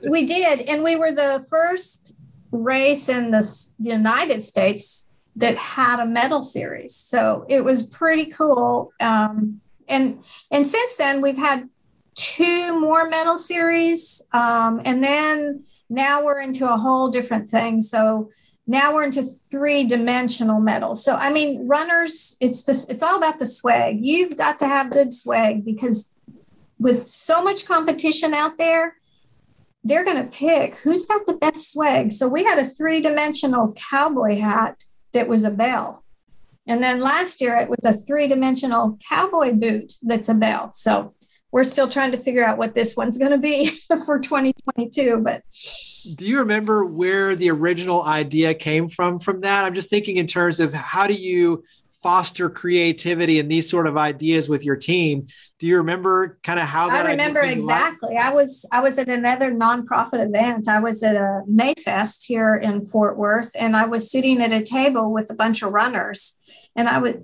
We 0.05 0.25
did 0.25 0.67
and 0.67 0.83
we 0.83 0.95
were 0.95 1.11
the 1.11 1.45
first 1.49 2.19
race 2.51 3.09
in 3.09 3.31
the 3.31 3.67
united 3.79 4.43
states 4.43 5.07
that 5.37 5.55
had 5.57 5.99
a 5.99 6.05
medal 6.05 6.43
series. 6.43 6.95
So 6.95 7.45
it 7.49 7.63
was 7.63 7.83
pretty 7.83 8.27
cool. 8.27 8.91
Um, 8.99 9.61
and 9.87 10.23
and 10.51 10.67
since 10.67 10.95
then 10.95 11.21
we've 11.21 11.37
had 11.37 11.69
two 12.15 12.79
more 12.79 13.09
medal 13.09 13.37
series 13.37 14.21
um, 14.33 14.81
and 14.85 15.03
then 15.03 15.63
now 15.89 16.23
we're 16.23 16.41
into 16.41 16.71
a 16.71 16.77
whole 16.77 17.09
different 17.09 17.49
thing. 17.49 17.81
So 17.81 18.29
now 18.65 18.93
we're 18.93 19.03
into 19.03 19.23
three 19.23 19.83
dimensional 19.83 20.59
medals. 20.59 21.03
So 21.03 21.15
I 21.15 21.31
mean, 21.31 21.67
runners, 21.67 22.37
it's 22.39 22.63
this, 22.63 22.87
it's 22.89 23.03
all 23.03 23.17
about 23.17 23.39
the 23.39 23.45
swag. 23.45 23.97
You've 23.99 24.37
got 24.37 24.59
to 24.59 24.67
have 24.67 24.91
good 24.91 25.11
swag 25.11 25.65
because 25.65 26.11
with 26.79 27.07
so 27.07 27.43
much 27.43 27.65
competition 27.65 28.33
out 28.33 28.57
there, 28.57 28.95
they're 29.83 30.05
going 30.05 30.23
to 30.23 30.37
pick 30.37 30.75
who's 30.75 31.05
got 31.05 31.27
the 31.27 31.37
best 31.37 31.71
swag. 31.71 32.11
So 32.13 32.27
we 32.27 32.43
had 32.43 32.57
a 32.57 32.65
three 32.65 33.01
dimensional 33.01 33.73
cowboy 33.73 34.37
hat 34.37 34.83
that 35.11 35.27
was 35.27 35.43
a 35.43 35.51
bell. 35.51 36.02
And 36.67 36.81
then 36.81 36.99
last 36.99 37.41
year 37.41 37.57
it 37.57 37.69
was 37.69 37.79
a 37.83 37.93
three 37.93 38.27
dimensional 38.27 38.97
cowboy 39.09 39.53
boot 39.53 39.93
that's 40.01 40.29
a 40.29 40.33
bell. 40.33 40.71
So 40.73 41.13
we're 41.51 41.63
still 41.63 41.87
trying 41.87 42.11
to 42.11 42.17
figure 42.17 42.43
out 42.43 42.57
what 42.57 42.73
this 42.73 42.97
one's 42.97 43.17
going 43.17 43.31
to 43.31 43.37
be 43.37 43.67
for 44.05 44.19
2022 44.19 45.21
but 45.23 45.43
do 46.17 46.25
you 46.25 46.39
remember 46.39 46.85
where 46.85 47.35
the 47.35 47.49
original 47.49 48.03
idea 48.03 48.53
came 48.53 48.89
from 48.89 49.19
from 49.19 49.41
that? 49.41 49.65
I'm 49.65 49.73
just 49.73 49.89
thinking 49.89 50.17
in 50.17 50.27
terms 50.27 50.59
of 50.59 50.73
how 50.73 51.07
do 51.07 51.13
you 51.13 51.63
foster 52.01 52.49
creativity 52.49 53.39
and 53.39 53.49
these 53.49 53.69
sort 53.69 53.87
of 53.87 53.95
ideas 53.95 54.49
with 54.49 54.65
your 54.65 54.75
team? 54.75 55.25
Do 55.59 55.67
you 55.67 55.77
remember 55.77 56.37
kind 56.43 56.59
of 56.59 56.65
how 56.65 56.89
i 56.89 57.09
remember 57.09 57.39
exactly. 57.39 58.17
I 58.17 58.33
was 58.33 58.65
i 58.73 58.81
was 58.81 58.97
at 58.97 59.07
another 59.07 59.51
nonprofit 59.53 60.25
event. 60.25 60.67
I 60.67 60.81
was 60.81 61.01
at 61.01 61.15
a 61.15 61.43
mayfest 61.49 62.25
here 62.25 62.55
in 62.55 62.85
fort 62.85 63.17
worth 63.17 63.51
and 63.57 63.75
i 63.75 63.85
was 63.85 64.11
sitting 64.11 64.41
at 64.41 64.51
a 64.51 64.61
table 64.61 65.13
with 65.13 65.29
a 65.29 65.35
bunch 65.35 65.63
of 65.63 65.71
runners 65.71 66.39
and 66.75 66.87
i 66.87 66.97
was 66.97 67.15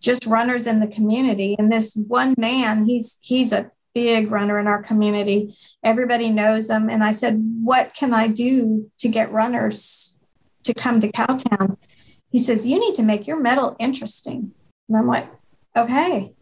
just 0.00 0.26
runners 0.26 0.66
in 0.66 0.80
the 0.80 0.86
community 0.86 1.56
and 1.58 1.72
this 1.72 1.96
one 2.08 2.34
man 2.38 2.84
he's 2.84 3.18
he's 3.22 3.52
a 3.52 3.70
big 3.96 4.30
runner 4.30 4.58
in 4.58 4.66
our 4.66 4.82
community. 4.82 5.54
Everybody 5.82 6.30
knows 6.30 6.68
him. 6.68 6.90
And 6.90 7.02
I 7.02 7.12
said, 7.12 7.42
What 7.62 7.94
can 7.94 8.12
I 8.12 8.28
do 8.28 8.90
to 8.98 9.08
get 9.08 9.32
runners 9.32 10.18
to 10.64 10.74
come 10.74 11.00
to 11.00 11.10
Cowtown? 11.10 11.78
He 12.30 12.38
says, 12.38 12.66
You 12.66 12.78
need 12.78 12.94
to 12.96 13.02
make 13.02 13.26
your 13.26 13.40
medal 13.40 13.74
interesting. 13.80 14.52
And 14.86 14.98
I'm 14.98 15.06
like, 15.06 15.26
Okay. 15.74 16.34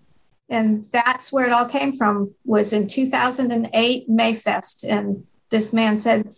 And 0.49 0.85
that's 0.87 1.33
where 1.33 1.47
it 1.47 1.53
all 1.53 1.69
came 1.69 1.97
from 1.97 2.35
was 2.45 2.73
in 2.73 2.89
2008 2.89 4.11
Mayfest. 4.11 4.85
And 4.89 5.25
this 5.51 5.73
man 5.73 5.99
said, 5.99 6.35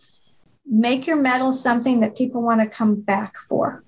Make 0.66 1.07
your 1.07 1.16
medal 1.16 1.55
something 1.55 2.01
that 2.01 2.14
people 2.14 2.43
want 2.43 2.61
to 2.61 2.66
come 2.66 3.01
back 3.01 3.39
for. 3.39 3.83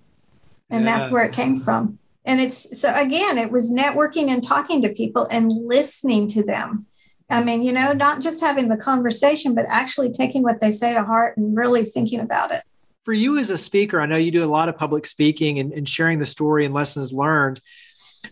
And 0.71 0.87
yeah. 0.87 0.97
that's 0.97 1.11
where 1.11 1.27
it 1.27 1.35
came 1.35 1.61
from. 1.61 1.99
And 2.29 2.41
it's 2.41 2.81
so 2.81 2.93
again, 2.95 3.39
it 3.39 3.51
was 3.51 3.73
networking 3.73 4.29
and 4.29 4.45
talking 4.45 4.83
to 4.83 4.93
people 4.93 5.27
and 5.31 5.51
listening 5.51 6.29
to 6.29 6.45
them 6.45 6.87
I 7.31 7.45
mean, 7.45 7.63
you 7.63 7.73
know, 7.73 7.93
not 7.93 8.21
just 8.21 8.41
having 8.41 8.69
the 8.69 8.77
conversation, 8.77 9.55
but 9.55 9.67
actually 9.69 10.11
taking 10.11 10.43
what 10.43 10.61
they 10.61 10.71
say 10.71 10.95
to 10.95 11.05
heart 11.05 11.37
and 11.37 11.57
really 11.57 11.85
thinking 11.85 12.21
about 12.21 12.51
it. 12.53 12.63
For 13.03 13.13
you 13.13 13.39
as 13.39 13.51
a 13.51 13.59
speaker, 13.59 14.01
I 14.01 14.07
know 14.07 14.17
you 14.17 14.31
do 14.31 14.45
a 14.45 14.47
lot 14.47 14.69
of 14.69 14.77
public 14.77 15.07
speaking 15.07 15.59
and, 15.59 15.73
and 15.73 15.89
sharing 15.89 16.19
the 16.19 16.27
story 16.27 16.65
and 16.65 16.75
lessons 16.75 17.13
learned. 17.13 17.61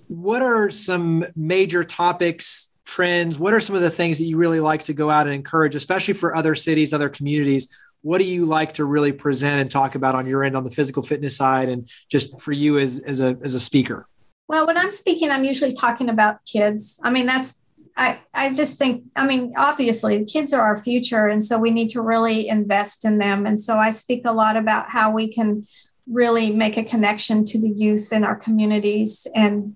What 0.09 0.42
are 0.42 0.70
some 0.70 1.24
major 1.34 1.84
topics, 1.84 2.72
trends? 2.84 3.38
What 3.38 3.53
are 3.53 3.61
some 3.61 3.76
of 3.76 3.82
the 3.82 3.90
things 3.90 4.18
that 4.18 4.24
you 4.24 4.36
really 4.36 4.61
like 4.61 4.84
to 4.84 4.94
go 4.94 5.11
out 5.11 5.26
and 5.26 5.34
encourage, 5.34 5.74
especially 5.74 6.14
for 6.14 6.34
other 6.34 6.55
cities, 6.55 6.92
other 6.92 7.09
communities? 7.09 7.74
What 8.07 8.18
do 8.18 8.24
you 8.24 8.46
like 8.46 8.74
to 8.74 8.84
really 8.84 9.11
present 9.11 9.61
and 9.61 9.68
talk 9.68 9.96
about 9.96 10.14
on 10.14 10.26
your 10.26 10.44
end 10.44 10.57
on 10.57 10.62
the 10.62 10.70
physical 10.70 11.02
fitness 11.02 11.36
side 11.36 11.68
and 11.68 11.90
just 12.09 12.38
for 12.40 12.52
you 12.52 12.78
as, 12.78 13.00
as 13.00 13.20
a 13.20 13.36
as 13.42 13.54
a 13.54 13.59
speaker? 13.59 14.07
Well, 14.46 14.64
when 14.64 14.78
I'm 14.78 14.92
speaking, 14.92 15.32
I'm 15.32 15.42
usually 15.42 15.74
talking 15.74 16.09
about 16.09 16.44
kids. 16.44 17.00
I 17.02 17.11
mean, 17.11 17.26
that's 17.26 17.61
I, 17.96 18.20
I 18.32 18.52
just 18.52 18.78
think, 18.78 19.02
I 19.16 19.26
mean, 19.26 19.54
obviously, 19.57 20.18
the 20.18 20.24
kids 20.24 20.54
are 20.54 20.62
our 20.62 20.76
future. 20.76 21.26
And 21.26 21.42
so 21.42 21.59
we 21.59 21.72
need 21.72 21.90
to 21.90 22.00
really 22.00 22.46
invest 22.46 23.04
in 23.04 23.18
them. 23.18 23.44
And 23.44 23.61
so 23.61 23.76
I 23.76 23.90
speak 23.90 24.22
a 24.24 24.32
lot 24.32 24.57
about 24.57 24.88
how 24.88 25.11
we 25.11 25.32
can 25.32 25.66
really 26.07 26.52
make 26.52 26.76
a 26.76 26.84
connection 26.84 27.44
to 27.46 27.61
the 27.61 27.70
youth 27.70 28.12
in 28.12 28.22
our 28.22 28.36
communities 28.36 29.26
and 29.34 29.74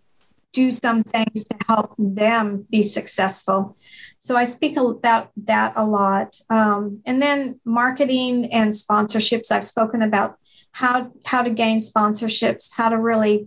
do 0.53 0.73
some 0.73 1.03
things 1.05 1.45
to 1.45 1.57
help 1.67 1.95
them 1.99 2.67
be 2.71 2.83
successful. 2.83 3.77
So 4.19 4.37
I 4.37 4.45
speak 4.45 4.77
about 4.77 5.31
that 5.37 5.73
a 5.77 5.85
lot. 5.85 6.37
Um, 6.51 7.01
and 7.07 7.23
then 7.23 7.61
marketing 7.65 8.53
and 8.53 8.73
sponsorships. 8.73 9.53
I've 9.53 9.65
spoken 9.65 10.03
about 10.03 10.37
how 10.73 11.13
how 11.25 11.43
to 11.43 11.51
gain 11.51 11.81
sponsorships, 11.81 12.77
how 12.77 12.89
to 12.89 12.99
really 12.99 13.47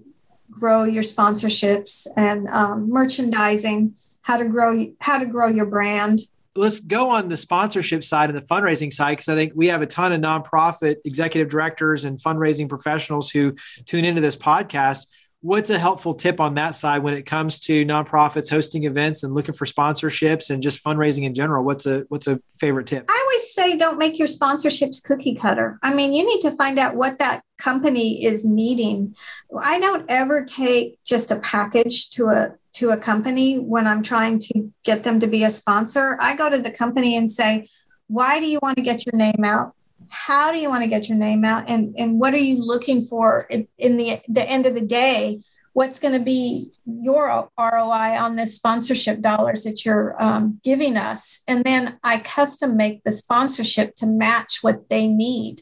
grow 0.49 0.83
your 0.83 1.03
sponsorships, 1.03 2.07
and 2.15 2.47
um, 2.49 2.89
merchandising 2.89 3.95
how 4.21 4.37
to 4.37 4.45
grow 4.45 4.87
how 5.01 5.19
to 5.19 5.25
grow 5.25 5.47
your 5.47 5.65
brand 5.65 6.21
let's 6.55 6.79
go 6.79 7.09
on 7.09 7.29
the 7.29 7.37
sponsorship 7.37 8.03
side 8.03 8.29
and 8.29 8.37
the 8.37 8.45
fundraising 8.45 8.93
side 8.93 9.13
because 9.13 9.29
I 9.29 9.35
think 9.35 9.53
we 9.55 9.67
have 9.67 9.81
a 9.81 9.87
ton 9.87 10.13
of 10.13 10.21
nonprofit 10.21 10.97
executive 11.03 11.49
directors 11.49 12.05
and 12.05 12.21
fundraising 12.21 12.69
professionals 12.69 13.29
who 13.31 13.55
tune 13.85 14.05
into 14.05 14.21
this 14.21 14.37
podcast. 14.37 15.07
What's 15.43 15.69
a 15.69 15.77
helpful 15.77 16.13
tip 16.13 16.39
on 16.39 16.55
that 16.55 16.73
side 16.73 17.03
when 17.03 17.15
it 17.15 17.23
comes 17.23 17.59
to 17.61 17.85
nonprofits 17.85 18.49
hosting 18.49 18.85
events 18.85 19.23
and 19.23 19.33
looking 19.33 19.53
for 19.53 19.65
sponsorships 19.65 20.49
and 20.49 20.63
just 20.63 20.81
fundraising 20.81 21.23
in 21.23 21.35
general? 21.35 21.65
What's 21.65 21.85
a 21.85 22.05
what's 22.07 22.27
a 22.27 22.39
favorite 22.61 22.87
tip? 22.87 23.03
I 23.09 23.27
always 23.27 23.53
say 23.53 23.77
don't 23.77 23.97
make 23.97 24.17
your 24.17 24.29
sponsorships 24.29 25.03
cookie 25.03 25.35
cutter. 25.35 25.79
I 25.83 25.93
mean, 25.93 26.13
you 26.13 26.25
need 26.25 26.39
to 26.43 26.51
find 26.51 26.79
out 26.79 26.95
what 26.95 27.19
that 27.19 27.43
company 27.57 28.23
is 28.23 28.45
needing. 28.45 29.17
I 29.61 29.81
don't 29.81 30.05
ever 30.07 30.45
take 30.45 31.03
just 31.03 31.29
a 31.29 31.41
package 31.41 32.09
to 32.11 32.27
a 32.27 32.53
to 32.75 32.91
a 32.91 32.97
company 32.97 33.57
when 33.57 33.85
I'm 33.85 34.01
trying 34.01 34.39
to 34.39 34.71
get 34.85 35.03
them 35.03 35.19
to 35.19 35.27
be 35.27 35.43
a 35.43 35.49
sponsor. 35.49 36.17
I 36.21 36.37
go 36.37 36.49
to 36.49 36.57
the 36.57 36.71
company 36.71 37.17
and 37.17 37.29
say, 37.29 37.67
"Why 38.07 38.39
do 38.39 38.45
you 38.45 38.59
want 38.61 38.77
to 38.77 38.81
get 38.81 39.05
your 39.05 39.17
name 39.17 39.43
out? 39.43 39.75
How 40.13 40.51
do 40.51 40.57
you 40.57 40.69
want 40.69 40.83
to 40.83 40.89
get 40.89 41.09
your 41.09 41.17
name 41.17 41.43
out? 41.43 41.69
And 41.69 41.93
and 41.97 42.19
what 42.19 42.33
are 42.33 42.37
you 42.37 42.63
looking 42.63 43.05
for 43.05 43.47
in, 43.49 43.67
in 43.77 43.97
the 43.97 44.21
the 44.27 44.47
end 44.47 44.65
of 44.65 44.73
the 44.73 44.81
day? 44.81 45.39
what's 45.73 45.99
going 45.99 46.13
to 46.13 46.19
be 46.19 46.71
your 46.85 47.49
ROI 47.59 48.17
on 48.17 48.35
this 48.35 48.55
sponsorship 48.55 49.21
dollars 49.21 49.63
that 49.63 49.83
you're 49.83 50.15
um, 50.21 50.59
giving 50.63 50.97
us. 50.97 51.41
And 51.47 51.63
then 51.63 51.99
I 52.03 52.19
custom 52.19 52.77
make 52.77 53.03
the 53.03 53.11
sponsorship 53.11 53.95
to 53.95 54.05
match 54.05 54.59
what 54.61 54.89
they 54.89 55.07
need. 55.07 55.61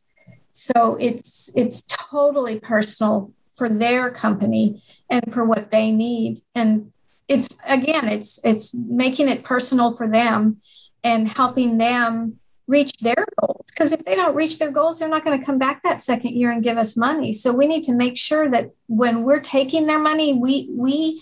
So 0.52 0.98
it's 1.00 1.50
it's 1.56 1.82
totally 1.84 2.60
personal 2.60 3.32
for 3.56 3.70
their 3.70 4.12
company 4.12 4.82
and 5.10 5.34
for 5.34 5.46
what 5.46 5.72
they 5.72 5.92
need. 5.92 6.40
And 6.54 6.92
it's 7.30 7.48
again, 7.68 8.10
it's 8.10 8.40
it's 8.44 8.74
making 8.74 9.30
it 9.30 9.44
personal 9.44 9.96
for 9.96 10.10
them 10.10 10.58
and 11.06 11.30
helping 11.30 11.78
them 11.78 12.40
reach 12.68 12.94
their 13.00 13.26
goals. 13.40 13.68
Because 13.74 13.92
if 13.92 14.06
they 14.06 14.16
don't 14.16 14.36
reach 14.36 14.60
their 14.60 14.72
goals, 14.72 15.00
they're 15.00 15.10
not 15.10 15.24
going 15.24 15.40
to 15.40 15.46
come 15.46 15.58
back 15.58 15.84
that 15.84 16.00
second 16.00 16.36
year 16.36 16.52
and 16.52 16.64
give 16.64 16.78
us 16.78 16.96
money. 16.96 17.34
So 17.34 17.52
we 17.52 17.68
need 17.68 17.84
to 17.86 17.94
make 17.94 18.18
sure 18.18 18.50
that 18.50 18.72
when 18.88 19.24
we're 19.24 19.40
taking 19.40 19.88
their 19.88 20.00
money, 20.00 20.34
we 20.34 20.70
we 20.72 21.22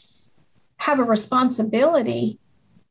have 0.77 0.99
a 0.99 1.03
responsibility 1.03 2.39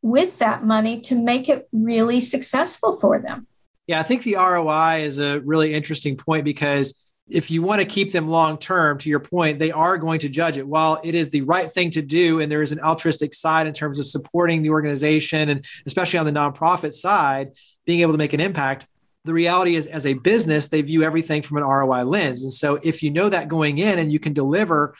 with 0.03 0.38
that 0.38 0.64
money 0.64 1.01
to 1.01 1.14
make 1.14 1.49
it 1.49 1.68
really 1.72 2.20
successful 2.20 3.01
for 3.01 3.18
them. 3.18 3.46
Yeah, 3.86 4.01
I 4.01 4.03
think 4.03 4.22
the 4.22 4.36
ROI 4.36 5.05
is 5.05 5.18
a 5.18 5.40
really 5.40 5.72
interesting 5.72 6.16
point 6.16 6.44
because 6.44 6.94
if 7.30 7.50
you 7.50 7.62
want 7.62 7.80
to 7.80 7.86
keep 7.86 8.12
them 8.12 8.28
long 8.28 8.58
term, 8.58 8.98
to 8.98 9.10
your 9.10 9.20
point, 9.20 9.58
they 9.58 9.70
are 9.70 9.98
going 9.98 10.20
to 10.20 10.28
judge 10.28 10.58
it. 10.58 10.66
While 10.66 11.00
it 11.04 11.14
is 11.14 11.30
the 11.30 11.42
right 11.42 11.70
thing 11.70 11.90
to 11.92 12.02
do, 12.02 12.40
and 12.40 12.50
there 12.50 12.62
is 12.62 12.72
an 12.72 12.80
altruistic 12.80 13.34
side 13.34 13.66
in 13.66 13.74
terms 13.74 13.98
of 13.98 14.06
supporting 14.06 14.62
the 14.62 14.70
organization, 14.70 15.48
and 15.48 15.64
especially 15.86 16.18
on 16.18 16.26
the 16.26 16.32
nonprofit 16.32 16.92
side, 16.92 17.50
being 17.86 18.00
able 18.00 18.12
to 18.12 18.18
make 18.18 18.32
an 18.32 18.40
impact. 18.40 18.86
The 19.24 19.32
reality 19.34 19.76
is, 19.76 19.86
as 19.86 20.06
a 20.06 20.14
business, 20.14 20.68
they 20.68 20.80
view 20.80 21.02
everything 21.02 21.42
from 21.42 21.58
an 21.58 21.64
ROI 21.64 22.04
lens. 22.04 22.44
And 22.44 22.52
so, 22.52 22.78
if 22.82 23.02
you 23.02 23.10
know 23.10 23.28
that 23.28 23.48
going 23.48 23.78
in 23.78 23.98
and 23.98 24.12
you 24.12 24.18
can 24.18 24.32
deliver, 24.32 24.94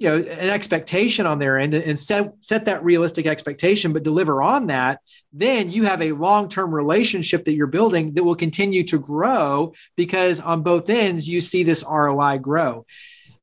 you 0.00 0.08
know, 0.08 0.16
an 0.16 0.48
expectation 0.48 1.26
on 1.26 1.38
their 1.38 1.58
end 1.58 1.74
and 1.74 2.00
set 2.00 2.32
set 2.40 2.64
that 2.64 2.82
realistic 2.82 3.26
expectation, 3.26 3.92
but 3.92 4.02
deliver 4.02 4.42
on 4.42 4.68
that, 4.68 5.00
then 5.30 5.70
you 5.70 5.84
have 5.84 6.00
a 6.00 6.12
long 6.12 6.48
term 6.48 6.74
relationship 6.74 7.44
that 7.44 7.52
you're 7.52 7.66
building 7.66 8.14
that 8.14 8.24
will 8.24 8.34
continue 8.34 8.82
to 8.84 8.98
grow 8.98 9.74
because 9.96 10.40
on 10.40 10.62
both 10.62 10.88
ends 10.88 11.28
you 11.28 11.42
see 11.42 11.62
this 11.64 11.84
ROI 11.86 12.38
grow. 12.38 12.86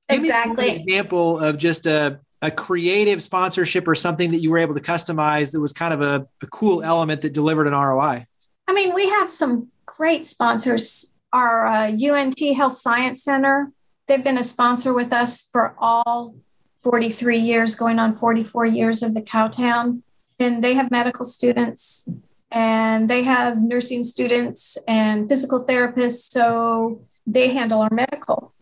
Exactly. 0.09 0.71
example 0.71 1.37
of 1.37 1.59
just 1.59 1.85
a 1.85 2.19
a 2.41 2.49
creative 2.49 3.21
sponsorship 3.21 3.87
or 3.87 3.93
something 3.93 4.31
that 4.31 4.39
you 4.39 4.49
were 4.49 4.57
able 4.57 4.73
to 4.73 4.81
customize 4.81 5.51
that 5.51 5.59
was 5.59 5.73
kind 5.73 5.93
of 5.93 6.01
a, 6.01 6.27
a 6.41 6.47
cool 6.47 6.81
element 6.81 7.21
that 7.21 7.33
delivered 7.33 7.67
an 7.67 7.73
ROI. 7.73 8.25
I 8.67 8.73
mean, 8.73 8.95
we 8.95 9.09
have 9.09 9.29
some 9.29 9.69
great 9.85 10.23
sponsors. 10.23 11.13
Our 11.33 11.67
uh, 11.67 11.91
UNT 11.91 12.39
Health 12.55 12.73
Science 12.73 13.23
Center, 13.23 13.71
they've 14.07 14.23
been 14.23 14.37
a 14.37 14.43
sponsor 14.43 14.93
with 14.93 15.11
us 15.13 15.49
for 15.51 15.75
all 15.77 16.35
43 16.81 17.37
years, 17.37 17.75
going 17.75 17.99
on 17.99 18.15
44 18.15 18.65
years 18.65 19.03
of 19.03 19.13
the 19.13 19.21
Cowtown. 19.21 20.01
And 20.39 20.63
they 20.63 20.75
have 20.75 20.91
medical 20.91 21.25
students 21.25 22.07
and 22.51 23.09
they 23.09 23.23
have 23.23 23.61
nursing 23.61 24.03
students 24.03 24.77
and 24.87 25.27
physical 25.27 25.65
therapists. 25.65 26.31
So 26.31 27.01
they 27.25 27.49
handle 27.49 27.81
our 27.81 27.91
medical. 27.91 28.53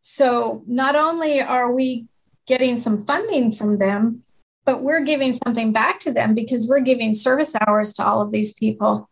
So 0.00 0.62
not 0.66 0.96
only 0.96 1.40
are 1.40 1.72
we 1.72 2.06
getting 2.46 2.76
some 2.76 3.04
funding 3.04 3.52
from 3.52 3.78
them, 3.78 4.24
but 4.64 4.82
we're 4.82 5.04
giving 5.04 5.32
something 5.32 5.72
back 5.72 6.00
to 6.00 6.12
them 6.12 6.34
because 6.34 6.66
we're 6.68 6.80
giving 6.80 7.14
service 7.14 7.54
hours 7.66 7.94
to 7.94 8.04
all 8.04 8.20
of 8.20 8.32
these 8.32 8.54
people 8.54 9.08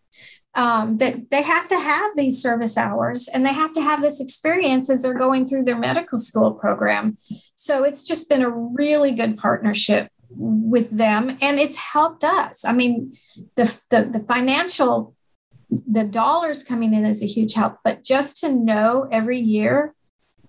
um, 0.56 0.96
that 0.96 1.30
they 1.30 1.42
have 1.42 1.68
to 1.68 1.78
have 1.78 2.16
these 2.16 2.42
service 2.42 2.78
hours 2.78 3.28
and 3.28 3.44
they 3.44 3.52
have 3.52 3.74
to 3.74 3.80
have 3.82 4.00
this 4.00 4.20
experience 4.20 4.88
as 4.88 5.02
they're 5.02 5.14
going 5.14 5.44
through 5.44 5.64
their 5.64 5.78
medical 5.78 6.18
school 6.18 6.52
program. 6.52 7.18
So 7.54 7.84
it's 7.84 8.04
just 8.04 8.28
been 8.28 8.42
a 8.42 8.50
really 8.50 9.12
good 9.12 9.36
partnership 9.36 10.10
with 10.30 10.90
them 10.90 11.36
and 11.42 11.60
it's 11.60 11.76
helped 11.76 12.24
us. 12.24 12.64
I 12.64 12.72
mean, 12.72 13.12
the, 13.54 13.78
the, 13.90 14.04
the 14.04 14.20
financial, 14.20 15.14
the 15.70 16.04
dollars 16.04 16.64
coming 16.64 16.94
in 16.94 17.04
is 17.04 17.22
a 17.22 17.26
huge 17.26 17.52
help, 17.52 17.78
but 17.84 18.02
just 18.02 18.38
to 18.38 18.50
know 18.50 19.08
every 19.12 19.38
year 19.38 19.94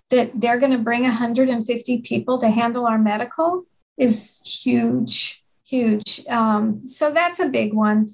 that 0.09 0.39
they're 0.39 0.59
going 0.59 0.71
to 0.71 0.77
bring 0.77 1.03
150 1.03 2.01
people 2.01 2.37
to 2.37 2.49
handle 2.49 2.87
our 2.87 2.97
medical 2.97 3.65
is 3.97 4.41
huge, 4.63 5.43
huge. 5.65 6.25
Um, 6.29 6.87
so 6.87 7.11
that's 7.11 7.41
a 7.41 7.49
big 7.49 7.73
one 7.73 8.11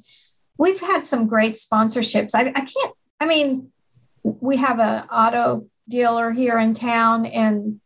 we've 0.58 0.80
had 0.80 1.06
some 1.06 1.28
great 1.28 1.56
sponsorships. 1.56 2.32
I, 2.36 2.50
I 2.50 2.62
can't, 2.62 2.96
I 3.20 3.26
mean, 3.26 3.72
we 4.24 4.58
have 4.58 4.80
an 4.80 5.06
auto 5.10 5.68
dealer 5.88 6.32
here 6.32 6.58
in 6.60 6.74
town, 6.74 7.26
and 7.26 7.80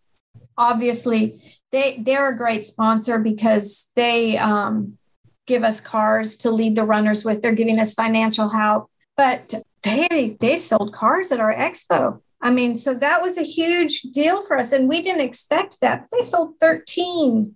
obviously 0.57 1.39
they 1.72 1.97
they're 1.99 2.30
a 2.30 2.38
great 2.38 2.65
sponsor 2.65 3.20
because 3.20 3.89
they 3.95 4.38
um, 4.38 4.97
give 5.45 5.63
us 5.63 5.82
cars 5.82 6.38
to 6.38 6.51
lead 6.51 6.76
the 6.76 6.84
runners 6.84 7.26
with. 7.26 7.41
They're 7.41 7.53
giving 7.53 7.80
us 7.80 7.93
financial 7.93 8.49
help, 8.49 8.89
but 9.15 9.53
they 9.84 10.38
they 10.39 10.57
sold 10.57 10.93
cars 10.93 11.32
at 11.32 11.39
our 11.39 11.53
expo. 11.53 12.22
I 12.39 12.51
mean, 12.51 12.78
so 12.78 12.93
that 12.93 13.24
was 13.24 13.38
a 13.38 13.43
huge 13.43 14.01
deal 14.01 14.45
for 14.45 14.59
us, 14.59 14.72
and 14.72 14.88
we 14.88 15.01
didn't 15.01 15.22
expect 15.22 15.82
that. 15.82 16.07
They 16.11 16.22
sold 16.22 16.59
13 16.59 17.55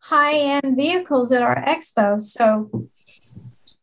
high 0.00 0.38
end 0.38 0.76
vehicles 0.76 1.32
at 1.32 1.42
our 1.42 1.62
expo. 1.64 2.20
So 2.20 2.88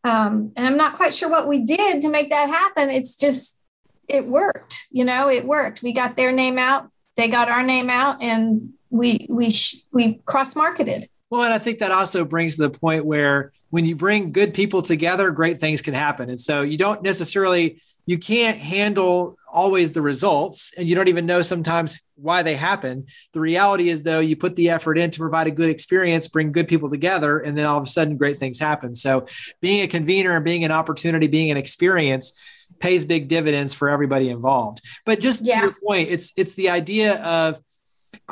um, 0.04 0.51
and 0.56 0.66
I'm 0.66 0.78
not 0.78 0.95
quite 0.95 1.14
sure 1.14 1.30
what 1.30 1.47
we 1.47 1.60
did 1.60 2.01
to 2.01 2.10
make 2.10 2.30
that 2.30 2.49
happen. 2.49 2.89
It's 2.89 3.16
just, 3.16 3.60
it 4.08 4.26
worked, 4.28 4.88
you 4.91 5.06
know, 5.06 5.30
it 5.30 5.45
worked. 5.45 5.82
We 5.82 5.93
got 5.93 6.16
their 6.16 6.32
name 6.32 6.58
out, 6.58 6.89
they 7.16 7.28
got 7.28 7.49
our 7.49 7.64
name 7.64 7.89
out, 7.89 8.22
and 8.22 8.74
we, 8.89 9.26
we, 9.30 9.49
sh- 9.49 9.84
we 9.91 10.16
cross 10.26 10.56
marketed. 10.56 11.06
Well, 11.30 11.43
and 11.43 11.54
I 11.54 11.58
think 11.58 11.80
that 11.80 11.91
also 11.91 12.26
brings 12.26 12.58
to 12.58 12.64
the 12.64 12.70
point 12.70 13.06
where 13.06 13.54
when 13.70 13.86
you 13.86 13.95
bring 13.95 14.32
good 14.32 14.54
people 14.54 14.84
together, 14.84 15.32
great 15.32 15.60
things 15.60 15.82
can 15.82 15.95
happen. 15.95 16.30
And 16.30 16.39
so 16.39 16.62
you 16.62 16.78
don't 16.78 17.01
necessarily, 17.01 17.82
you 18.06 18.18
can't 18.18 18.58
handle 18.58 19.36
always 19.51 19.91
the 19.91 20.01
results 20.01 20.74
and 20.78 20.88
you 20.88 20.95
don't 20.95 21.08
even 21.08 21.26
know 21.26 21.41
sometimes 21.41 21.99
why 22.16 22.43
they 22.43 22.56
happen. 22.56 23.06
The 23.32 23.39
reality 23.39 23.89
is, 23.89 24.04
though, 24.04 24.20
you 24.20 24.36
put 24.36 24.56
the 24.56 24.70
effort 24.70 24.97
in 24.97 25.12
to 25.12 25.20
provide 25.20 25.47
a 25.47 25.51
good 25.51 25.70
experience, 25.70 26.28
bring 26.28 26.51
good 26.51 26.68
people 26.68 26.89
together, 26.89 27.39
and 27.39 27.58
then 27.58 27.66
all 27.66 27.78
of 27.78 27.84
a 27.84 27.88
sudden 27.88 28.18
great 28.18 28.38
things 28.38 28.60
happen. 28.60 28.93
So, 28.93 29.28
being 29.62 29.82
a 29.82 29.88
convener 29.88 30.36
and 30.36 30.45
being 30.45 30.64
an 30.64 30.72
opportunity, 30.72 31.28
being 31.28 31.51
an 31.51 31.58
experience 31.58 32.39
pays 32.80 33.06
big 33.06 33.28
dividends 33.28 33.74
for 33.74 33.89
everybody 33.89 34.30
involved. 34.30 34.82
But 35.06 35.20
just 35.20 35.43
yeah. 35.43 35.56
to 35.56 35.62
your 35.62 35.76
point, 35.86 36.10
it's 36.10 36.34
it's 36.36 36.54
the 36.56 36.70
idea 36.70 37.22
of 37.24 37.60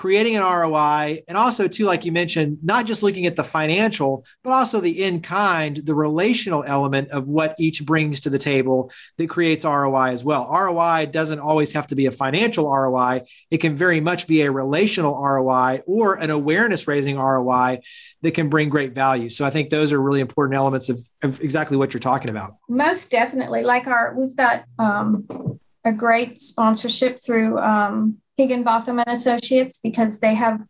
creating 0.01 0.35
an 0.35 0.41
ROI, 0.41 1.21
and 1.27 1.37
also 1.37 1.67
too, 1.67 1.85
like 1.85 2.05
you 2.05 2.11
mentioned, 2.11 2.57
not 2.63 2.87
just 2.87 3.03
looking 3.03 3.27
at 3.27 3.35
the 3.35 3.43
financial, 3.43 4.25
but 4.43 4.49
also 4.49 4.81
the 4.81 5.03
in 5.03 5.21
kind, 5.21 5.77
the 5.77 5.93
relational 5.93 6.63
element 6.63 7.11
of 7.11 7.29
what 7.29 7.53
each 7.59 7.85
brings 7.85 8.19
to 8.19 8.31
the 8.31 8.39
table 8.39 8.91
that 9.17 9.29
creates 9.29 9.63
ROI 9.63 10.09
as 10.09 10.23
well. 10.23 10.49
ROI 10.51 11.05
doesn't 11.11 11.37
always 11.37 11.73
have 11.73 11.85
to 11.85 11.95
be 11.95 12.07
a 12.07 12.11
financial 12.11 12.67
ROI; 12.67 13.21
it 13.51 13.59
can 13.59 13.75
very 13.75 14.01
much 14.01 14.25
be 14.25 14.41
a 14.41 14.51
relational 14.51 15.23
ROI 15.23 15.81
or 15.85 16.15
an 16.15 16.31
awareness 16.31 16.87
raising 16.87 17.17
ROI 17.17 17.81
that 18.23 18.31
can 18.31 18.49
bring 18.49 18.69
great 18.69 18.95
value. 18.95 19.29
So 19.29 19.45
I 19.45 19.51
think 19.51 19.69
those 19.69 19.93
are 19.93 20.01
really 20.01 20.19
important 20.19 20.57
elements 20.57 20.89
of, 20.89 21.05
of 21.21 21.39
exactly 21.41 21.77
what 21.77 21.93
you're 21.93 22.01
talking 22.01 22.31
about. 22.31 22.55
Most 22.67 23.11
definitely, 23.11 23.61
like 23.61 23.85
our 23.85 24.15
we've 24.17 24.35
got. 24.35 24.63
Um, 24.79 25.59
a 25.83 25.91
great 25.91 26.39
sponsorship 26.39 27.19
through 27.19 27.57
um, 27.59 28.17
Higginbotham 28.37 28.99
and 28.99 29.07
Associates 29.07 29.79
because 29.81 30.19
they 30.19 30.35
have 30.35 30.61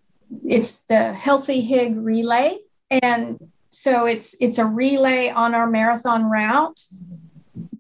it's 0.43 0.77
the 0.85 1.13
Healthy 1.13 1.61
Hig 1.61 1.97
Relay, 1.97 2.59
and 2.89 3.37
so 3.69 4.05
it's 4.05 4.35
it's 4.39 4.57
a 4.57 4.65
relay 4.65 5.29
on 5.29 5.53
our 5.53 5.67
marathon 5.67 6.29
route. 6.29 6.81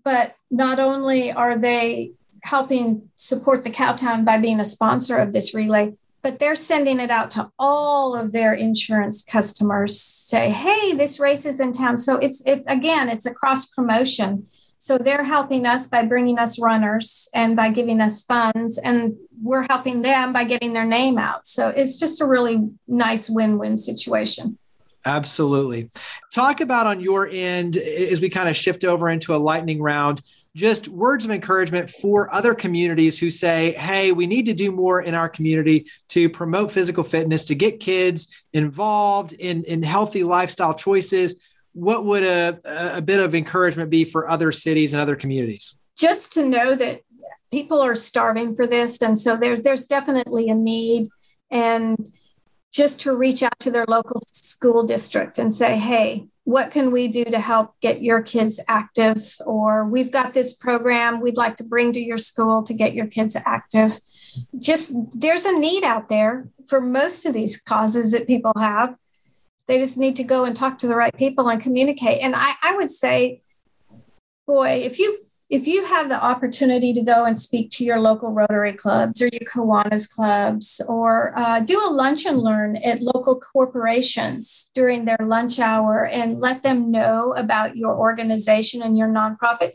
But 0.03 0.35
not 0.49 0.79
only 0.79 1.31
are 1.31 1.57
they 1.57 2.11
helping 2.43 3.09
support 3.15 3.63
the 3.63 3.69
Cowtown 3.69 4.25
by 4.25 4.37
being 4.37 4.59
a 4.59 4.65
sponsor 4.65 5.17
of 5.17 5.31
this 5.31 5.53
relay, 5.53 5.93
but 6.23 6.39
they're 6.39 6.55
sending 6.55 6.99
it 6.99 7.11
out 7.11 7.31
to 7.31 7.51
all 7.57 8.15
of 8.15 8.31
their 8.31 8.53
insurance 8.53 9.23
customers. 9.23 10.01
Say, 10.01 10.49
hey, 10.49 10.93
this 10.93 11.19
race 11.19 11.45
is 11.45 11.59
in 11.59 11.71
town. 11.71 11.97
So 11.97 12.17
it's 12.17 12.43
it 12.45 12.63
again, 12.67 13.09
it's 13.09 13.25
a 13.25 13.33
cross 13.33 13.65
promotion. 13.67 14.45
So 14.83 14.97
they're 14.97 15.23
helping 15.23 15.67
us 15.67 15.85
by 15.85 16.01
bringing 16.01 16.39
us 16.39 16.57
runners 16.57 17.29
and 17.35 17.55
by 17.55 17.69
giving 17.69 18.01
us 18.01 18.23
funds, 18.23 18.79
and 18.79 19.15
we're 19.39 19.67
helping 19.69 20.01
them 20.01 20.33
by 20.33 20.43
getting 20.43 20.73
their 20.73 20.87
name 20.87 21.19
out. 21.19 21.45
So 21.45 21.67
it's 21.69 21.99
just 21.99 22.19
a 22.19 22.25
really 22.25 22.67
nice 22.87 23.29
win 23.29 23.59
win 23.59 23.77
situation. 23.77 24.57
Absolutely. 25.05 25.91
Talk 26.33 26.61
about 26.61 26.87
on 26.87 26.99
your 26.99 27.29
end 27.29 27.77
as 27.77 28.21
we 28.21 28.29
kind 28.29 28.49
of 28.49 28.55
shift 28.55 28.83
over 28.83 29.07
into 29.07 29.35
a 29.35 29.37
lightning 29.37 29.83
round. 29.83 30.23
just 30.55 30.89
words 30.89 31.23
of 31.23 31.31
encouragement 31.31 31.89
for 31.89 32.33
other 32.33 32.53
communities 32.53 33.19
who 33.19 33.29
say, 33.29 33.71
hey, 33.73 34.11
we 34.11 34.27
need 34.27 34.47
to 34.47 34.53
do 34.53 34.71
more 34.71 35.01
in 35.01 35.15
our 35.15 35.29
community 35.29 35.85
to 36.09 36.29
promote 36.29 36.71
physical 36.71 37.03
fitness, 37.03 37.45
to 37.45 37.55
get 37.55 37.79
kids 37.79 38.27
involved 38.51 39.33
in, 39.33 39.63
in 39.63 39.81
healthy 39.81 40.23
lifestyle 40.23 40.73
choices? 40.73 41.35
What 41.73 42.05
would 42.05 42.23
a, 42.23 42.59
a 42.97 43.01
bit 43.01 43.19
of 43.19 43.33
encouragement 43.33 43.89
be 43.89 44.03
for 44.03 44.29
other 44.29 44.51
cities 44.51 44.93
and 44.93 45.01
other 45.01 45.15
communities? 45.15 45.77
Just 45.97 46.33
to 46.33 46.45
know 46.45 46.75
that 46.75 47.01
people 47.51 47.81
are 47.81 47.95
starving 47.95 48.55
for 48.55 48.65
this. 48.65 48.97
And 49.01 49.17
so 49.17 49.37
there, 49.37 49.61
there's 49.61 49.87
definitely 49.87 50.49
a 50.49 50.55
need. 50.55 51.09
And 51.49 52.09
just 52.71 53.01
to 53.01 53.15
reach 53.15 53.43
out 53.43 53.59
to 53.59 53.71
their 53.71 53.85
local 53.87 54.19
school 54.27 54.83
district 54.83 55.37
and 55.37 55.53
say, 55.53 55.77
hey, 55.77 56.27
what 56.43 56.71
can 56.71 56.91
we 56.91 57.07
do 57.07 57.23
to 57.25 57.39
help 57.39 57.79
get 57.81 58.01
your 58.01 58.21
kids 58.21 58.59
active? 58.67 59.35
Or 59.45 59.85
we've 59.85 60.11
got 60.11 60.33
this 60.33 60.55
program 60.55 61.21
we'd 61.21 61.37
like 61.37 61.57
to 61.57 61.63
bring 61.63 61.93
to 61.93 61.99
your 61.99 62.17
school 62.17 62.63
to 62.63 62.73
get 62.73 62.93
your 62.93 63.07
kids 63.07 63.35
active. 63.45 63.99
Just 64.57 64.93
there's 65.13 65.45
a 65.45 65.59
need 65.59 65.83
out 65.83 66.09
there 66.09 66.47
for 66.67 66.81
most 66.81 67.25
of 67.25 67.33
these 67.33 67.61
causes 67.61 68.11
that 68.11 68.27
people 68.27 68.53
have. 68.57 68.95
They 69.67 69.77
just 69.77 69.97
need 69.97 70.15
to 70.17 70.23
go 70.23 70.43
and 70.43 70.55
talk 70.55 70.79
to 70.79 70.87
the 70.87 70.95
right 70.95 71.15
people 71.15 71.49
and 71.49 71.61
communicate. 71.61 72.21
And 72.21 72.35
I, 72.35 72.53
I 72.63 72.75
would 72.75 72.91
say, 72.91 73.41
boy, 74.45 74.81
if 74.83 74.99
you 74.99 75.17
if 75.49 75.67
you 75.67 75.83
have 75.83 76.07
the 76.07 76.23
opportunity 76.23 76.93
to 76.93 77.01
go 77.01 77.25
and 77.25 77.37
speak 77.37 77.69
to 77.71 77.83
your 77.83 77.99
local 77.99 78.31
Rotary 78.31 78.71
clubs 78.71 79.21
or 79.21 79.25
your 79.25 79.41
Kiwanis 79.41 80.09
clubs, 80.09 80.79
or 80.87 81.37
uh, 81.37 81.59
do 81.59 81.77
a 81.77 81.91
lunch 81.91 82.25
and 82.25 82.39
learn 82.39 82.77
at 82.77 83.01
local 83.01 83.37
corporations 83.37 84.71
during 84.73 85.03
their 85.03 85.19
lunch 85.19 85.59
hour 85.59 86.05
and 86.05 86.39
let 86.39 86.63
them 86.63 86.89
know 86.89 87.33
about 87.33 87.75
your 87.75 87.93
organization 87.93 88.81
and 88.81 88.97
your 88.97 89.09
nonprofit. 89.09 89.71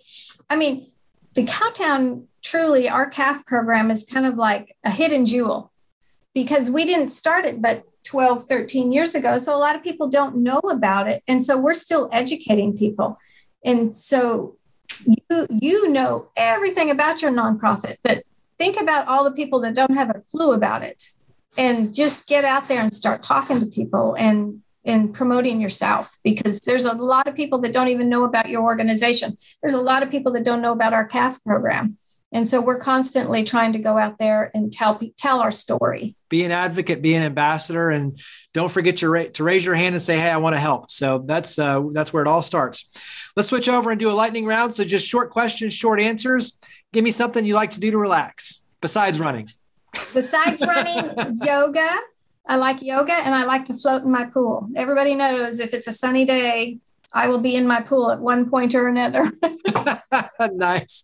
I 0.48 0.56
mean, 0.56 0.86
the 1.34 1.44
Cowtown 1.44 2.24
truly, 2.42 2.88
our 2.88 3.10
CALF 3.10 3.44
program 3.44 3.90
is 3.90 4.04
kind 4.04 4.24
of 4.24 4.36
like 4.36 4.74
a 4.82 4.90
hidden 4.90 5.26
jewel 5.26 5.72
because 6.32 6.70
we 6.70 6.84
didn't 6.86 7.10
start 7.10 7.44
it 7.44 7.60
but 7.60 7.84
12, 8.06 8.44
13 8.44 8.92
years 8.92 9.14
ago. 9.14 9.38
So 9.38 9.54
a 9.54 9.58
lot 9.58 9.76
of 9.76 9.82
people 9.82 10.08
don't 10.08 10.36
know 10.36 10.60
about 10.60 11.08
it. 11.08 11.22
And 11.28 11.44
so 11.44 11.60
we're 11.60 11.74
still 11.74 12.08
educating 12.12 12.76
people. 12.76 13.18
And 13.64 13.96
so 13.96 14.56
you 15.04 15.46
you 15.50 15.90
know 15.90 16.28
everything 16.36 16.90
about 16.90 17.22
your 17.22 17.30
nonprofit 17.30 17.96
but 18.02 18.22
think 18.58 18.80
about 18.80 19.06
all 19.08 19.24
the 19.24 19.32
people 19.32 19.60
that 19.60 19.74
don't 19.74 19.94
have 19.94 20.10
a 20.10 20.22
clue 20.30 20.52
about 20.52 20.82
it 20.82 21.04
and 21.58 21.94
just 21.94 22.26
get 22.26 22.44
out 22.44 22.68
there 22.68 22.82
and 22.82 22.92
start 22.94 23.22
talking 23.22 23.60
to 23.60 23.66
people 23.66 24.14
and 24.14 24.62
and 24.84 25.12
promoting 25.12 25.60
yourself 25.60 26.16
because 26.22 26.60
there's 26.60 26.84
a 26.84 26.94
lot 26.94 27.26
of 27.26 27.34
people 27.34 27.58
that 27.58 27.72
don't 27.72 27.88
even 27.88 28.08
know 28.08 28.24
about 28.24 28.48
your 28.48 28.62
organization 28.62 29.36
there's 29.62 29.74
a 29.74 29.80
lot 29.80 30.02
of 30.02 30.10
people 30.10 30.32
that 30.32 30.44
don't 30.44 30.62
know 30.62 30.72
about 30.72 30.92
our 30.92 31.06
CALF 31.06 31.42
program 31.44 31.96
and 32.36 32.46
so 32.46 32.60
we're 32.60 32.78
constantly 32.78 33.44
trying 33.44 33.72
to 33.72 33.78
go 33.78 33.96
out 33.96 34.18
there 34.18 34.50
and 34.52 34.70
tell 34.70 35.00
tell 35.16 35.40
our 35.40 35.50
story. 35.50 36.16
Be 36.28 36.44
an 36.44 36.50
advocate, 36.50 37.00
be 37.00 37.14
an 37.14 37.22
ambassador, 37.22 37.88
and 37.88 38.20
don't 38.52 38.70
forget 38.70 38.98
to, 38.98 39.08
ra- 39.08 39.30
to 39.32 39.42
raise 39.42 39.64
your 39.64 39.74
hand 39.74 39.94
and 39.94 40.02
say, 40.02 40.18
"Hey, 40.18 40.28
I 40.28 40.36
want 40.36 40.54
to 40.54 40.60
help." 40.60 40.90
So 40.90 41.24
that's 41.24 41.58
uh, 41.58 41.82
that's 41.92 42.12
where 42.12 42.22
it 42.22 42.28
all 42.28 42.42
starts. 42.42 42.90
Let's 43.36 43.48
switch 43.48 43.70
over 43.70 43.90
and 43.90 43.98
do 43.98 44.10
a 44.10 44.12
lightning 44.12 44.44
round. 44.44 44.74
So 44.74 44.84
just 44.84 45.08
short 45.08 45.30
questions, 45.30 45.72
short 45.72 45.98
answers. 45.98 46.58
Give 46.92 47.02
me 47.02 47.10
something 47.10 47.42
you 47.42 47.54
like 47.54 47.70
to 47.70 47.80
do 47.80 47.90
to 47.90 47.96
relax 47.96 48.60
besides 48.82 49.18
running. 49.18 49.48
Besides 50.12 50.60
running, 50.60 51.38
yoga. 51.42 51.88
I 52.46 52.56
like 52.56 52.82
yoga 52.82 53.14
and 53.14 53.34
I 53.34 53.44
like 53.44 53.64
to 53.64 53.74
float 53.74 54.02
in 54.02 54.12
my 54.12 54.26
pool. 54.26 54.68
Everybody 54.76 55.14
knows 55.14 55.58
if 55.58 55.72
it's 55.72 55.86
a 55.86 55.92
sunny 55.92 56.26
day, 56.26 56.78
I 57.16 57.28
will 57.28 57.40
be 57.40 57.56
in 57.56 57.66
my 57.66 57.80
pool 57.80 58.10
at 58.10 58.20
one 58.20 58.50
point 58.50 58.74
or 58.74 58.88
another. 58.88 59.32
nice. 60.52 61.02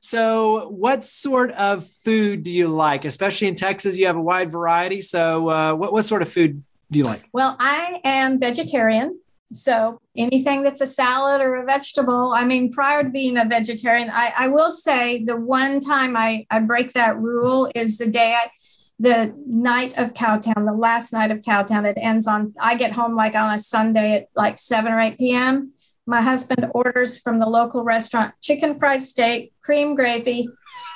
So, 0.00 0.68
what 0.70 1.04
sort 1.04 1.52
of 1.52 1.86
food 1.86 2.42
do 2.42 2.50
you 2.50 2.66
like? 2.66 3.04
Especially 3.04 3.46
in 3.46 3.54
Texas, 3.54 3.96
you 3.96 4.06
have 4.06 4.16
a 4.16 4.20
wide 4.20 4.50
variety. 4.50 5.00
So, 5.02 5.48
uh, 5.48 5.74
what, 5.74 5.92
what 5.92 6.04
sort 6.04 6.22
of 6.22 6.28
food 6.32 6.64
do 6.90 6.98
you 6.98 7.04
like? 7.04 7.28
Well, 7.32 7.56
I 7.60 8.00
am 8.02 8.40
vegetarian. 8.40 9.20
So, 9.52 10.00
anything 10.16 10.64
that's 10.64 10.80
a 10.80 10.86
salad 10.88 11.40
or 11.40 11.54
a 11.54 11.64
vegetable, 11.64 12.32
I 12.34 12.44
mean, 12.44 12.72
prior 12.72 13.04
to 13.04 13.08
being 13.08 13.38
a 13.38 13.44
vegetarian, 13.44 14.10
I, 14.12 14.32
I 14.36 14.48
will 14.48 14.72
say 14.72 15.22
the 15.22 15.36
one 15.36 15.78
time 15.78 16.16
I, 16.16 16.44
I 16.50 16.58
break 16.58 16.92
that 16.94 17.16
rule 17.16 17.70
is 17.76 17.98
the 17.98 18.06
day 18.08 18.34
I, 18.36 18.50
the 18.98 19.34
night 19.46 19.98
of 19.98 20.14
Cowtown, 20.14 20.64
the 20.66 20.72
last 20.72 21.12
night 21.12 21.30
of 21.30 21.40
Cowtown, 21.40 21.84
it 21.84 21.98
ends 22.00 22.26
on, 22.26 22.54
I 22.58 22.76
get 22.76 22.92
home 22.92 23.14
like 23.14 23.34
on 23.34 23.52
a 23.52 23.58
Sunday 23.58 24.14
at 24.14 24.28
like 24.34 24.58
7 24.58 24.90
or 24.92 25.00
8 25.00 25.18
p.m. 25.18 25.72
My 26.06 26.22
husband 26.22 26.70
orders 26.72 27.20
from 27.20 27.38
the 27.38 27.46
local 27.46 27.84
restaurant 27.84 28.34
chicken 28.40 28.78
fried 28.78 29.02
steak, 29.02 29.52
cream 29.60 29.94
gravy, 29.94 30.48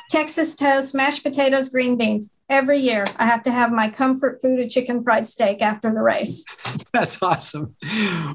Texas 0.08 0.54
toast, 0.56 0.94
mashed 0.94 1.22
potatoes, 1.22 1.68
green 1.68 1.96
beans. 1.96 2.32
Every 2.48 2.78
year, 2.78 3.04
I 3.16 3.26
have 3.26 3.44
to 3.44 3.52
have 3.52 3.70
my 3.70 3.88
comfort 3.88 4.40
food 4.42 4.58
of 4.60 4.68
chicken 4.68 5.04
fried 5.04 5.26
steak 5.26 5.62
after 5.62 5.92
the 5.92 6.00
race. 6.00 6.44
That's 6.92 7.22
awesome. 7.22 7.76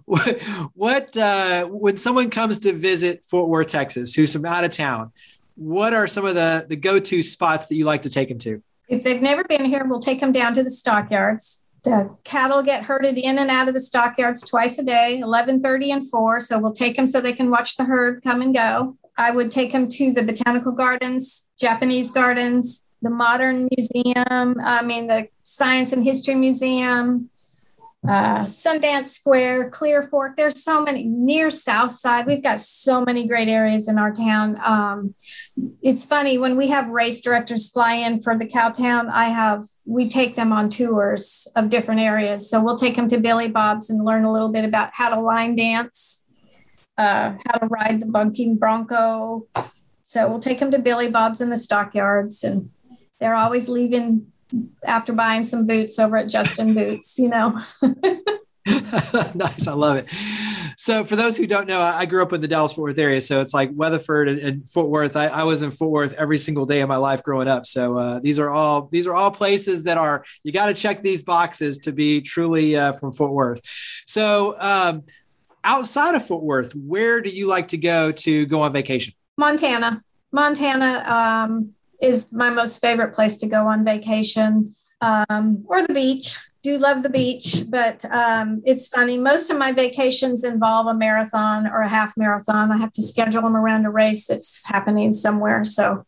What, 0.06 0.42
what 0.74 1.18
uh, 1.18 1.66
when 1.66 1.98
someone 1.98 2.30
comes 2.30 2.60
to 2.60 2.72
visit 2.72 3.26
Fort 3.30 3.50
Worth, 3.50 3.68
Texas, 3.68 4.14
who's 4.14 4.32
from 4.32 4.46
out 4.46 4.64
of 4.64 4.72
town, 4.72 5.12
what 5.56 5.94
are 5.94 6.08
some 6.08 6.26
of 6.26 6.36
the 6.36 6.66
the 6.68 6.76
go 6.76 7.00
to 7.00 7.24
spots 7.24 7.68
that 7.68 7.76
you 7.76 7.86
like 7.86 8.04
to 8.04 8.10
take 8.10 8.30
them 8.30 8.40
to? 8.40 8.62
If 8.88 9.04
they've 9.04 9.22
never 9.22 9.44
been 9.44 9.66
here, 9.66 9.86
we'll 9.86 10.00
take 10.00 10.20
them 10.20 10.32
down 10.32 10.54
to 10.56 10.64
the 10.64 10.72
stockyards. 10.72 11.66
The 11.84 12.16
cattle 12.24 12.64
get 12.64 12.86
herded 12.86 13.18
in 13.18 13.38
and 13.38 13.52
out 13.52 13.68
of 13.68 13.74
the 13.74 13.82
stockyards 13.82 14.42
twice 14.42 14.80
a 14.80 14.84
day, 14.84 15.22
11:30 15.22 15.92
and 15.92 16.10
4. 16.10 16.40
So 16.40 16.60
we'll 16.60 16.74
take 16.74 16.96
them 16.96 17.06
so 17.06 17.22
they 17.22 17.34
can 17.34 17.52
watch 17.52 17.76
the 17.76 17.86
herd 17.86 18.24
come 18.24 18.42
and 18.42 18.54
go. 18.54 18.98
I 19.18 19.32
would 19.32 19.52
take 19.52 19.72
them 19.72 19.88
to 19.88 20.12
the 20.12 20.24
botanical 20.24 20.72
gardens, 20.72 21.48
Japanese 21.60 22.12
gardens, 22.12 22.86
the 23.02 23.10
modern 23.12 23.70
museum, 23.78 24.56
I 24.60 24.82
mean 24.82 25.08
the 25.08 25.28
science 25.44 25.94
and 25.94 26.04
history 26.04 26.36
museum, 26.36 27.30
uh, 28.08 28.44
Sundance 28.46 29.08
Square, 29.08 29.72
Clear 29.72 30.08
Fork. 30.10 30.36
There's 30.36 30.64
so 30.64 30.84
many 30.84 31.06
near 31.06 31.50
South 31.50 31.92
Side. 31.92 32.28
We've 32.28 32.44
got 32.44 32.60
so 32.60 33.04
many 33.04 33.28
great 33.28 33.48
areas 33.48 33.88
in 33.88 33.98
our 33.98 34.14
town. 34.14 34.60
Um, 34.64 35.16
it's 35.82 36.06
funny 36.06 36.38
when 36.38 36.56
we 36.56 36.68
have 36.68 36.88
race 36.90 37.22
directors 37.22 37.70
fly 37.70 37.96
in 37.96 38.22
for 38.22 38.38
the 38.38 38.46
Cowtown. 38.46 39.10
I 39.10 39.26
have 39.26 39.66
we 39.86 40.08
take 40.10 40.36
them 40.36 40.52
on 40.52 40.70
tours 40.70 41.48
of 41.56 41.70
different 41.70 42.02
areas. 42.02 42.50
So 42.50 42.64
we'll 42.64 42.78
take 42.78 42.96
them 42.96 43.08
to 43.10 43.20
Billy 43.20 43.50
Bob's 43.50 43.90
and 43.90 44.04
learn 44.04 44.24
a 44.24 44.32
little 44.32 44.52
bit 44.52 44.66
about 44.66 44.92
how 44.94 45.14
to 45.14 45.20
line 45.20 45.56
dance, 45.56 46.26
uh, 46.98 47.34
how 47.48 47.58
to 47.60 47.68
ride 47.68 48.02
the 48.02 48.08
bunking 48.08 48.58
bronco. 48.58 49.48
So 50.02 50.30
we'll 50.30 50.40
take 50.40 50.60
them 50.60 50.72
to 50.72 50.80
Billy 50.80 51.10
Bob's 51.10 51.42
in 51.42 51.50
the 51.50 51.58
stockyards, 51.58 52.44
and 52.44 52.70
they're 53.20 53.36
always 53.36 53.68
leaving 53.68 54.28
after 54.84 55.14
buying 55.14 55.44
some 55.44 55.66
boots 55.68 56.00
over 56.00 56.18
at 56.18 56.30
Justin 56.30 56.74
Boots, 56.74 57.18
you 57.18 57.30
know. 57.30 57.60
nice. 59.36 59.68
I 59.68 59.74
love 59.74 59.98
it. 59.98 60.08
So, 60.78 61.04
for 61.04 61.16
those 61.16 61.38
who 61.38 61.48
don't 61.48 61.68
know, 61.68 61.82
I 61.82 62.06
grew 62.06 62.22
up 62.22 62.34
in 62.34 62.42
the 62.42 62.48
Dallas 62.48 62.74
Fort 62.74 62.90
Worth 62.90 62.98
area. 62.98 63.22
So, 63.22 63.42
it's 63.42 63.54
like 63.54 63.70
Weatherford 63.74 64.28
and, 64.28 64.40
and 64.40 64.70
Fort 64.70 64.90
Worth. 64.90 65.16
I, 65.16 65.28
I, 65.28 65.44
was 65.44 65.62
in 65.62 65.72
Fort 65.72 65.92
Worth 65.92 66.14
every 66.14 66.38
single 66.38 66.66
day 66.66 66.82
of 66.82 66.90
my 66.90 66.98
life 66.98 67.24
growing 67.24 67.48
up. 67.48 67.66
So, 67.66 67.98
uh, 67.98 68.20
these 68.20 68.40
are 68.40 68.50
all 68.50 68.88
these 68.92 69.08
are 69.08 69.14
all 69.14 69.32
places 69.32 69.84
that 69.84 69.98
are 69.98 70.26
you 70.44 70.52
got 70.52 70.68
to 70.68 70.74
check 70.74 71.02
these 71.04 71.24
boxes 71.24 71.80
to 71.80 71.92
be 71.92 72.22
truly 72.22 72.76
uh, 72.76 72.94
from 72.94 73.14
Fort 73.14 73.32
Worth. 73.32 73.62
So, 74.08 74.60
um, 74.60 75.04
outside 75.64 76.16
of 76.16 76.26
Fort 76.26 76.44
Worth, 76.44 76.74
where 76.76 77.22
do 77.22 77.30
you 77.30 77.48
like 77.48 77.70
to 77.70 77.78
go 77.78 78.12
to 78.12 78.46
go 78.46 78.62
on 78.62 78.74
vacation? 78.74 79.14
Montana. 79.38 80.02
Montana. 80.32 81.04
Um, 81.48 81.76
is 82.06 82.32
my 82.32 82.50
most 82.50 82.80
favorite 82.80 83.14
place 83.14 83.38
to 83.38 83.48
go 83.48 83.68
on 83.68 83.84
vacation 83.84 84.76
um, 85.02 85.64
or 85.68 85.86
the 85.86 85.94
beach. 85.94 86.38
Do 86.62 86.78
love 86.80 87.04
the 87.04 87.10
beach, 87.10 87.64
but 87.70 88.04
um, 88.06 88.64
it's 88.66 88.88
funny. 88.88 89.20
Most 89.20 89.52
of 89.52 89.58
my 89.58 89.72
vacations 89.72 90.44
involve 90.44 90.88
a 90.88 90.96
marathon 90.96 91.68
or 91.68 91.82
a 91.82 91.90
half 91.90 92.18
marathon. 92.18 92.72
I 92.72 92.78
have 92.78 92.92
to 92.94 93.04
schedule 93.04 93.44
them 93.44 93.56
around 93.56 93.86
a 93.86 93.92
race 93.92 94.26
that's 94.26 94.66
happening 94.66 95.14
somewhere. 95.14 95.64
So, 95.64 96.06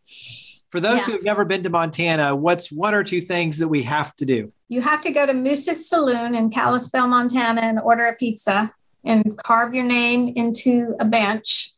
for 0.69 0.79
those 0.79 1.01
yeah. 1.01 1.05
who 1.05 1.11
have 1.11 1.23
never 1.23 1.45
been 1.45 1.61
to 1.61 1.69
Montana, 1.69 2.35
what's 2.35 2.71
one 2.71 2.95
or 2.95 3.03
two 3.03 3.21
things 3.21 3.59
that 3.59 3.67
we 3.67 3.83
have 3.83 4.15
to 4.15 4.25
do? 4.25 4.51
You 4.67 4.81
have 4.81 5.01
to 5.01 5.11
go 5.11 5.27
to 5.27 5.33
Moose's 5.33 5.87
Saloon 5.87 6.33
in 6.33 6.49
Kalispell, 6.49 7.07
Montana, 7.07 7.61
and 7.61 7.79
order 7.79 8.07
a 8.07 8.15
pizza 8.15 8.73
and 9.05 9.37
carve 9.37 9.75
your 9.75 9.85
name 9.85 10.33
into 10.35 10.95
a 10.99 11.05
bench, 11.05 11.69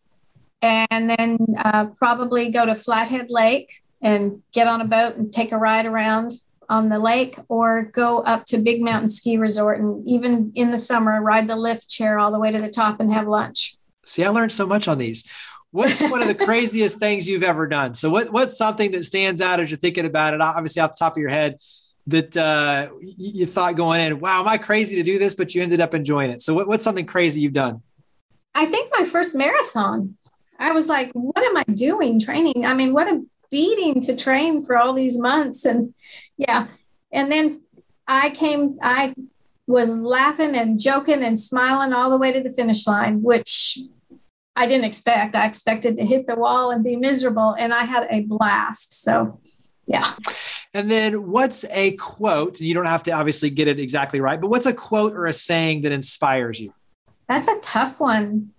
and 0.62 1.10
then 1.10 1.38
uh, 1.58 1.88
probably 1.98 2.50
go 2.50 2.66
to 2.66 2.76
Flathead 2.76 3.30
Lake 3.30 3.84
and 4.02 4.42
get 4.54 4.68
on 4.68 4.82
a 4.82 4.86
boat 4.86 5.16
and 5.16 5.32
take 5.32 5.52
a 5.52 5.58
ride 5.58 5.86
around 5.86 6.32
on 6.68 6.90
the 6.90 7.00
lake 7.00 7.38
or 7.48 7.84
go 7.84 8.20
up 8.22 8.46
to 8.46 8.58
Big 8.58 8.82
Mountain 8.82 9.10
Ski 9.10 9.38
Resort 9.38 9.80
and 9.80 10.08
even 10.08 10.52
in 10.56 10.72
the 10.72 10.78
summer 10.78 11.22
ride 11.22 11.48
the 11.48 11.56
lift 11.56 11.90
chair 11.90 12.20
all 12.20 12.32
the 12.32 12.40
way 12.40 12.52
to 12.52 12.62
the 12.62 12.70
top 12.70 13.00
and 13.00 13.12
have 13.12 13.28
lunch. 13.28 13.76
See, 14.06 14.24
I 14.24 14.30
learned 14.30 14.52
so 14.52 14.66
much 14.66 14.88
on 14.88 14.98
these. 14.98 15.26
What's 15.72 16.02
one 16.02 16.22
of 16.22 16.28
the 16.28 16.36
craziest 16.46 17.00
things 17.00 17.28
you've 17.28 17.44
ever 17.44 17.68
done? 17.68 17.94
So 17.96 18.10
what 18.10 18.32
what's 18.32 18.58
something 18.58 18.92
that 18.92 19.06
stands 19.06 19.42
out 19.42 19.60
as 19.60 19.72
you're 19.72 19.80
thinking 19.80 20.06
about 20.06 20.34
it 20.34 20.42
obviously 20.42 20.82
off 20.82 20.92
the 20.92 20.98
top 20.98 21.14
of 21.14 21.18
your 21.18 21.30
head 21.30 21.56
that 22.08 22.36
uh, 22.36 22.90
you 23.02 23.46
thought 23.46 23.76
going 23.76 24.02
in, 24.02 24.20
wow, 24.20 24.42
am 24.42 24.48
I 24.48 24.58
crazy 24.58 24.96
to 24.96 25.04
do 25.04 25.20
this? 25.20 25.36
But 25.36 25.54
you 25.54 25.62
ended 25.62 25.82
up 25.82 25.94
enjoying 25.94 26.32
it. 26.32 26.42
So 26.42 26.54
what, 26.54 26.68
what's 26.68 26.84
something 26.84 27.06
crazy 27.06 27.42
you've 27.42 27.54
done? 27.54 27.82
I 28.56 28.66
think 28.66 28.92
my 28.98 29.06
first 29.06 29.36
marathon 29.36 30.18
I 30.60 30.74
was 30.74 30.88
like, 30.88 31.12
what 31.14 31.44
am 31.44 31.58
I 31.58 31.64
doing 31.74 32.20
training? 32.20 32.66
I 32.66 32.74
mean, 32.74 32.94
what 32.94 33.08
a 33.08 33.24
beating 33.52 34.02
to 34.02 34.16
train 34.16 34.64
for 34.64 34.78
all 34.78 34.94
these 34.94 35.18
months. 35.18 35.66
And 35.66 35.94
yeah. 36.38 36.68
And 37.12 37.32
then 37.32 37.64
I 38.08 38.30
came, 38.32 38.74
I 38.82 39.14
was 39.68 39.90
laughing 39.90 40.56
and 40.56 40.80
joking 40.80 41.24
and 41.24 41.40
smiling 41.40 41.94
all 41.94 42.10
the 42.10 42.18
way 42.18 42.32
to 42.32 42.42
the 42.42 42.52
finish 42.52 42.88
line, 42.88 43.22
which 43.22 43.78
I 44.56 44.68
didn't 44.68 44.86
expect. 44.86 45.36
I 45.36 45.46
expected 45.46 45.98
to 45.98 46.06
hit 46.06 46.28
the 46.28 46.36
wall 46.36 46.72
and 46.72 46.84
be 46.84 46.96
miserable. 46.96 47.56
And 47.58 47.74
I 47.74 47.84
had 47.84 48.08
a 48.10 48.22
blast. 48.22 49.02
So, 49.04 49.40
yeah. 49.86 50.12
And 50.74 50.90
then 50.90 51.30
what's 51.32 51.66
a 51.66 51.94
quote? 51.94 52.60
You 52.60 52.74
don't 52.74 52.86
have 52.86 53.04
to 53.04 53.12
obviously 53.12 53.50
get 53.50 53.68
it 53.68 53.80
exactly 53.80 54.20
right, 54.20 54.40
but 54.40 54.50
what's 54.50 54.68
a 54.68 54.74
quote 54.74 55.14
or 55.14 55.26
a 55.26 55.34
saying 55.34 55.82
that 55.82 55.92
inspires 55.92 56.60
you? 56.60 56.74
That's 57.28 57.48
a 57.48 57.60
tough 57.62 58.00
one. 58.00 58.52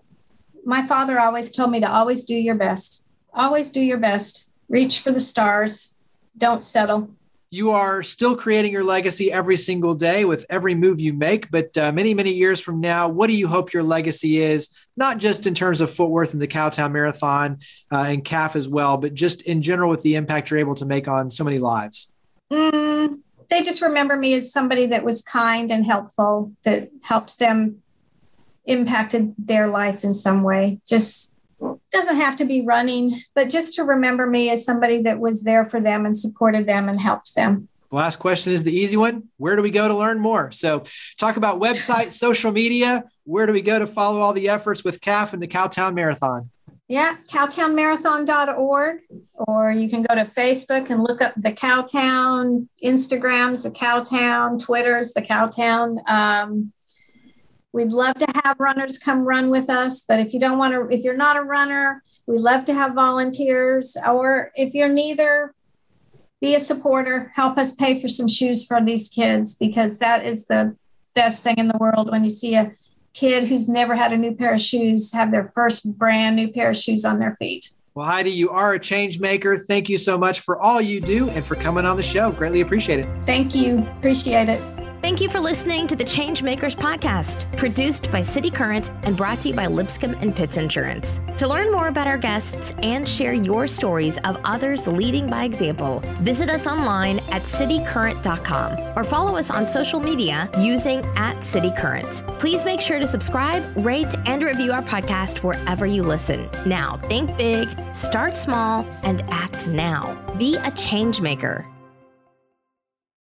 My 0.64 0.82
father 0.82 1.20
always 1.20 1.50
told 1.50 1.70
me 1.70 1.80
to 1.80 1.90
always 1.90 2.24
do 2.24 2.34
your 2.34 2.54
best. 2.54 3.04
Always 3.32 3.70
do 3.70 3.80
your 3.80 3.98
best. 3.98 4.49
Reach 4.70 5.00
for 5.00 5.12
the 5.12 5.20
stars. 5.20 5.98
Don't 6.38 6.64
settle 6.64 7.10
you 7.52 7.72
are 7.72 8.04
still 8.04 8.36
creating 8.36 8.72
your 8.72 8.84
legacy 8.84 9.32
every 9.32 9.56
single 9.56 9.94
day 9.94 10.24
with 10.24 10.46
every 10.48 10.74
move 10.74 11.00
you 11.00 11.12
make. 11.12 11.50
But 11.50 11.76
uh, 11.76 11.90
many, 11.90 12.14
many 12.14 12.32
years 12.32 12.60
from 12.60 12.80
now, 12.80 13.08
what 13.08 13.26
do 13.26 13.32
you 13.32 13.48
hope 13.48 13.72
your 13.72 13.82
legacy 13.82 14.40
is? 14.40 14.68
Not 14.96 15.18
just 15.18 15.48
in 15.48 15.54
terms 15.54 15.80
of 15.80 15.90
Fort 15.90 16.10
Worth 16.10 16.32
and 16.32 16.40
the 16.40 16.46
Cowtown 16.46 16.92
Marathon 16.92 17.58
uh, 17.90 18.04
and 18.06 18.24
CALF 18.24 18.54
as 18.54 18.68
well, 18.68 18.96
but 18.96 19.14
just 19.14 19.42
in 19.42 19.62
general 19.62 19.90
with 19.90 20.02
the 20.02 20.14
impact 20.14 20.50
you're 20.50 20.60
able 20.60 20.76
to 20.76 20.86
make 20.86 21.08
on 21.08 21.28
so 21.28 21.42
many 21.42 21.58
lives. 21.58 22.12
Mm, 22.52 23.18
they 23.48 23.62
just 23.62 23.82
remember 23.82 24.16
me 24.16 24.34
as 24.34 24.52
somebody 24.52 24.86
that 24.86 25.04
was 25.04 25.20
kind 25.22 25.72
and 25.72 25.84
helpful, 25.84 26.52
that 26.62 26.90
helped 27.02 27.40
them, 27.40 27.82
impacted 28.64 29.34
their 29.36 29.66
life 29.66 30.04
in 30.04 30.14
some 30.14 30.44
way. 30.44 30.80
Just 30.86 31.36
doesn't 31.92 32.16
have 32.16 32.36
to 32.36 32.44
be 32.44 32.62
running, 32.62 33.16
but 33.34 33.50
just 33.50 33.74
to 33.76 33.84
remember 33.84 34.26
me 34.26 34.50
as 34.50 34.64
somebody 34.64 35.02
that 35.02 35.20
was 35.20 35.42
there 35.42 35.66
for 35.66 35.80
them 35.80 36.06
and 36.06 36.16
supported 36.16 36.66
them 36.66 36.88
and 36.88 37.00
helped 37.00 37.34
them. 37.34 37.68
The 37.90 37.96
last 37.96 38.16
question 38.16 38.52
is 38.52 38.62
the 38.62 38.72
easy 38.72 38.96
one. 38.96 39.28
Where 39.36 39.56
do 39.56 39.62
we 39.62 39.70
go 39.70 39.88
to 39.88 39.96
learn 39.96 40.20
more? 40.20 40.52
So, 40.52 40.84
talk 41.18 41.36
about 41.36 41.60
website, 41.60 42.12
social 42.12 42.52
media. 42.52 43.04
Where 43.24 43.46
do 43.46 43.52
we 43.52 43.62
go 43.62 43.80
to 43.80 43.86
follow 43.86 44.20
all 44.20 44.32
the 44.32 44.48
efforts 44.48 44.84
with 44.84 45.00
CALF 45.00 45.32
and 45.32 45.42
the 45.42 45.48
Cowtown 45.48 45.94
Marathon? 45.94 46.50
Yeah, 46.86 47.16
cowtownmarathon.org, 47.28 48.98
or 49.34 49.70
you 49.70 49.88
can 49.88 50.02
go 50.02 50.14
to 50.16 50.24
Facebook 50.24 50.90
and 50.90 51.02
look 51.04 51.20
up 51.22 51.34
the 51.36 51.52
Cowtown, 51.52 52.68
Instagrams, 52.82 53.62
the 53.62 53.70
Cowtown, 53.70 54.60
Twitters, 54.60 55.12
the 55.12 55.22
Cowtown. 55.22 55.98
Um, 56.08 56.72
We'd 57.72 57.92
love 57.92 58.16
to 58.16 58.26
have 58.44 58.58
runners 58.58 58.98
come 58.98 59.24
run 59.24 59.48
with 59.48 59.70
us, 59.70 60.04
but 60.06 60.18
if 60.18 60.34
you 60.34 60.40
don't 60.40 60.58
want 60.58 60.74
to, 60.74 60.94
if 60.94 61.04
you're 61.04 61.16
not 61.16 61.36
a 61.36 61.42
runner, 61.42 62.02
we 62.26 62.38
love 62.38 62.64
to 62.64 62.74
have 62.74 62.94
volunteers. 62.94 63.96
Or 64.08 64.50
if 64.56 64.74
you're 64.74 64.88
neither, 64.88 65.54
be 66.40 66.54
a 66.54 66.60
supporter, 66.60 67.30
help 67.34 67.58
us 67.58 67.74
pay 67.74 68.00
for 68.00 68.08
some 68.08 68.26
shoes 68.26 68.66
for 68.66 68.84
these 68.84 69.08
kids 69.08 69.54
because 69.54 69.98
that 69.98 70.24
is 70.24 70.46
the 70.46 70.76
best 71.14 71.42
thing 71.42 71.56
in 71.58 71.68
the 71.68 71.78
world 71.78 72.10
when 72.10 72.24
you 72.24 72.30
see 72.30 72.54
a 72.54 72.72
kid 73.12 73.48
who's 73.48 73.68
never 73.68 73.94
had 73.94 74.12
a 74.12 74.16
new 74.16 74.34
pair 74.34 74.54
of 74.54 74.60
shoes 74.60 75.12
have 75.12 75.30
their 75.30 75.52
first 75.54 75.98
brand 75.98 76.36
new 76.36 76.50
pair 76.50 76.70
of 76.70 76.76
shoes 76.76 77.04
on 77.04 77.18
their 77.18 77.36
feet. 77.36 77.70
Well, 77.94 78.06
Heidi, 78.06 78.30
you 78.30 78.50
are 78.50 78.74
a 78.74 78.78
change 78.78 79.20
maker. 79.20 79.58
Thank 79.58 79.88
you 79.88 79.98
so 79.98 80.16
much 80.16 80.40
for 80.40 80.58
all 80.58 80.80
you 80.80 81.00
do 81.00 81.28
and 81.30 81.44
for 81.44 81.56
coming 81.56 81.84
on 81.84 81.96
the 81.96 82.02
show. 82.02 82.30
Greatly 82.30 82.60
appreciate 82.60 83.00
it. 83.00 83.08
Thank 83.26 83.54
you. 83.54 83.86
Appreciate 83.98 84.48
it. 84.48 84.79
Thank 85.02 85.22
you 85.22 85.30
for 85.30 85.40
listening 85.40 85.86
to 85.86 85.96
the 85.96 86.04
Changemakers 86.04 86.76
podcast, 86.76 87.50
produced 87.56 88.10
by 88.10 88.20
City 88.20 88.50
Current 88.50 88.90
and 89.02 89.16
brought 89.16 89.40
to 89.40 89.48
you 89.48 89.54
by 89.54 89.66
Lipscomb 89.66 90.12
and 90.20 90.36
Pitts 90.36 90.58
Insurance. 90.58 91.22
To 91.38 91.48
learn 91.48 91.72
more 91.72 91.88
about 91.88 92.06
our 92.06 92.18
guests 92.18 92.74
and 92.82 93.08
share 93.08 93.32
your 93.32 93.66
stories 93.66 94.18
of 94.24 94.36
others 94.44 94.86
leading 94.86 95.26
by 95.26 95.44
example, 95.44 96.00
visit 96.20 96.50
us 96.50 96.66
online 96.66 97.18
at 97.30 97.42
citycurrent.com 97.42 98.78
or 98.94 99.02
follow 99.02 99.36
us 99.36 99.50
on 99.50 99.66
social 99.66 100.00
media 100.00 100.50
using 100.58 101.02
at 101.16 101.42
City 101.42 101.72
Current. 101.78 102.22
Please 102.38 102.66
make 102.66 102.82
sure 102.82 102.98
to 102.98 103.06
subscribe, 103.06 103.64
rate, 103.78 104.14
and 104.26 104.42
review 104.42 104.70
our 104.70 104.82
podcast 104.82 105.42
wherever 105.42 105.86
you 105.86 106.02
listen. 106.02 106.46
Now, 106.66 106.98
think 107.04 107.34
big, 107.38 107.70
start 107.94 108.36
small, 108.36 108.86
and 109.02 109.22
act 109.30 109.66
now. 109.66 110.14
Be 110.36 110.56
a 110.56 110.70
change 110.72 111.22
maker. 111.22 111.66